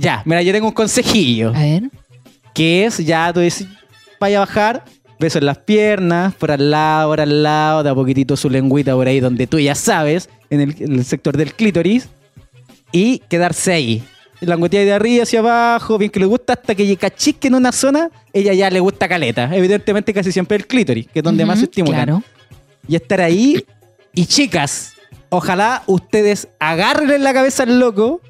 Ya, 0.00 0.22
mira, 0.24 0.40
yo 0.42 0.52
tengo 0.52 0.66
un 0.68 0.72
consejillo. 0.72 1.50
A 1.54 1.60
ver. 1.60 1.82
Que 2.54 2.86
es, 2.86 2.98
ya 2.98 3.30
tú 3.32 3.40
dices, 3.40 3.66
vaya 4.18 4.38
a 4.38 4.40
bajar, 4.46 4.84
beso 5.18 5.38
en 5.38 5.44
las 5.44 5.58
piernas, 5.58 6.34
por 6.34 6.50
al 6.50 6.70
lado, 6.70 7.10
por 7.10 7.20
al 7.20 7.42
lado, 7.42 7.82
da 7.82 7.94
poquitito 7.94 8.36
su 8.36 8.48
lengüita 8.48 8.94
por 8.94 9.06
ahí 9.06 9.20
donde 9.20 9.46
tú 9.46 9.58
ya 9.58 9.74
sabes, 9.74 10.30
en 10.48 10.62
el, 10.62 10.74
en 10.80 10.94
el 10.94 11.04
sector 11.04 11.36
del 11.36 11.52
clítoris, 11.52 12.08
y 12.92 13.18
quedarse 13.28 13.72
ahí. 13.72 14.02
Languetea 14.40 14.84
de 14.86 14.92
arriba 14.94 15.24
hacia 15.24 15.40
abajo, 15.40 15.98
bien 15.98 16.10
que 16.10 16.18
le 16.18 16.24
gusta, 16.24 16.54
hasta 16.54 16.74
que 16.74 16.96
cachique 16.96 17.48
en 17.48 17.54
una 17.56 17.70
zona, 17.72 18.08
ella 18.32 18.54
ya 18.54 18.70
le 18.70 18.80
gusta 18.80 19.06
caleta. 19.06 19.54
Evidentemente 19.54 20.14
casi 20.14 20.32
siempre 20.32 20.56
el 20.56 20.66
clítoris, 20.66 21.06
que 21.08 21.18
es 21.18 21.22
donde 21.22 21.44
más 21.44 21.58
se 21.58 21.64
Ujú, 21.64 21.70
estimulan. 21.70 22.04
Claro. 22.06 22.22
Y 22.88 22.96
estar 22.96 23.20
ahí, 23.20 23.62
y 24.14 24.24
chicas, 24.24 24.94
ojalá 25.28 25.82
ustedes 25.86 26.48
agarren 26.58 27.10
en 27.10 27.22
la 27.22 27.34
cabeza 27.34 27.64
al 27.64 27.78
loco, 27.78 28.22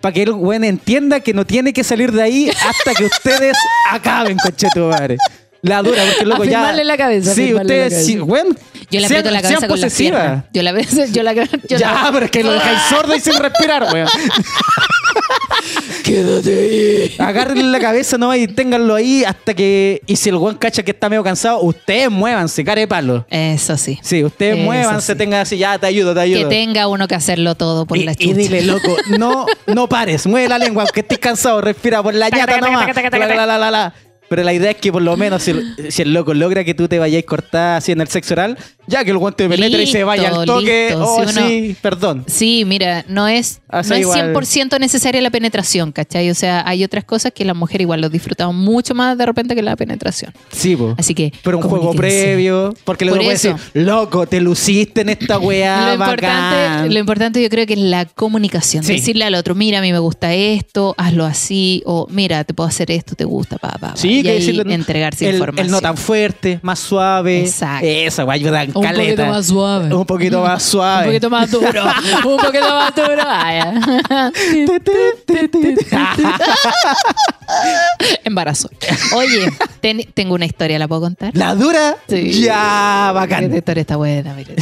para 0.00 0.12
que 0.12 0.22
el 0.22 0.32
güey 0.32 0.64
entienda 0.64 1.20
que 1.20 1.34
no 1.34 1.44
tiene 1.44 1.72
que 1.72 1.84
salir 1.84 2.12
de 2.12 2.22
ahí 2.22 2.50
hasta 2.50 2.94
que 2.94 3.04
ustedes 3.04 3.56
acaben, 3.90 4.36
conchetumare. 4.38 5.18
La 5.62 5.82
dura, 5.82 6.02
porque 6.04 6.22
el 6.22 6.28
loco 6.30 6.44
ya. 6.44 6.58
Afirmarle 6.58 6.84
la 6.84 6.96
cabeza, 6.96 7.34
Sí, 7.34 7.52
ustedes, 7.54 8.06
sí, 8.06 8.16
güey. 8.18 8.42
Yo 8.90 8.98
le 9.00 9.06
sean- 9.08 9.18
aprieto 9.20 9.30
la 9.30 9.40
sean 9.40 9.52
cabeza 9.54 9.68
con 9.68 9.80
las 9.80 9.90
posesivas. 9.90 10.20
piernas. 10.20 10.44
Yo 10.52 10.62
la 10.62 11.06
yo 11.12 11.22
la 11.22 11.32
yo 11.68 11.76
Ya, 11.78 11.92
la- 12.04 12.10
pero 12.12 12.24
es 12.24 12.30
que 12.30 12.42
lo 12.42 12.52
dejáis 12.52 12.78
sordo 12.88 13.14
y 13.14 13.20
sin 13.20 13.34
respirar, 13.36 13.86
weón. 13.92 14.08
Quédate 16.04 16.50
ahí. 16.50 17.14
Agárrenle 17.18 17.64
la 17.64 17.78
cabeza 17.78 18.16
no 18.18 18.34
y 18.34 18.46
ténganlo 18.48 18.94
ahí 18.94 19.22
hasta 19.24 19.54
que. 19.54 20.00
Y 20.06 20.16
si 20.16 20.28
el 20.30 20.36
weón 20.36 20.56
cacha 20.56 20.82
que 20.82 20.90
está 20.92 21.08
medio 21.08 21.22
cansado, 21.22 21.60
ustedes 21.60 22.10
muévanse, 22.10 22.64
care 22.64 22.80
de 22.82 22.88
palo. 22.88 23.26
Eso 23.30 23.76
sí. 23.76 23.98
Sí, 24.02 24.24
ustedes 24.24 24.56
Eso 24.56 24.64
muévanse, 24.64 25.12
sí. 25.12 25.18
tengan 25.18 25.40
así, 25.42 25.58
ya 25.58 25.78
te 25.78 25.86
ayudo, 25.86 26.10
te 26.14 26.20
Que 26.20 26.34
ayudo. 26.36 26.48
tenga 26.48 26.88
uno 26.88 27.06
que 27.06 27.14
hacerlo 27.14 27.54
todo 27.54 27.86
por 27.86 27.98
y, 27.98 28.04
la 28.04 28.12
y 28.12 28.16
chucha. 28.16 28.34
dile, 28.36 28.62
loco, 28.62 28.96
no, 29.18 29.46
no 29.66 29.88
pares, 29.88 30.26
mueve 30.26 30.48
la 30.48 30.58
lengua, 30.58 30.84
aunque 30.84 31.00
estés 31.00 31.18
cansado, 31.18 31.60
respira 31.60 32.02
por 32.02 32.14
la 32.14 32.28
ñata 32.30 32.58
nomás. 32.60 32.88
La, 33.12 33.18
la, 33.26 33.46
la, 33.46 33.58
la, 33.58 33.70
la. 33.70 33.94
Pero 34.30 34.44
la 34.44 34.52
idea 34.52 34.70
es 34.70 34.76
que 34.76 34.92
por 34.92 35.02
lo 35.02 35.16
menos 35.16 35.42
si 35.42 35.50
el, 35.50 36.14
loco 36.14 36.34
logra 36.34 36.62
que 36.62 36.72
tú 36.72 36.86
te 36.86 37.00
vayas 37.00 37.24
cortada 37.24 37.78
así 37.78 37.90
en 37.90 38.00
el 38.00 38.06
sexo 38.06 38.34
oral, 38.34 38.56
ya 38.90 39.04
que 39.04 39.10
el 39.12 39.18
guante 39.18 39.48
penetre 39.48 39.82
y 39.82 39.86
se 39.86 40.04
vaya 40.04 40.28
al 40.28 40.44
toque. 40.44 40.88
listo. 40.90 41.04
Oh, 41.04 41.26
Si 41.26 41.38
uno- 41.38 41.48
sí, 41.48 41.76
perdón. 41.80 42.24
Sí, 42.26 42.64
mira, 42.66 43.04
no 43.08 43.28
es, 43.28 43.60
Hace 43.68 43.90
no 43.90 43.94
es 43.96 44.00
igual. 44.02 44.34
100% 44.34 44.78
necesaria 44.78 45.20
la 45.22 45.30
penetración, 45.30 45.92
¿cachai? 45.92 46.28
O 46.30 46.34
sea, 46.34 46.62
hay 46.66 46.84
otras 46.84 47.04
cosas 47.04 47.32
que 47.32 47.44
las 47.44 47.56
mujeres 47.56 47.82
igual 47.84 48.00
los 48.00 48.10
disfrutamos 48.12 48.54
mucho 48.54 48.94
más 48.94 49.16
de 49.16 49.24
repente 49.26 49.54
que 49.54 49.62
la 49.62 49.76
penetración. 49.76 50.32
Sí, 50.50 50.76
po. 50.76 50.94
Así 50.98 51.14
que. 51.14 51.32
Pero 51.42 51.58
un 51.58 51.62
juego 51.64 51.92
previo, 51.94 52.74
porque 52.84 53.04
le 53.04 53.12
Por 53.12 53.20
puede 53.20 53.30
decir, 53.32 53.54
loco, 53.74 54.26
te 54.26 54.40
luciste 54.40 55.02
en 55.02 55.10
esta 55.10 55.38
weá, 55.38 55.86
Lo 55.86 55.92
importante, 55.94 56.90
lo 56.92 56.98
importante 56.98 57.42
yo 57.42 57.48
creo 57.48 57.66
que 57.66 57.74
es 57.74 57.78
la 57.78 58.04
comunicación. 58.04 58.82
Sí. 58.84 58.94
Decirle 58.94 59.24
al 59.24 59.34
otro, 59.34 59.54
mira, 59.54 59.78
a 59.78 59.82
mí 59.82 59.92
me 59.92 59.98
gusta 59.98 60.34
esto, 60.34 60.94
hazlo 60.98 61.24
así, 61.24 61.82
o 61.86 62.06
mira, 62.10 62.44
te 62.44 62.54
puedo 62.54 62.68
hacer 62.68 62.90
esto, 62.90 63.14
te 63.14 63.24
gusta, 63.24 63.56
pa, 63.58 63.68
pa, 63.72 63.78
pa. 63.78 63.96
Sí, 63.96 64.18
y 64.18 64.22
que 64.22 64.30
ahí 64.30 64.38
decirle, 64.38 64.74
entregarse 64.74 65.28
el, 65.28 65.34
información. 65.36 65.66
el 65.66 65.72
no 65.72 65.80
tan 65.80 65.96
fuerte, 65.96 66.58
más 66.62 66.78
suave. 66.80 67.40
Exacto. 67.40 67.86
Esa, 67.86 68.22
güey, 68.24 68.40
ayuda 68.40 68.66
Un 68.80 68.94
poquito 68.94 69.26
más 69.26 69.46
suave. 69.46 69.94
Un 69.94 70.06
poquito 70.06 70.42
más 70.42 70.62
suave. 70.62 71.02
Un 71.02 71.08
poquito 71.10 71.30
más 71.30 71.50
duro. 71.50 71.84
un 72.26 72.36
poquito 72.38 72.68
más 72.68 72.94
duro. 72.94 73.22
Ah. 73.24 74.30
Embarazo. 78.24 78.70
Oye, 79.14 79.50
ten- 79.80 80.06
tengo 80.14 80.34
una 80.34 80.46
historia, 80.46 80.78
¿la 80.78 80.88
puedo 80.88 81.02
contar? 81.02 81.36
La 81.36 81.54
dura, 81.54 81.96
Sí. 82.08 82.42
ya, 82.42 83.08
Esta 83.08 83.12
bacán. 83.12 83.54
historia 83.54 83.80
está 83.82 83.96
buena, 83.96 84.34
mire. 84.34 84.54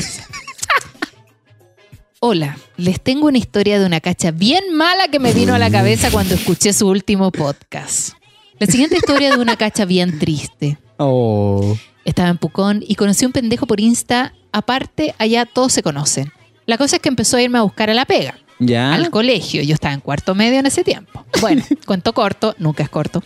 Hola, 2.20 2.56
les 2.76 3.00
tengo 3.00 3.28
una 3.28 3.38
historia 3.38 3.78
de 3.78 3.86
una 3.86 4.00
cacha 4.00 4.32
bien 4.32 4.74
mala 4.74 5.06
que 5.08 5.20
me 5.20 5.32
vino 5.32 5.54
a 5.54 5.58
la 5.58 5.70
cabeza 5.70 6.10
cuando 6.10 6.34
escuché 6.34 6.72
su 6.72 6.88
último 6.88 7.30
podcast. 7.30 8.10
La 8.58 8.66
siguiente 8.66 8.96
historia 8.96 9.30
de 9.30 9.38
una 9.40 9.56
cacha 9.56 9.84
bien 9.84 10.18
triste. 10.18 10.78
Oh. 10.96 11.76
Estaba 12.08 12.30
en 12.30 12.38
Pucón 12.38 12.82
y 12.88 12.94
conocí 12.94 13.24
a 13.24 13.28
un 13.28 13.32
pendejo 13.32 13.66
por 13.66 13.80
Insta. 13.80 14.32
Aparte, 14.50 15.14
allá 15.18 15.44
todos 15.44 15.74
se 15.74 15.82
conocen. 15.82 16.32
La 16.64 16.78
cosa 16.78 16.96
es 16.96 17.02
que 17.02 17.10
empezó 17.10 17.36
a 17.36 17.42
irme 17.42 17.58
a 17.58 17.62
buscar 17.62 17.90
a 17.90 17.94
la 17.94 18.06
pega, 18.06 18.34
¿Ya? 18.58 18.94
al 18.94 19.10
colegio. 19.10 19.62
Yo 19.62 19.74
estaba 19.74 19.92
en 19.92 20.00
cuarto 20.00 20.34
medio 20.34 20.58
en 20.58 20.64
ese 20.64 20.84
tiempo. 20.84 21.26
Bueno, 21.42 21.62
cuento 21.86 22.14
corto, 22.14 22.54
nunca 22.58 22.82
es 22.82 22.88
corto. 22.88 23.22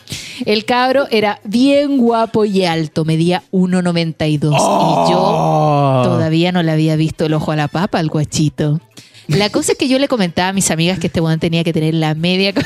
El 0.47 0.65
cabro 0.65 1.07
era 1.13 1.41
bien 1.45 1.97
guapo 1.99 2.45
y 2.45 2.65
alto, 2.65 3.05
medía 3.05 3.45
1,92. 3.53 4.53
Y 4.53 5.11
yo 5.13 5.19
Oh. 5.21 6.03
todavía 6.05 6.51
no 6.51 6.65
le 6.65 6.73
había 6.73 6.97
visto 6.97 7.25
el 7.27 7.35
ojo 7.35 7.53
a 7.53 7.57
la 7.57 7.69
papa 7.69 8.01
al 8.01 8.09
guachito. 8.09 8.81
La 9.29 9.49
cosa 9.51 9.73
es 9.73 9.79
que 9.79 9.87
yo 9.89 10.01
le 10.01 10.09
comentaba 10.09 10.49
a 10.49 10.53
mis 10.53 10.73
amigas 10.73 10.99
que 10.99 11.07
este 11.07 11.21
weón 11.21 11.39
tenía 11.39 11.63
que 11.63 11.73
tener 11.73 11.95
la 11.95 12.15
media 12.17 12.53
con- 12.55 12.65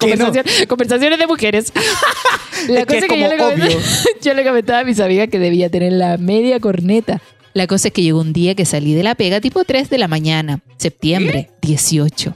Que 0.00 0.16
no. 0.16 0.26
Conversación- 0.26 0.66
conversaciones 0.66 1.18
de 1.18 1.26
mujeres. 1.26 1.72
La 2.68 2.80
Es 2.80 2.86
que 2.86 2.86
cosa 2.86 2.96
es 2.98 3.02
es 3.04 3.08
que 3.08 3.20
yo 3.20 3.28
le, 3.28 3.36
comentaba, 3.38 3.66
obvio. 3.68 3.78
yo 4.22 4.34
le 4.34 4.44
comentaba 4.44 4.78
a 4.80 4.84
mis 4.84 5.00
amigas 5.00 5.28
que 5.28 5.38
debía 5.38 5.70
tener 5.70 5.92
la 5.92 6.16
media 6.18 6.58
corneta. 6.60 7.20
La 7.52 7.66
cosa 7.66 7.88
es 7.88 7.94
que 7.94 8.02
llegó 8.02 8.20
un 8.20 8.32
día 8.32 8.54
que 8.54 8.64
salí 8.64 8.94
de 8.94 9.02
la 9.02 9.14
pega 9.14 9.40
tipo 9.40 9.64
3 9.64 9.90
de 9.90 9.98
la 9.98 10.08
mañana, 10.08 10.60
septiembre 10.76 11.50
18. 11.62 12.34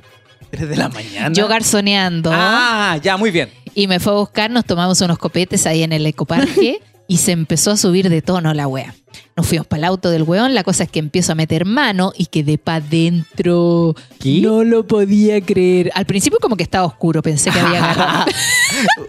¿Tres 0.51 0.69
de 0.69 0.77
la 0.77 0.89
mañana? 0.89 1.33
Yo 1.33 1.47
garzoneando 1.49 2.31
Ah, 2.33 2.99
ya, 3.03 3.17
muy 3.17 3.31
bien. 3.31 3.49
y 3.75 3.87
me 3.87 4.01
fue 4.01 4.13
a 4.13 4.17
buscar, 4.17 4.51
nos 4.51 4.65
tomamos 4.65 5.01
unos 5.03 5.19
copetes 5.19 5.67
ahí 5.67 5.83
en 5.83 5.93
el 5.93 6.05
ecoparque 6.07 6.81
y 7.07 7.19
se 7.19 7.33
empezó 7.33 7.73
a 7.73 7.77
subir 7.77 8.09
de 8.09 8.23
tono 8.23 8.55
la 8.55 8.67
wea. 8.67 8.95
Nos 9.37 9.47
fuimos 9.47 9.67
para 9.67 9.79
el 9.79 9.85
auto 9.85 10.11
del 10.11 10.23
weón, 10.23 10.55
la 10.55 10.65
cosa 10.65 10.85
es 10.85 10.91
que 10.91 10.99
empiezo 10.99 11.33
a 11.33 11.35
meter 11.35 11.65
mano 11.65 12.13
y 12.17 12.27
quedé 12.27 12.59
para 12.59 12.85
adentro. 12.85 13.95
¿Qué? 14.21 14.41
No 14.41 14.65
lo 14.65 14.87
podía 14.87 15.41
creer. 15.41 15.91
Al 15.95 16.07
principio 16.07 16.39
como 16.41 16.57
que 16.57 16.63
estaba 16.63 16.87
oscuro, 16.87 17.23
pensé 17.23 17.51
que 17.51 17.61
había 17.61 17.85
agarrado. 17.85 18.27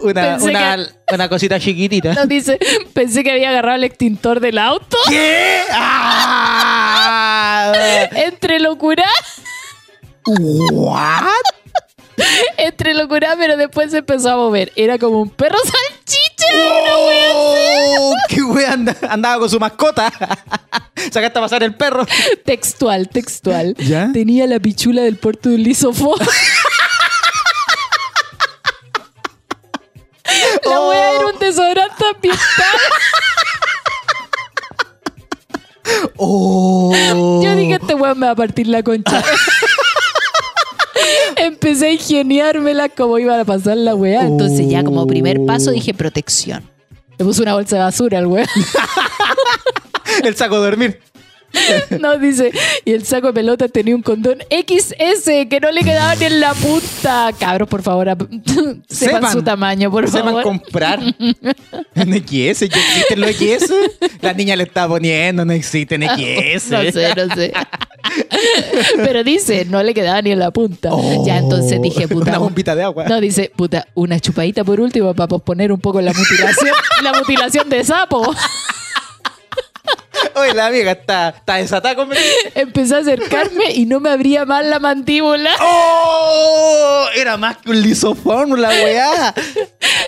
Una, 1.12 1.28
cosita 1.28 1.58
chiquitita. 1.58 2.14
No, 2.14 2.26
dice, 2.26 2.58
pensé 2.92 3.24
que 3.24 3.32
había 3.32 3.50
agarrado 3.50 3.76
el 3.76 3.84
extintor 3.84 4.40
del 4.40 4.58
auto. 4.58 4.96
¿Qué? 5.08 5.60
¡Ah! 5.72 7.72
Entre 8.12 8.60
locura. 8.60 9.04
¿What? 10.26 11.24
encontré 12.58 12.94
locura, 12.94 13.34
pero 13.38 13.56
después 13.56 13.90
se 13.90 13.98
empezó 13.98 14.30
a 14.30 14.36
mover. 14.36 14.72
Era 14.76 14.98
como 14.98 15.22
un 15.22 15.30
perro 15.30 15.58
salchicha. 15.58 15.95
¡Oh! 16.58 18.14
¡Qué 18.28 18.42
wea 18.42 18.72
anda- 18.72 18.96
andaba 19.08 19.38
con 19.40 19.50
su 19.50 19.58
mascota! 19.60 20.12
Sacaste 21.12 21.38
a 21.38 21.42
pasar 21.42 21.62
el 21.62 21.74
perro. 21.74 22.06
Textual, 22.44 23.08
textual. 23.08 23.74
¿Ya? 23.78 24.10
Tenía 24.12 24.46
la 24.46 24.58
pichula 24.58 25.02
del 25.02 25.16
puerto 25.16 25.48
de 25.50 25.54
un 25.56 25.62
lisofón. 25.62 26.18
La 30.64 30.80
Oh. 30.80 30.88
wea 30.90 31.10
era 31.12 31.26
un 31.26 31.38
desodorante 31.38 32.04
ambiental. 32.14 32.42
¡Oh! 36.16 37.40
Yo 37.44 37.54
dije, 37.54 37.74
este 37.74 37.94
weón 37.94 38.18
me 38.18 38.26
va 38.26 38.32
a 38.32 38.36
partir 38.36 38.66
la 38.66 38.82
concha. 38.82 39.22
Empecé 41.46 41.86
a 41.86 41.92
ingeniármela 41.92 42.88
como 42.88 43.18
iba 43.18 43.40
a 43.40 43.44
pasar 43.44 43.76
la 43.76 43.94
weá. 43.94 44.26
Entonces 44.26 44.68
ya 44.68 44.82
como 44.82 45.06
primer 45.06 45.44
paso 45.46 45.70
dije 45.70 45.94
protección. 45.94 46.64
Le 47.18 47.24
puse 47.24 47.42
una 47.42 47.54
bolsa 47.54 47.76
de 47.76 47.82
basura 47.82 48.18
al 48.18 48.26
weón. 48.26 48.46
El 50.24 50.34
saco 50.34 50.60
de 50.60 50.70
dormir. 50.70 51.00
No, 52.00 52.18
dice, 52.18 52.52
y 52.84 52.92
el 52.92 53.04
saco 53.04 53.28
de 53.28 53.32
pelota 53.34 53.68
tenía 53.68 53.94
un 53.94 54.02
condón 54.02 54.38
XS 54.50 55.24
que 55.48 55.58
no 55.60 55.70
le 55.70 55.82
quedaba 55.82 56.14
ni 56.16 56.24
en 56.26 56.40
la 56.40 56.54
punta. 56.54 57.30
Cabros, 57.38 57.68
por 57.68 57.82
favor, 57.82 58.06
sepan, 58.46 58.82
Sepan. 58.88 59.32
su 59.32 59.42
tamaño, 59.42 59.90
por 59.90 60.06
Sepan 60.08 60.24
favor. 60.26 60.42
comprar. 60.42 61.00
¿En 61.94 62.12
XS? 62.12 62.68
¿Ya 62.68 62.80
existen 62.80 63.20
los 63.20 63.30
XS? 63.30 63.72
La 64.20 64.32
niña 64.32 64.56
le 64.56 64.64
está 64.64 64.86
poniendo, 64.88 65.44
no 65.44 65.52
existen 65.52 66.02
XS. 66.02 66.70
No 66.70 66.82
sé, 66.92 67.14
no 67.16 67.34
sé. 67.34 67.52
Pero 68.96 69.24
dice, 69.24 69.64
no 69.64 69.82
le 69.82 69.92
quedaba 69.94 70.22
ni 70.22 70.30
en 70.32 70.38
la 70.38 70.50
punta. 70.50 70.90
Ya 71.24 71.38
entonces 71.38 71.80
dije, 71.82 72.06
puta. 72.08 72.30
Una 72.30 72.38
bombita 72.38 72.74
de 72.74 72.82
agua. 72.84 73.04
No, 73.08 73.20
dice, 73.20 73.50
puta, 73.54 73.86
una 73.94 74.20
chupadita 74.20 74.62
por 74.64 74.80
último 74.80 75.14
para 75.14 75.28
posponer 75.28 75.72
un 75.72 75.80
poco 75.80 76.00
la 76.00 76.12
mutilación, 76.12 76.74
la 77.02 77.12
mutilación 77.14 77.68
de 77.68 77.84
sapo. 77.84 78.34
Oye, 80.34 80.54
la 80.54 80.66
amiga 80.66 80.92
está, 80.92 81.30
está 81.30 81.54
desatada 81.56 81.94
conmigo. 81.94 82.20
Empecé 82.54 82.94
a 82.94 82.98
acercarme 82.98 83.72
y 83.74 83.86
no 83.86 84.00
me 84.00 84.10
abría 84.10 84.44
más 84.44 84.64
la 84.64 84.78
mandíbula. 84.78 85.50
¡Oh! 85.60 87.06
Era 87.16 87.36
más 87.36 87.58
que 87.58 87.70
un 87.70 87.82
lisofón, 87.82 88.60
la 88.60 88.68
weá. 88.68 89.34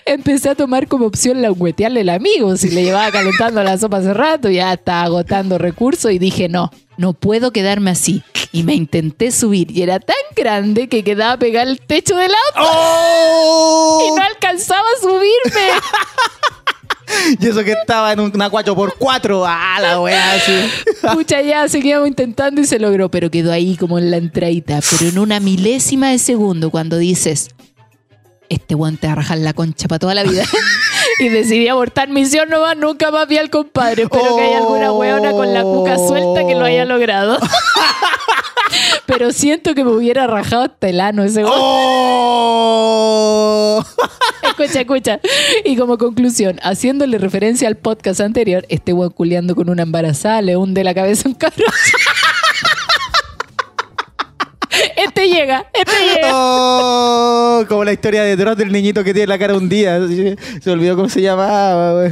Empecé 0.05 0.51
a 0.51 0.55
tomar 0.55 0.89
como 0.89 1.07
opción 1.07 1.43
la 1.43 1.53
huetearle 1.53 2.01
al 2.01 2.09
amigo. 2.11 2.57
Si 2.57 2.69
le 2.71 2.85
llevaba 2.85 3.11
calentando 3.11 3.63
la 3.63 3.79
sopa 3.79 3.99
hace 3.99 4.15
rato, 4.15 4.51
ya 4.51 4.73
estaba 4.73 5.03
agotando 5.03 5.59
recursos 5.59 6.11
y 6.13 6.19
dije, 6.19 6.49
no, 6.49 6.71
no 6.97 7.13
puedo 7.15 7.53
quedarme 7.53 7.91
así. 7.91 8.23
Y 8.53 8.63
me 8.63 8.75
intenté 8.75 9.31
subir 9.31 9.71
y 9.71 9.83
era 9.83 10.01
tan 10.01 10.17
grande 10.35 10.89
que 10.89 11.05
quedaba 11.05 11.37
pegado 11.39 11.71
al 11.71 11.81
techo 11.81 12.17
del 12.17 12.31
auto 12.31 12.71
¡Oh! 12.73 14.07
y 14.07 14.17
no 14.19 14.23
alcanzaba 14.23 14.87
a 14.97 15.01
subirme. 15.01 15.69
Y 17.41 17.47
eso 17.47 17.65
que 17.65 17.73
estaba 17.73 18.13
en 18.13 18.21
una 18.21 18.51
4x4. 18.51 19.45
¡Ah, 19.47 19.79
la 19.81 20.01
weá! 20.01 20.33
así. 20.33 20.53
Pucha, 21.15 21.41
ya 21.43 21.69
seguíamos 21.69 22.09
intentando 22.09 22.61
y 22.61 22.65
se 22.65 22.79
logró, 22.79 23.11
pero 23.11 23.31
quedó 23.31 23.53
ahí 23.53 23.77
como 23.77 23.99
en 23.99 24.11
la 24.11 24.17
entradita. 24.17 24.81
Pero 24.91 25.11
en 25.11 25.19
una 25.19 25.41
milésima 25.41 26.11
de 26.11 26.19
segundo, 26.19 26.71
cuando 26.71 26.99
dices, 26.99 27.51
este 28.49 28.75
weón 28.75 28.97
te 28.97 29.07
va 29.07 29.13
a 29.15 29.17
rajar 29.17 29.39
la 29.39 29.53
concha 29.53 29.89
para 29.89 29.99
toda 29.99 30.15
la 30.15 30.23
vida. 30.25 30.45
y 31.21 31.29
decidí 31.29 31.69
abortar 31.69 32.09
misión 32.09 32.49
nomás, 32.49 32.77
nunca 32.77 33.11
más 33.11 33.29
vi 33.29 33.39
al 33.39 33.51
compadre. 33.51 34.05
Espero 34.05 34.37
que 34.37 34.43
haya 34.43 34.59
alguna 34.59 34.93
weona 34.93 35.33
con 35.33 35.53
la 35.53 35.63
cuca 35.63 35.97
suelta 35.97 36.47
que 36.47 36.55
lo 36.55 36.65
haya 36.65 36.85
logrado. 36.85 37.39
pero 39.07 39.33
siento 39.33 39.75
que 39.75 39.83
me 39.85 39.91
hubiera 39.93 40.27
rajado 40.27 40.63
hasta 40.65 40.89
el 40.89 41.01
ano 41.01 41.25
ese 41.25 41.45
weón. 41.45 41.57
¡Oh! 41.57 42.99
Escucha, 44.59 44.81
escucha. 44.81 45.21
Y 45.65 45.77
como 45.77 45.99
conclusión, 45.99 46.59
haciéndole 46.63 47.19
referencia 47.19 47.69
al 47.69 47.77
podcast 47.77 48.21
anterior, 48.21 48.67
este 48.69 48.93
weón 48.93 49.13
culeando 49.13 49.55
con 49.55 49.71
una 49.71 49.83
embarazada 49.83 50.43
le 50.43 50.57
hunde 50.57 50.83
la 50.83 50.95
cabeza 50.95 51.29
a 51.29 51.31
un 51.31 51.35
cabrón. 51.37 51.73
Este 54.97 55.29
llega, 55.29 55.67
este 55.73 55.93
llega. 56.15 56.29
¡Oh! 56.33 57.65
Como 57.69 57.85
la 57.85 57.93
historia 57.93 58.23
de 58.23 58.37
Dross 58.37 58.57
del 58.57 58.71
niñito 58.71 59.03
que 59.03 59.13
tiene 59.13 59.27
la 59.27 59.39
cara 59.39 59.55
hundida. 59.55 59.99
Se 60.63 60.71
olvidó 60.71 60.95
cómo 60.95 61.09
se 61.09 61.21
llamaba. 61.21 62.09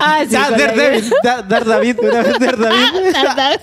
Ah, 0.00 0.24
sí. 0.26 0.32
Dar 0.34 0.56
David. 0.56 0.76
Vez 0.76 1.10
Dar 1.22 1.64
David. 1.64 1.96
Dar- 3.12 3.60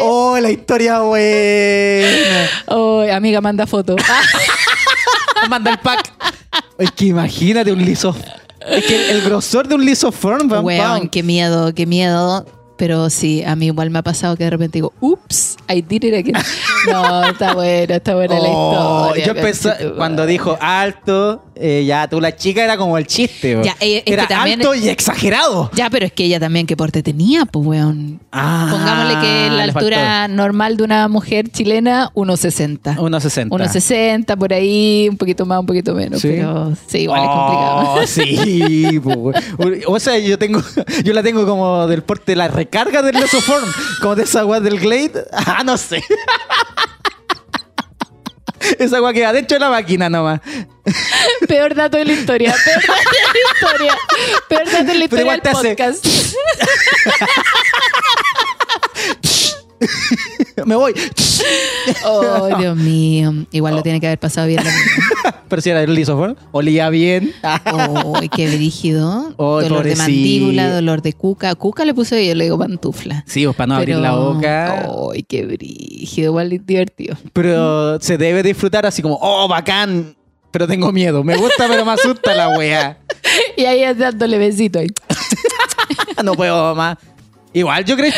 ¡Oh, 0.00 0.38
la 0.40 0.50
historia 0.50 1.00
buena! 1.00 2.48
Oh, 2.66 3.04
amiga, 3.12 3.40
manda 3.40 3.66
foto. 3.66 3.94
Manda 5.48 5.70
el 5.70 5.78
pack. 5.78 6.12
Es 6.78 6.90
que 6.92 7.06
imagínate 7.06 7.72
un 7.72 7.84
liso. 7.84 8.14
Es 8.66 8.84
que 8.86 9.10
el, 9.10 9.16
el 9.16 9.22
grosor 9.22 9.68
de 9.68 9.74
un 9.74 9.84
lisoform, 9.84 10.48
pam, 10.48 10.64
Weón, 10.64 11.08
qué 11.08 11.22
miedo, 11.22 11.74
qué 11.74 11.86
miedo. 11.86 12.46
Pero 12.76 13.08
sí, 13.08 13.42
a 13.44 13.54
mí 13.54 13.66
igual 13.66 13.90
me 13.90 14.00
ha 14.00 14.02
pasado 14.02 14.36
que 14.36 14.44
de 14.44 14.50
repente 14.50 14.78
digo, 14.78 14.92
ups, 15.00 15.56
I 15.72 15.80
did 15.82 16.04
it 16.04 16.14
again. 16.14 16.34
No, 16.86 17.24
está 17.24 17.54
buena, 17.54 17.94
está 17.96 18.14
buena 18.14 18.34
la 18.38 18.48
Oh, 18.50 19.06
historia. 19.16 19.26
yo 19.26 19.34
conchetumare. 19.40 19.92
cuando 19.96 20.26
dijo 20.26 20.58
alto, 20.60 21.42
eh, 21.54 21.82
ya 21.86 22.06
tú 22.08 22.20
la 22.20 22.36
chica 22.36 22.62
era 22.62 22.76
como 22.76 22.98
el 22.98 23.06
chiste. 23.06 23.58
Ya, 23.64 23.74
eh, 23.80 23.98
es 23.98 24.04
que 24.04 24.12
era 24.12 24.26
también- 24.28 24.60
alto 24.60 24.74
y 24.74 24.90
exagerado. 24.90 25.70
Ya, 25.72 25.88
pero 25.88 26.04
es 26.04 26.12
que 26.12 26.24
ella 26.24 26.38
también, 26.38 26.66
¿qué 26.66 26.76
porte 26.76 27.02
tenía? 27.02 27.46
Pues, 27.46 27.64
weón. 27.66 28.20
Ah, 28.30 28.68
Pongámosle 28.70 29.18
que 29.22 29.48
la 29.56 29.62
altura 29.62 30.28
normal 30.28 30.76
de 30.76 30.82
una 30.82 31.08
mujer 31.08 31.48
chilena, 31.50 32.10
1,60. 32.14 32.96
1.60. 32.98 33.48
1,60 33.48 34.36
por 34.36 34.52
ahí, 34.52 35.06
un 35.08 35.16
poquito 35.16 35.46
más, 35.46 35.60
un 35.60 35.66
poquito 35.66 35.94
menos. 35.94 36.20
¿Sí? 36.20 36.28
Pero 36.36 36.74
sí, 36.86 36.98
igual 36.98 37.22
es 37.22 37.28
Oh, 37.30 37.94
complicado. 37.94 38.06
sí, 38.06 38.98
güey. 38.98 39.82
o 39.86 39.98
sea, 40.00 40.18
yo 40.18 40.38
tengo, 40.38 40.60
yo 41.02 41.14
la 41.14 41.22
tengo 41.22 41.46
como 41.46 41.86
del 41.86 42.02
porte 42.02 42.32
de 42.32 42.36
la 42.36 42.48
recarga 42.64 43.02
del 43.02 43.14
Lesoform, 43.20 43.70
como 44.00 44.14
de 44.16 44.22
esa 44.24 44.40
agua 44.40 44.58
del 44.60 44.80
Glade. 44.80 45.26
Ah, 45.32 45.62
no 45.64 45.76
sé. 45.76 46.02
Esa 48.78 48.96
agua 48.96 49.12
que 49.12 49.26
adentro 49.26 49.56
de 49.56 49.60
la 49.60 49.68
máquina 49.68 50.08
nomás. 50.08 50.40
Peor 51.46 51.74
dato 51.74 51.98
de 51.98 52.06
la 52.06 52.12
historia. 52.12 52.54
Peor 52.64 52.80
dato 52.86 53.10
de 53.22 53.38
la 53.42 53.52
historia. 53.54 53.98
Peor 54.48 54.64
dato 54.70 54.84
de 54.84 54.94
la 54.94 55.04
historia 55.04 55.32
del 55.32 55.40
podcast. 55.42 56.06
Me 60.66 60.76
voy. 60.76 60.94
Oh, 62.06 62.48
Dios 62.58 62.76
mío. 62.76 63.32
Igual 63.50 63.76
lo 63.76 63.82
tiene 63.82 64.00
que 64.00 64.06
haber 64.06 64.18
pasado 64.18 64.46
bien. 64.46 64.62
Pero 65.48 65.62
si 65.62 65.70
era 65.70 65.82
el 65.82 65.94
Lesoform, 65.94 66.36
olía 66.52 66.88
bien. 66.90 67.32
Oh, 67.72 68.18
qué 68.34 68.46
brígido. 68.56 69.34
Oh, 69.36 69.60
dolor 69.60 69.84
de 69.84 69.96
mandíbula, 69.96 70.72
dolor 70.74 71.02
de 71.02 71.12
cuca. 71.12 71.54
Cuca 71.54 71.84
le 71.84 71.92
puse 71.94 72.26
yo, 72.26 72.34
le 72.34 72.44
digo 72.44 72.58
pantufla. 72.58 73.24
Sí, 73.26 73.44
pues 73.44 73.56
para 73.56 73.66
no 73.68 73.74
abrir 73.76 73.96
Pero- 73.96 74.00
la 74.00 74.12
boca. 74.12 74.88
Ay, 75.12 75.22
qué 75.22 75.44
brígido. 75.44 76.30
Igual 76.30 76.52
es 76.52 76.64
divertido. 76.66 77.16
Pero 77.32 78.00
se 78.00 78.16
debe 78.16 78.42
disfrutar 78.42 78.86
así 78.86 79.02
como, 79.02 79.18
oh, 79.20 79.46
bacán. 79.48 80.16
Pero 80.50 80.66
tengo 80.68 80.92
miedo. 80.92 81.24
Me 81.24 81.36
gusta, 81.36 81.66
pero 81.68 81.84
me 81.84 81.92
asusta 81.92 82.32
la 82.34 82.50
wea. 82.56 82.98
Y 83.56 83.64
ahí 83.64 83.92
dándole 83.94 84.38
besito 84.38 84.78
ahí. 84.78 84.86
No 86.24 86.34
puedo 86.34 86.74
más. 86.76 86.96
Igual 87.52 87.84
yo 87.84 87.96
creo. 87.96 88.12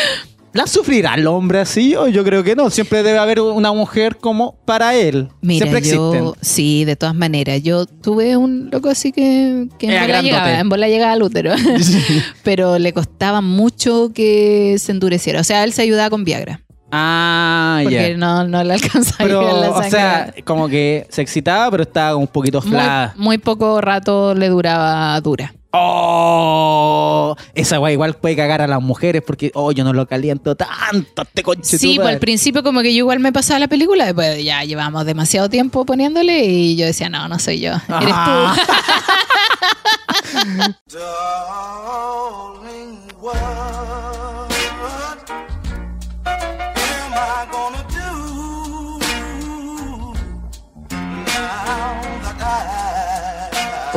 ¿La 0.57 0.65
sufrirá 0.65 1.13
el 1.13 1.27
hombre 1.27 1.59
así? 1.59 1.95
O 1.95 2.07
yo 2.07 2.23
creo 2.23 2.43
que 2.43 2.55
no. 2.55 2.71
Siempre 2.71 3.03
debe 3.03 3.19
haber 3.19 3.41
una 3.41 3.71
mujer 3.73 4.17
como 4.17 4.55
para 4.65 4.95
él. 4.95 5.27
Mira, 5.39 5.67
Siempre 5.67 5.87
yo, 5.87 6.11
existen. 6.15 6.33
sí, 6.41 6.83
de 6.83 6.95
todas 6.95 7.13
maneras. 7.13 7.61
Yo 7.61 7.85
tuve 7.85 8.35
un 8.37 8.69
loco 8.71 8.89
así 8.89 9.11
que, 9.11 9.67
que 9.77 9.95
en 9.95 10.01
bola 10.01 10.21
llegaba, 10.23 10.59
en 10.59 10.69
bola 10.69 10.87
llegaba 10.87 11.11
al 11.11 11.21
útero. 11.21 11.53
Pero 12.43 12.79
le 12.79 12.91
costaba 12.91 13.41
mucho 13.41 14.09
que 14.15 14.77
se 14.79 14.93
endureciera. 14.93 15.41
O 15.41 15.43
sea, 15.43 15.63
él 15.63 15.73
se 15.73 15.83
ayudaba 15.83 16.09
con 16.09 16.23
Viagra. 16.23 16.61
Ah, 16.91 17.81
Porque 17.83 18.11
ya. 18.13 18.17
no, 18.17 18.47
no 18.47 18.63
le 18.63 18.73
alcanzaba 18.73 19.25
a 19.25 19.53
la 19.53 19.69
o 19.69 19.83
sea, 19.83 20.33
como 20.43 20.67
que 20.67 21.05
se 21.09 21.21
excitaba, 21.21 21.69
pero 21.69 21.83
estaba 21.83 22.15
un 22.15 22.27
poquito 22.27 22.61
muy, 22.61 22.71
fla. 22.71 23.13
muy 23.15 23.37
poco 23.37 23.79
rato 23.79 24.33
le 24.33 24.49
duraba 24.49 25.21
dura. 25.21 25.53
Oh, 25.71 27.35
esa 27.53 27.79
wea 27.79 27.91
igual 27.91 28.13
puede 28.15 28.35
cagar 28.35 28.61
a 28.61 28.67
las 28.67 28.81
mujeres 28.81 29.21
porque, 29.25 29.51
oh, 29.53 29.71
yo 29.71 29.83
no 29.83 29.93
lo 29.93 30.07
caliento 30.07 30.55
tanto, 30.55 31.23
este 31.23 31.43
conche 31.43 31.77
Sí, 31.77 31.95
pues 31.97 32.07
al 32.07 32.19
principio 32.19 32.63
como 32.63 32.81
que 32.81 32.93
yo 32.93 32.99
igual 32.99 33.19
me 33.19 33.33
pasaba 33.33 33.59
la 33.59 33.67
película, 33.67 34.05
después 34.05 34.43
ya 34.43 34.63
llevamos 34.63 35.05
demasiado 35.05 35.49
tiempo 35.49 35.85
poniéndole 35.85 36.45
y 36.45 36.75
yo 36.77 36.85
decía, 36.85 37.09
no, 37.09 37.27
no 37.27 37.37
soy 37.37 37.59
yo, 37.59 37.73
eres 37.73 37.83
Ah. 37.89 38.55
tú. 40.89 40.97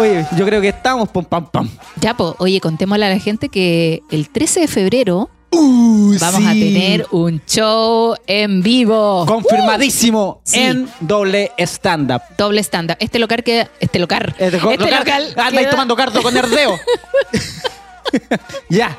Oye, 0.00 0.24
yo 0.36 0.46
creo 0.46 0.60
que 0.60 0.68
estamos, 0.68 1.08
pum, 1.10 1.24
pam, 1.24 1.46
pam. 1.50 1.68
Ya, 2.00 2.14
pues, 2.16 2.32
oye, 2.38 2.60
contémosle 2.60 3.04
a 3.06 3.10
la 3.10 3.18
gente 3.18 3.48
que 3.50 4.02
el 4.10 4.28
13 4.30 4.60
de 4.60 4.68
febrero 4.68 5.30
Uh, 5.52 6.14
Vamos 6.20 6.46
a 6.48 6.52
tener 6.52 7.08
un 7.10 7.42
show 7.44 8.14
en 8.28 8.62
vivo. 8.62 9.26
Confirmadísimo 9.26 10.40
Sí. 10.44 10.60
en 10.60 10.88
doble 11.00 11.50
stand-up. 11.58 12.22
Doble 12.38 12.60
stand-up. 12.62 12.96
Este 13.00 13.18
local 13.18 13.42
queda. 13.42 13.68
Este 13.80 13.98
local. 13.98 14.32
De- 14.38 14.46
Este 14.46 14.60
local- 14.60 14.98
local. 15.00 15.34
Anda 15.36 15.60
ahí 15.60 15.66
tomando 15.68 15.96
cardo 15.96 16.22
con 16.22 16.36
herdeo. 16.36 16.78
ya. 18.68 18.98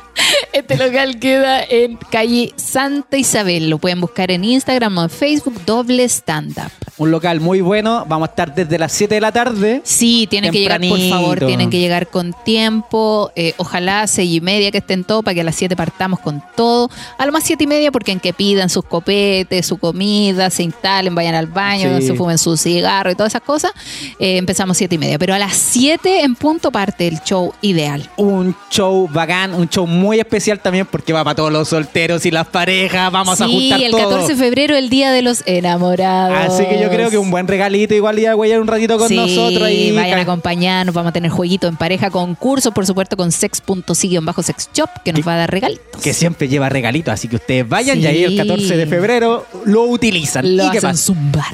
Este 0.53 0.78
local 0.78 1.20
queda 1.20 1.64
en 1.64 1.97
calle 2.12 2.53
Santa 2.55 3.18
Isabel. 3.18 3.70
Lo 3.70 3.78
pueden 3.78 4.01
buscar 4.01 4.32
en 4.32 4.43
Instagram 4.43 4.97
o 4.97 5.03
en 5.03 5.09
Facebook. 5.09 5.62
Doble 5.66 6.03
stand-up. 6.05 6.72
Un 6.97 7.09
local 7.09 7.39
muy 7.39 7.62
bueno. 7.62 8.05
Vamos 8.07 8.28
a 8.28 8.32
estar 8.32 8.53
desde 8.53 8.78
las 8.78 8.91
7 8.91 9.16
de 9.16 9.22
la 9.22 9.32
tarde. 9.32 9.82
Sí, 9.84 10.28
tienen 10.30 10.51
que 10.51 10.59
llegar, 10.59 10.80
por 10.82 10.99
favor, 11.09 11.39
tienen 11.45 11.70
que 11.70 11.80
llegar 11.80 12.07
con 12.07 12.36
tiempo. 12.45 13.32
Eh, 13.36 13.53
ojalá 13.57 14.05
seis 14.07 14.32
y 14.36 14.41
media 14.41 14.70
que 14.72 14.78
estén 14.80 15.03
todos 15.03 15.24
para 15.24 15.34
que 15.34 15.41
a 15.41 15.43
las 15.43 15.55
siete 15.55 15.76
partamos 15.76 16.20
con 16.20 16.43
todo. 16.55 16.89
A 17.18 17.26
lo 17.26 17.32
más 17.32 17.43
siete 17.43 17.64
y 17.64 17.68
media 17.68 17.91
porque 17.91 18.12
en 18.12 18.20
que 18.20 18.34
pidan 18.34 18.70
sus 18.70 18.84
copetes, 18.86 19.66
su 19.66 19.78
comida, 19.78 20.49
se 20.51 20.64
instalen, 20.64 21.16
vayan 21.16 21.34
al 21.34 21.47
baño, 21.47 21.97
Sí. 21.99 22.07
se 22.07 22.14
fumen 22.14 22.38
su 22.38 22.55
cigarro 22.57 23.09
y 23.12 23.16
todas 23.16 23.32
esas 23.32 23.41
cosas. 23.41 23.72
eh, 24.20 24.38
empezamos 24.38 24.78
siete 24.78 24.95
y 24.95 24.97
media. 24.99 25.18
Pero 25.18 25.34
a 25.34 25.39
las 25.39 25.55
siete 25.55 26.22
en 26.22 26.36
punto 26.36 26.72
parte 26.72 27.07
el 27.07 27.20
show 27.24 27.53
ideal. 27.62 28.07
Un 28.18 28.55
show 28.70 29.01
bacán, 29.08 29.54
un 29.54 29.68
show 29.70 29.86
muy 29.88 30.20
especial 30.20 30.60
también 30.60 30.86
porque 30.89 31.14
va 31.14 31.24
para 31.24 31.36
todos 31.36 31.52
los 31.52 31.70
solteros 31.70 32.26
y 32.26 32.32
las 32.32 32.47
parejas. 32.47 33.12
Vamos 33.12 33.39
a 33.41 33.45
sí, 33.45 33.52
juntar 33.52 33.82
el 33.82 33.91
todo. 33.91 34.10
14 34.10 34.34
de 34.34 34.39
febrero, 34.39 34.76
el 34.76 34.89
día 34.89 35.12
de 35.12 35.22
los 35.22 35.43
enamorados. 35.45 36.54
Así 36.54 36.66
que 36.66 36.80
yo 36.82 36.89
creo 36.89 37.10
que 37.10 37.18
un 37.18 37.32
buen 37.32 37.47
regalito 37.47 37.93
igual 37.93 38.20
iba 38.20 38.32
a 38.32 38.34
guayar 38.34 38.60
un 38.62 38.68
ratito 38.68 38.97
con 38.97 39.08
Sí, 39.08 39.16
nosotros 39.16 39.64
ahí. 39.64 39.91
vayan 39.91 40.20
a 40.20 40.22
acompañarnos, 40.22 40.93
vamos 40.95 41.10
a 41.10 41.14
tener 41.14 41.32
jueguito 41.32 41.68
en 41.68 41.76
pareja, 41.76 42.10
concursos, 42.10 42.74
por 42.74 42.86
supuesto, 42.86 43.16
con 43.18 43.32
sex.si-bajo 43.32 44.43
sex 44.43 44.70
shop, 44.74 44.89
que 45.04 45.14
nos 45.14 45.28
va 45.28 45.34
a 45.36 45.38
dar 45.38 45.52
regalitos. 45.52 46.02
que 46.02 46.14
siempre 46.14 46.47
lleva 46.47 46.70
regalitos, 46.70 47.14
así 47.14 47.28
que 47.28 47.36
ustedes 47.38 47.68
vayan 47.68 47.99
y 47.99 48.06
ahí 48.06 48.24
el 48.24 48.38
14 48.38 48.78
de 48.78 48.88
febrero 48.88 49.45
lo 49.66 49.84
utilizan. 49.84 50.58
Lo 50.58 50.74
¿Y 50.74 50.78
hacen 50.78 50.97
zumbar. 50.97 51.45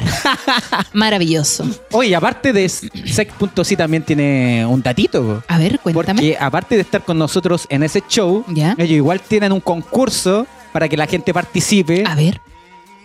Maravilloso. 0.93 1.65
Oye, 1.91 2.15
aparte 2.15 2.53
de 2.53 2.67
Sex.si 2.69 3.75
también 3.75 4.03
tiene 4.03 4.65
un 4.65 4.81
datito. 4.81 5.43
A 5.47 5.57
ver, 5.57 5.79
cuéntame. 5.79 6.21
Porque 6.21 6.37
aparte 6.39 6.75
de 6.75 6.81
estar 6.81 7.01
con 7.03 7.17
nosotros 7.17 7.26
en 7.69 7.83
ese 7.83 8.03
show, 8.07 8.43
Ya. 8.47 8.73
ellos 8.77 8.91
igual 8.97 9.19
tienen 9.21 9.51
un 9.51 9.59
concurso 9.61 10.45
para 10.73 10.87
que 10.89 10.97
la 10.97 11.07
gente 11.07 11.33
participe, 11.33 12.03
A 12.05 12.15
ver. 12.15 12.39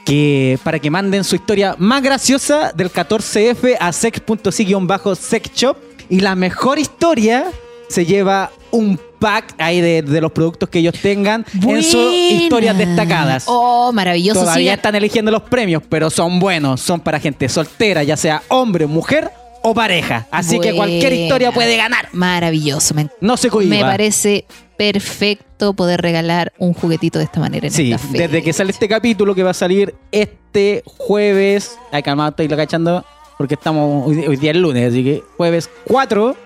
que 0.04 0.58
para 0.64 0.78
que 0.78 0.90
manden 0.90 1.24
su 1.24 1.36
historia 1.36 1.74
más 1.78 2.02
graciosa 2.02 2.72
del 2.74 2.90
14F 2.90 3.76
a 3.78 3.92
sex.si-sex 3.92 5.50
shop 5.54 5.76
y 6.08 6.20
la 6.20 6.34
mejor 6.34 6.78
historia 6.78 7.44
se 7.88 8.04
lleva 8.04 8.50
un 8.70 8.98
pack 9.18 9.54
ahí 9.58 9.80
de, 9.80 10.02
de 10.02 10.20
los 10.20 10.32
productos 10.32 10.68
que 10.68 10.78
ellos 10.80 10.94
tengan 11.00 11.44
en 11.62 11.82
sus 11.82 12.12
historias 12.12 12.76
destacadas. 12.76 13.44
Oh, 13.46 13.92
maravilloso. 13.92 14.40
Todavía 14.40 14.74
están 14.74 14.94
eligiendo 14.94 15.30
los 15.30 15.42
premios, 15.42 15.82
pero 15.88 16.10
son 16.10 16.40
buenos. 16.40 16.80
Son 16.80 16.98
para 17.00 17.20
gente 17.20 17.48
soltera, 17.48 18.02
ya 18.02 18.16
sea 18.16 18.42
hombre, 18.48 18.86
mujer 18.86 19.30
o 19.62 19.74
pareja. 19.74 20.26
Así 20.30 20.58
que 20.60 20.74
cualquier 20.74 21.12
historia 21.12 21.52
puede 21.52 21.76
ganar. 21.76 22.08
Maravilloso. 22.12 22.94
Me, 22.94 23.08
No 23.20 23.36
se 23.36 23.48
cohiba. 23.50 23.74
me 23.76 23.82
parece 23.82 24.44
perfecto 24.76 25.74
poder 25.74 26.00
regalar 26.02 26.52
un 26.58 26.74
juguetito 26.74 27.18
de 27.18 27.26
esta 27.26 27.40
manera 27.40 27.66
en 27.68 27.72
Sí, 27.72 27.92
esta 27.92 28.06
desde 28.10 28.42
que 28.42 28.52
sale 28.52 28.70
este 28.72 28.88
capítulo 28.88 29.34
que 29.34 29.42
va 29.42 29.50
a 29.50 29.54
salir 29.54 29.94
este 30.10 30.82
jueves. 30.86 31.78
Ay, 31.92 32.02
calmado, 32.02 32.30
estoy 32.30 32.48
lo 32.48 32.56
cachando 32.56 33.04
porque 33.38 33.54
estamos 33.54 34.06
hoy, 34.08 34.26
hoy 34.26 34.36
día 34.36 34.50
es 34.50 34.56
lunes, 34.56 34.88
así 34.90 35.04
que 35.04 35.22
jueves 35.36 35.70
4. 35.84 36.36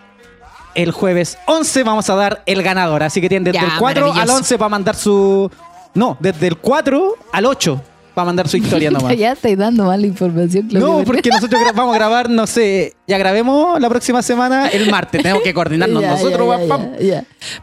El 0.75 0.91
jueves 0.91 1.39
11 1.47 1.83
vamos 1.85 2.11
a 2.11 2.15
dar 2.15 2.43
el 2.45 2.63
ganador. 2.63 3.03
Así 3.03 3.23
que 3.23 3.31
tienen 3.31 3.45
desde 3.45 3.67
Ya, 3.67 3.73
el 3.75 3.79
4 3.79 4.05
al 4.05 4.09
maravilloso. 4.11 4.37
11 4.39 4.59
para 4.59 4.69
mandar 4.69 4.95
su. 4.95 5.51
No, 5.95 6.19
desde 6.21 6.47
el 6.49 6.59
4 6.59 7.15
al 7.33 7.47
8 7.47 7.81
para 8.17 8.25
mandar 8.25 8.49
su 8.49 8.57
historia 8.57 8.91
nomás. 8.93 9.15
ya 9.15 9.33
estáis 9.33 9.59
dando 9.59 9.85
mala 9.85 10.07
información, 10.07 10.69
Claudio. 10.69 10.89
No, 11.01 11.05
porque 11.05 11.29
nosotros 11.29 11.61
vamos 11.75 11.95
a 11.95 11.99
grabar, 11.99 12.31
no 12.31 12.47
sé, 12.47 12.95
ya 13.07 13.19
grabemos 13.19 13.79
la 13.79 13.91
próxima 13.91 14.23
semana 14.23 14.69
el 14.69 14.91
martes. 14.91 15.21
Tenemos 15.23 15.43
que 15.43 15.53
coordinarnos 15.53 16.01
Ya, 16.07 16.11
nosotros, 16.13 16.61
ya, 16.63 16.67
pam. 16.67 16.93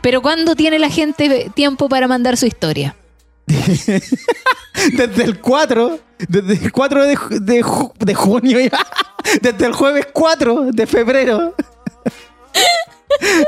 Pero 0.02 0.22
¿cuándo 0.22 0.56
tiene 0.56 0.78
la 0.78 0.92
gente 0.92 1.50
tiempo 1.56 1.90
para 1.90 2.08
mandar 2.08 2.38
su 2.38 2.46
historia? 2.46 2.96
Desde 3.48 5.24
el 5.24 5.40
4, 5.40 6.00
desde 6.28 6.54
el 6.66 6.72
4 6.72 7.04
de, 7.06 7.18
de, 7.42 7.66
de 8.00 8.14
junio, 8.16 8.60
ya. 8.60 8.86
desde 9.42 9.66
el 9.66 9.74
jueves 9.74 10.08
4 10.14 10.68
de 10.72 10.88
febrero. 10.88 11.56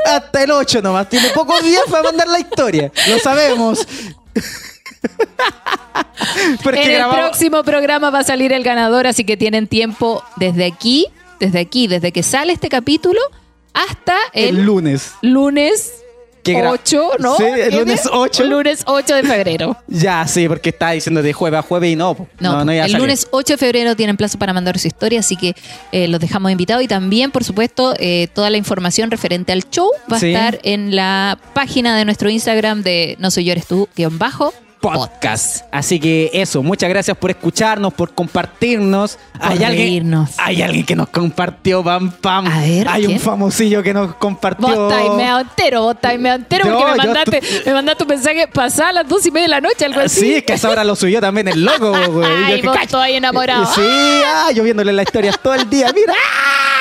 Hasta 0.06 0.42
el 0.42 0.50
8 0.50 0.82
nomás. 0.82 1.08
Tiene 1.08 1.28
pocos 1.30 1.62
días 1.62 1.82
para 1.90 2.02
mandar 2.04 2.28
la 2.28 2.40
historia. 2.40 2.90
Lo 3.08 3.18
sabemos. 3.18 3.86
Es 6.36 6.66
en 6.66 6.90
el 6.90 6.92
grabamos 6.98 7.16
próximo 7.28 7.62
programa 7.64 8.10
va 8.10 8.20
a 8.20 8.24
salir 8.24 8.52
el 8.52 8.62
ganador, 8.62 9.06
así 9.06 9.24
que 9.24 9.36
tienen 9.36 9.66
tiempo 9.66 10.22
desde 10.36 10.64
aquí, 10.64 11.06
desde 11.40 11.60
aquí, 11.60 11.86
desde 11.86 12.12
que 12.12 12.22
sale 12.22 12.52
este 12.52 12.68
capítulo 12.68 13.20
hasta 13.72 14.16
el, 14.32 14.58
el 14.58 14.64
lunes. 14.64 15.12
lunes 15.22 15.92
Que 16.42 16.54
gra- 16.54 16.70
8, 16.72 17.10
¿no? 17.18 17.36
Sí, 17.36 17.44
el 17.44 17.70
¿Qué 17.70 17.76
lunes 17.78 18.02
día? 18.04 18.12
8. 18.12 18.44
Lunes 18.44 18.82
8 18.86 19.14
de 19.14 19.22
febrero. 19.24 19.76
Ya, 19.88 20.26
sí, 20.26 20.48
porque 20.48 20.70
está 20.70 20.90
diciendo 20.92 21.22
de 21.22 21.32
jueves 21.32 21.58
a 21.58 21.62
jueves 21.62 21.90
y 21.92 21.96
no. 21.96 22.16
No, 22.40 22.64
no, 22.64 22.70
a 22.70 22.74
el 22.74 22.80
salir. 22.82 22.98
lunes 22.98 23.28
8 23.30 23.54
de 23.54 23.58
febrero 23.58 23.96
tienen 23.96 24.16
plazo 24.16 24.38
para 24.38 24.52
mandar 24.52 24.78
su 24.78 24.86
historia, 24.88 25.20
así 25.20 25.36
que 25.36 25.54
eh, 25.92 26.08
los 26.08 26.20
dejamos 26.20 26.50
invitados. 26.52 26.82
Y 26.82 26.88
también, 26.88 27.30
por 27.30 27.44
supuesto, 27.44 27.94
eh, 27.98 28.28
toda 28.34 28.50
la 28.50 28.56
información 28.56 29.10
referente 29.10 29.52
al 29.52 29.68
show 29.70 29.90
va 30.12 30.18
Sí. 30.18 30.26
a 30.26 30.28
estar 30.48 30.60
en 30.62 30.94
la 30.96 31.38
página 31.54 31.96
de 31.96 32.04
nuestro 32.04 32.30
Instagram 32.30 32.82
de 32.82 33.16
No 33.18 33.30
Soy 33.30 33.44
Yo 33.44 33.52
Eres 33.52 33.66
Tú, 33.66 33.88
guion 33.96 34.18
bajo, 34.18 34.52
podcast. 34.92 35.64
Así 35.70 35.98
que 36.00 36.30
eso, 36.32 36.62
muchas 36.62 36.88
gracias 36.88 37.16
por 37.16 37.30
escucharnos, 37.30 37.92
por 37.94 38.14
compartirnos. 38.14 39.18
hay 39.40 39.64
alguien, 39.64 40.26
hay 40.38 40.62
alguien 40.62 40.84
que 40.86 40.96
nos 40.96 41.08
compartió, 41.08 41.82
pam 41.82 42.10
pam. 42.10 42.46
A 42.46 42.60
ver, 42.60 42.88
hay 42.88 43.06
un 43.06 43.20
famosillo 43.20 43.82
que 43.82 43.92
nos 43.92 44.14
compartió. 44.16 44.66
Vos 44.68 44.92
estáis 44.92 45.12
medio 45.12 45.38
entero, 45.40 45.82
vos 45.82 45.94
estáis 45.94 46.20
medio 46.20 46.36
entero 46.36 46.64
porque 46.70 46.84
me 46.84 46.96
mandaste, 46.96 47.42
me 47.66 47.72
mandaste 47.72 48.02
un 48.04 48.08
mensaje 48.08 48.48
pasada 48.48 48.88
a 48.90 48.92
las 48.92 49.08
dos 49.08 49.26
y 49.26 49.30
media 49.30 49.44
de 49.44 49.50
la 49.50 49.60
noche, 49.60 49.84
algo 49.84 50.00
así. 50.00 50.20
Sí, 50.20 50.34
es 50.34 50.44
que 50.44 50.52
a 50.52 50.56
esa 50.56 50.70
hora 50.70 50.84
lo 50.84 50.96
subió 50.96 51.20
también 51.20 51.48
el 51.48 51.64
loco, 51.64 51.92
güey. 52.10 52.26
Ay, 52.26 52.62
Yo 52.62 52.70
vos 52.70 52.80
estoy 52.80 53.12
enamorado. 53.12 53.66
Sí, 53.74 53.82
ah, 53.82 54.50
yo 54.54 54.62
viéndole 54.62 54.92
la 54.92 55.02
historia 55.02 55.32
todo 55.32 55.54
el 55.54 55.68
día, 55.68 55.90
mira. 55.94 56.14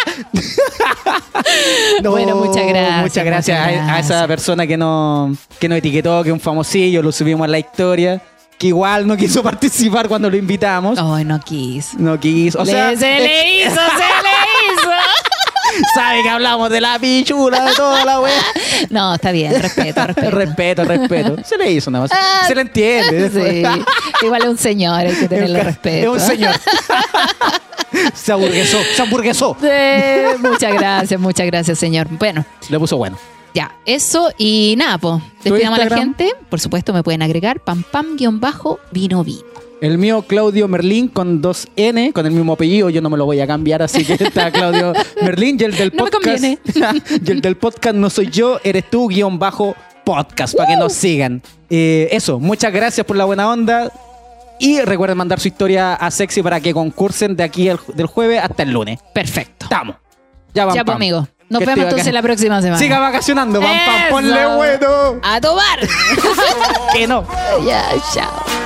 No, 2.01 2.11
Bueno, 2.11 2.35
muchas 2.35 2.65
gracias, 2.67 3.01
Muchas 3.01 3.25
gracias, 3.25 3.71
muchas 3.71 3.89
a- 3.89 3.99
esa 3.99 4.27
persona 4.27 4.65
que 4.67 4.77
nos, 4.77 5.37
que 5.59 5.67
nos 5.69 5.77
etiquetó, 5.77 6.23
que 6.23 6.29
es 6.29 6.33
un 6.33 6.39
famosillo, 6.39 7.01
lo 7.01 7.11
subimos 7.11 7.45
a 7.45 7.47
la 7.47 7.59
historia, 7.59 8.21
que 8.57 8.67
igual 8.67 9.05
no 9.07 9.15
quiso 9.17 9.43
participar 9.43 10.07
cuando 10.07 10.29
lo 10.29 10.37
invitamos. 10.37 10.97
Ay, 11.01 11.25
no 11.25 11.39
quis. 11.39 11.93
No 11.95 12.19
quiso. 12.19 12.59
O 12.61 12.65
Le- 12.65 12.71
sea, 12.71 12.95
se 12.95 13.19
le 13.19 13.61
hizo, 13.61 13.69
se 13.75 13.79
le. 13.79 14.34
Sabe 15.93 16.23
que 16.23 16.29
hablamos 16.29 16.69
de 16.69 16.81
la 16.81 16.97
pichula, 16.99 17.65
de 17.65 17.73
toda 17.73 18.05
la 18.05 18.19
wea. 18.19 18.43
No, 18.89 19.15
está 19.15 19.31
bien, 19.31 19.61
respeto, 19.61 20.05
respeto. 20.07 20.31
respeto, 20.31 20.83
respeto. 20.85 21.35
Se 21.43 21.57
le 21.57 21.71
hizo 21.71 21.91
nada 21.91 22.03
más. 22.05 22.11
Ah, 22.13 22.45
Se 22.47 22.55
le 22.55 22.61
entiende. 22.61 23.29
Sí. 23.29 23.63
Igual 24.25 24.41
es 24.43 24.47
un 24.49 24.57
señor, 24.57 24.99
hay 24.99 25.15
que 25.15 25.27
tenerle 25.27 25.59
Es 25.59 25.65
respeto. 25.65 26.15
Es 26.15 26.21
un 26.21 26.27
señor. 26.27 26.55
se 28.13 28.31
aburguesó, 28.31 28.77
se 28.95 29.01
aburguesó. 29.01 29.57
Sí, 29.61 30.37
muchas 30.39 30.73
gracias, 30.73 31.19
muchas 31.19 31.45
gracias, 31.47 31.77
señor. 31.79 32.07
Bueno, 32.09 32.45
Le 32.69 32.79
puso 32.79 32.97
bueno. 32.97 33.17
ya, 33.53 33.71
eso 33.85 34.31
y 34.37 34.75
nada, 34.77 34.97
pues. 34.97 35.21
Despidamos 35.43 35.79
a 35.79 35.85
la 35.85 35.97
gente. 35.97 36.33
Por 36.49 36.59
supuesto, 36.59 36.93
me 36.93 37.03
pueden 37.03 37.21
agregar 37.21 37.59
pam 37.59 37.83
pam 37.83 38.15
guion 38.17 38.39
bajo 38.39 38.79
vino 38.91 39.23
vino. 39.23 39.43
El 39.81 39.97
mío, 39.97 40.23
Claudio 40.23 40.67
Merlín, 40.67 41.07
con 41.09 41.41
dos 41.41 41.67
N, 41.75 42.11
con 42.13 42.25
el 42.25 42.31
mismo 42.31 42.53
apellido, 42.53 42.89
yo 42.89 43.01
no 43.01 43.09
me 43.09 43.17
lo 43.17 43.25
voy 43.25 43.39
a 43.41 43.47
cambiar, 43.47 43.81
así 43.83 44.03
que 44.05 44.13
está 44.13 44.49
Claudio 44.51 44.93
Merlín. 45.21 45.57
Y 45.59 45.63
el 45.65 45.75
del 45.75 45.91
No 45.95 46.05
podcast. 46.05 46.43
y 47.27 47.31
el 47.31 47.41
del 47.41 47.57
podcast 47.57 47.95
no 47.95 48.09
soy 48.09 48.29
yo, 48.29 48.59
eres 48.63 48.89
tú, 48.89 49.07
guion 49.07 49.37
bajo 49.37 49.75
podcast, 50.05 50.55
para 50.55 50.69
que 50.69 50.77
nos 50.77 50.93
sigan. 50.93 51.41
Eh, 51.69 52.07
eso, 52.11 52.39
muchas 52.39 52.71
gracias 52.71 53.05
por 53.05 53.15
la 53.17 53.25
buena 53.25 53.49
onda. 53.49 53.91
Y 54.59 54.79
recuerden 54.81 55.17
mandar 55.17 55.39
su 55.41 55.49
historia 55.49 55.95
a 55.95 56.09
Sexy 56.09 56.41
para 56.41 56.61
que 56.61 56.73
concursen 56.73 57.35
de 57.35 57.43
aquí 57.43 57.67
el- 57.67 57.79
del 57.93 58.05
jueves 58.07 58.39
hasta 58.41 58.63
el 58.63 58.71
lunes. 58.71 58.99
Perfecto. 59.13 59.65
Estamos. 59.65 59.97
Ya 60.53 60.63
vamos. 60.63 60.75
Ya, 60.77 60.85
pues, 60.85 60.95
amigo. 60.95 61.27
Nos 61.49 61.59
vemos 61.65 61.83
entonces 61.83 62.13
la 62.13 62.21
próxima 62.21 62.61
semana. 62.61 62.79
Siga 62.79 62.99
vacacionando, 62.99 63.59
pam, 63.59 63.69
pam, 63.85 64.09
ponle 64.09 64.55
bueno. 64.55 64.87
A 65.21 65.41
tomar. 65.41 65.79
Que 66.93 67.05
no. 67.05 67.25
ya, 67.67 67.83
chao. 68.13 68.64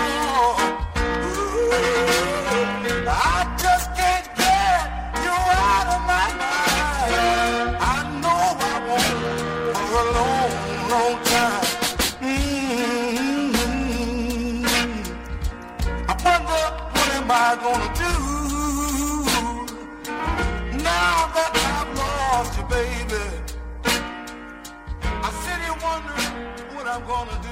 Gonna 27.10 27.42
do. 27.42 27.49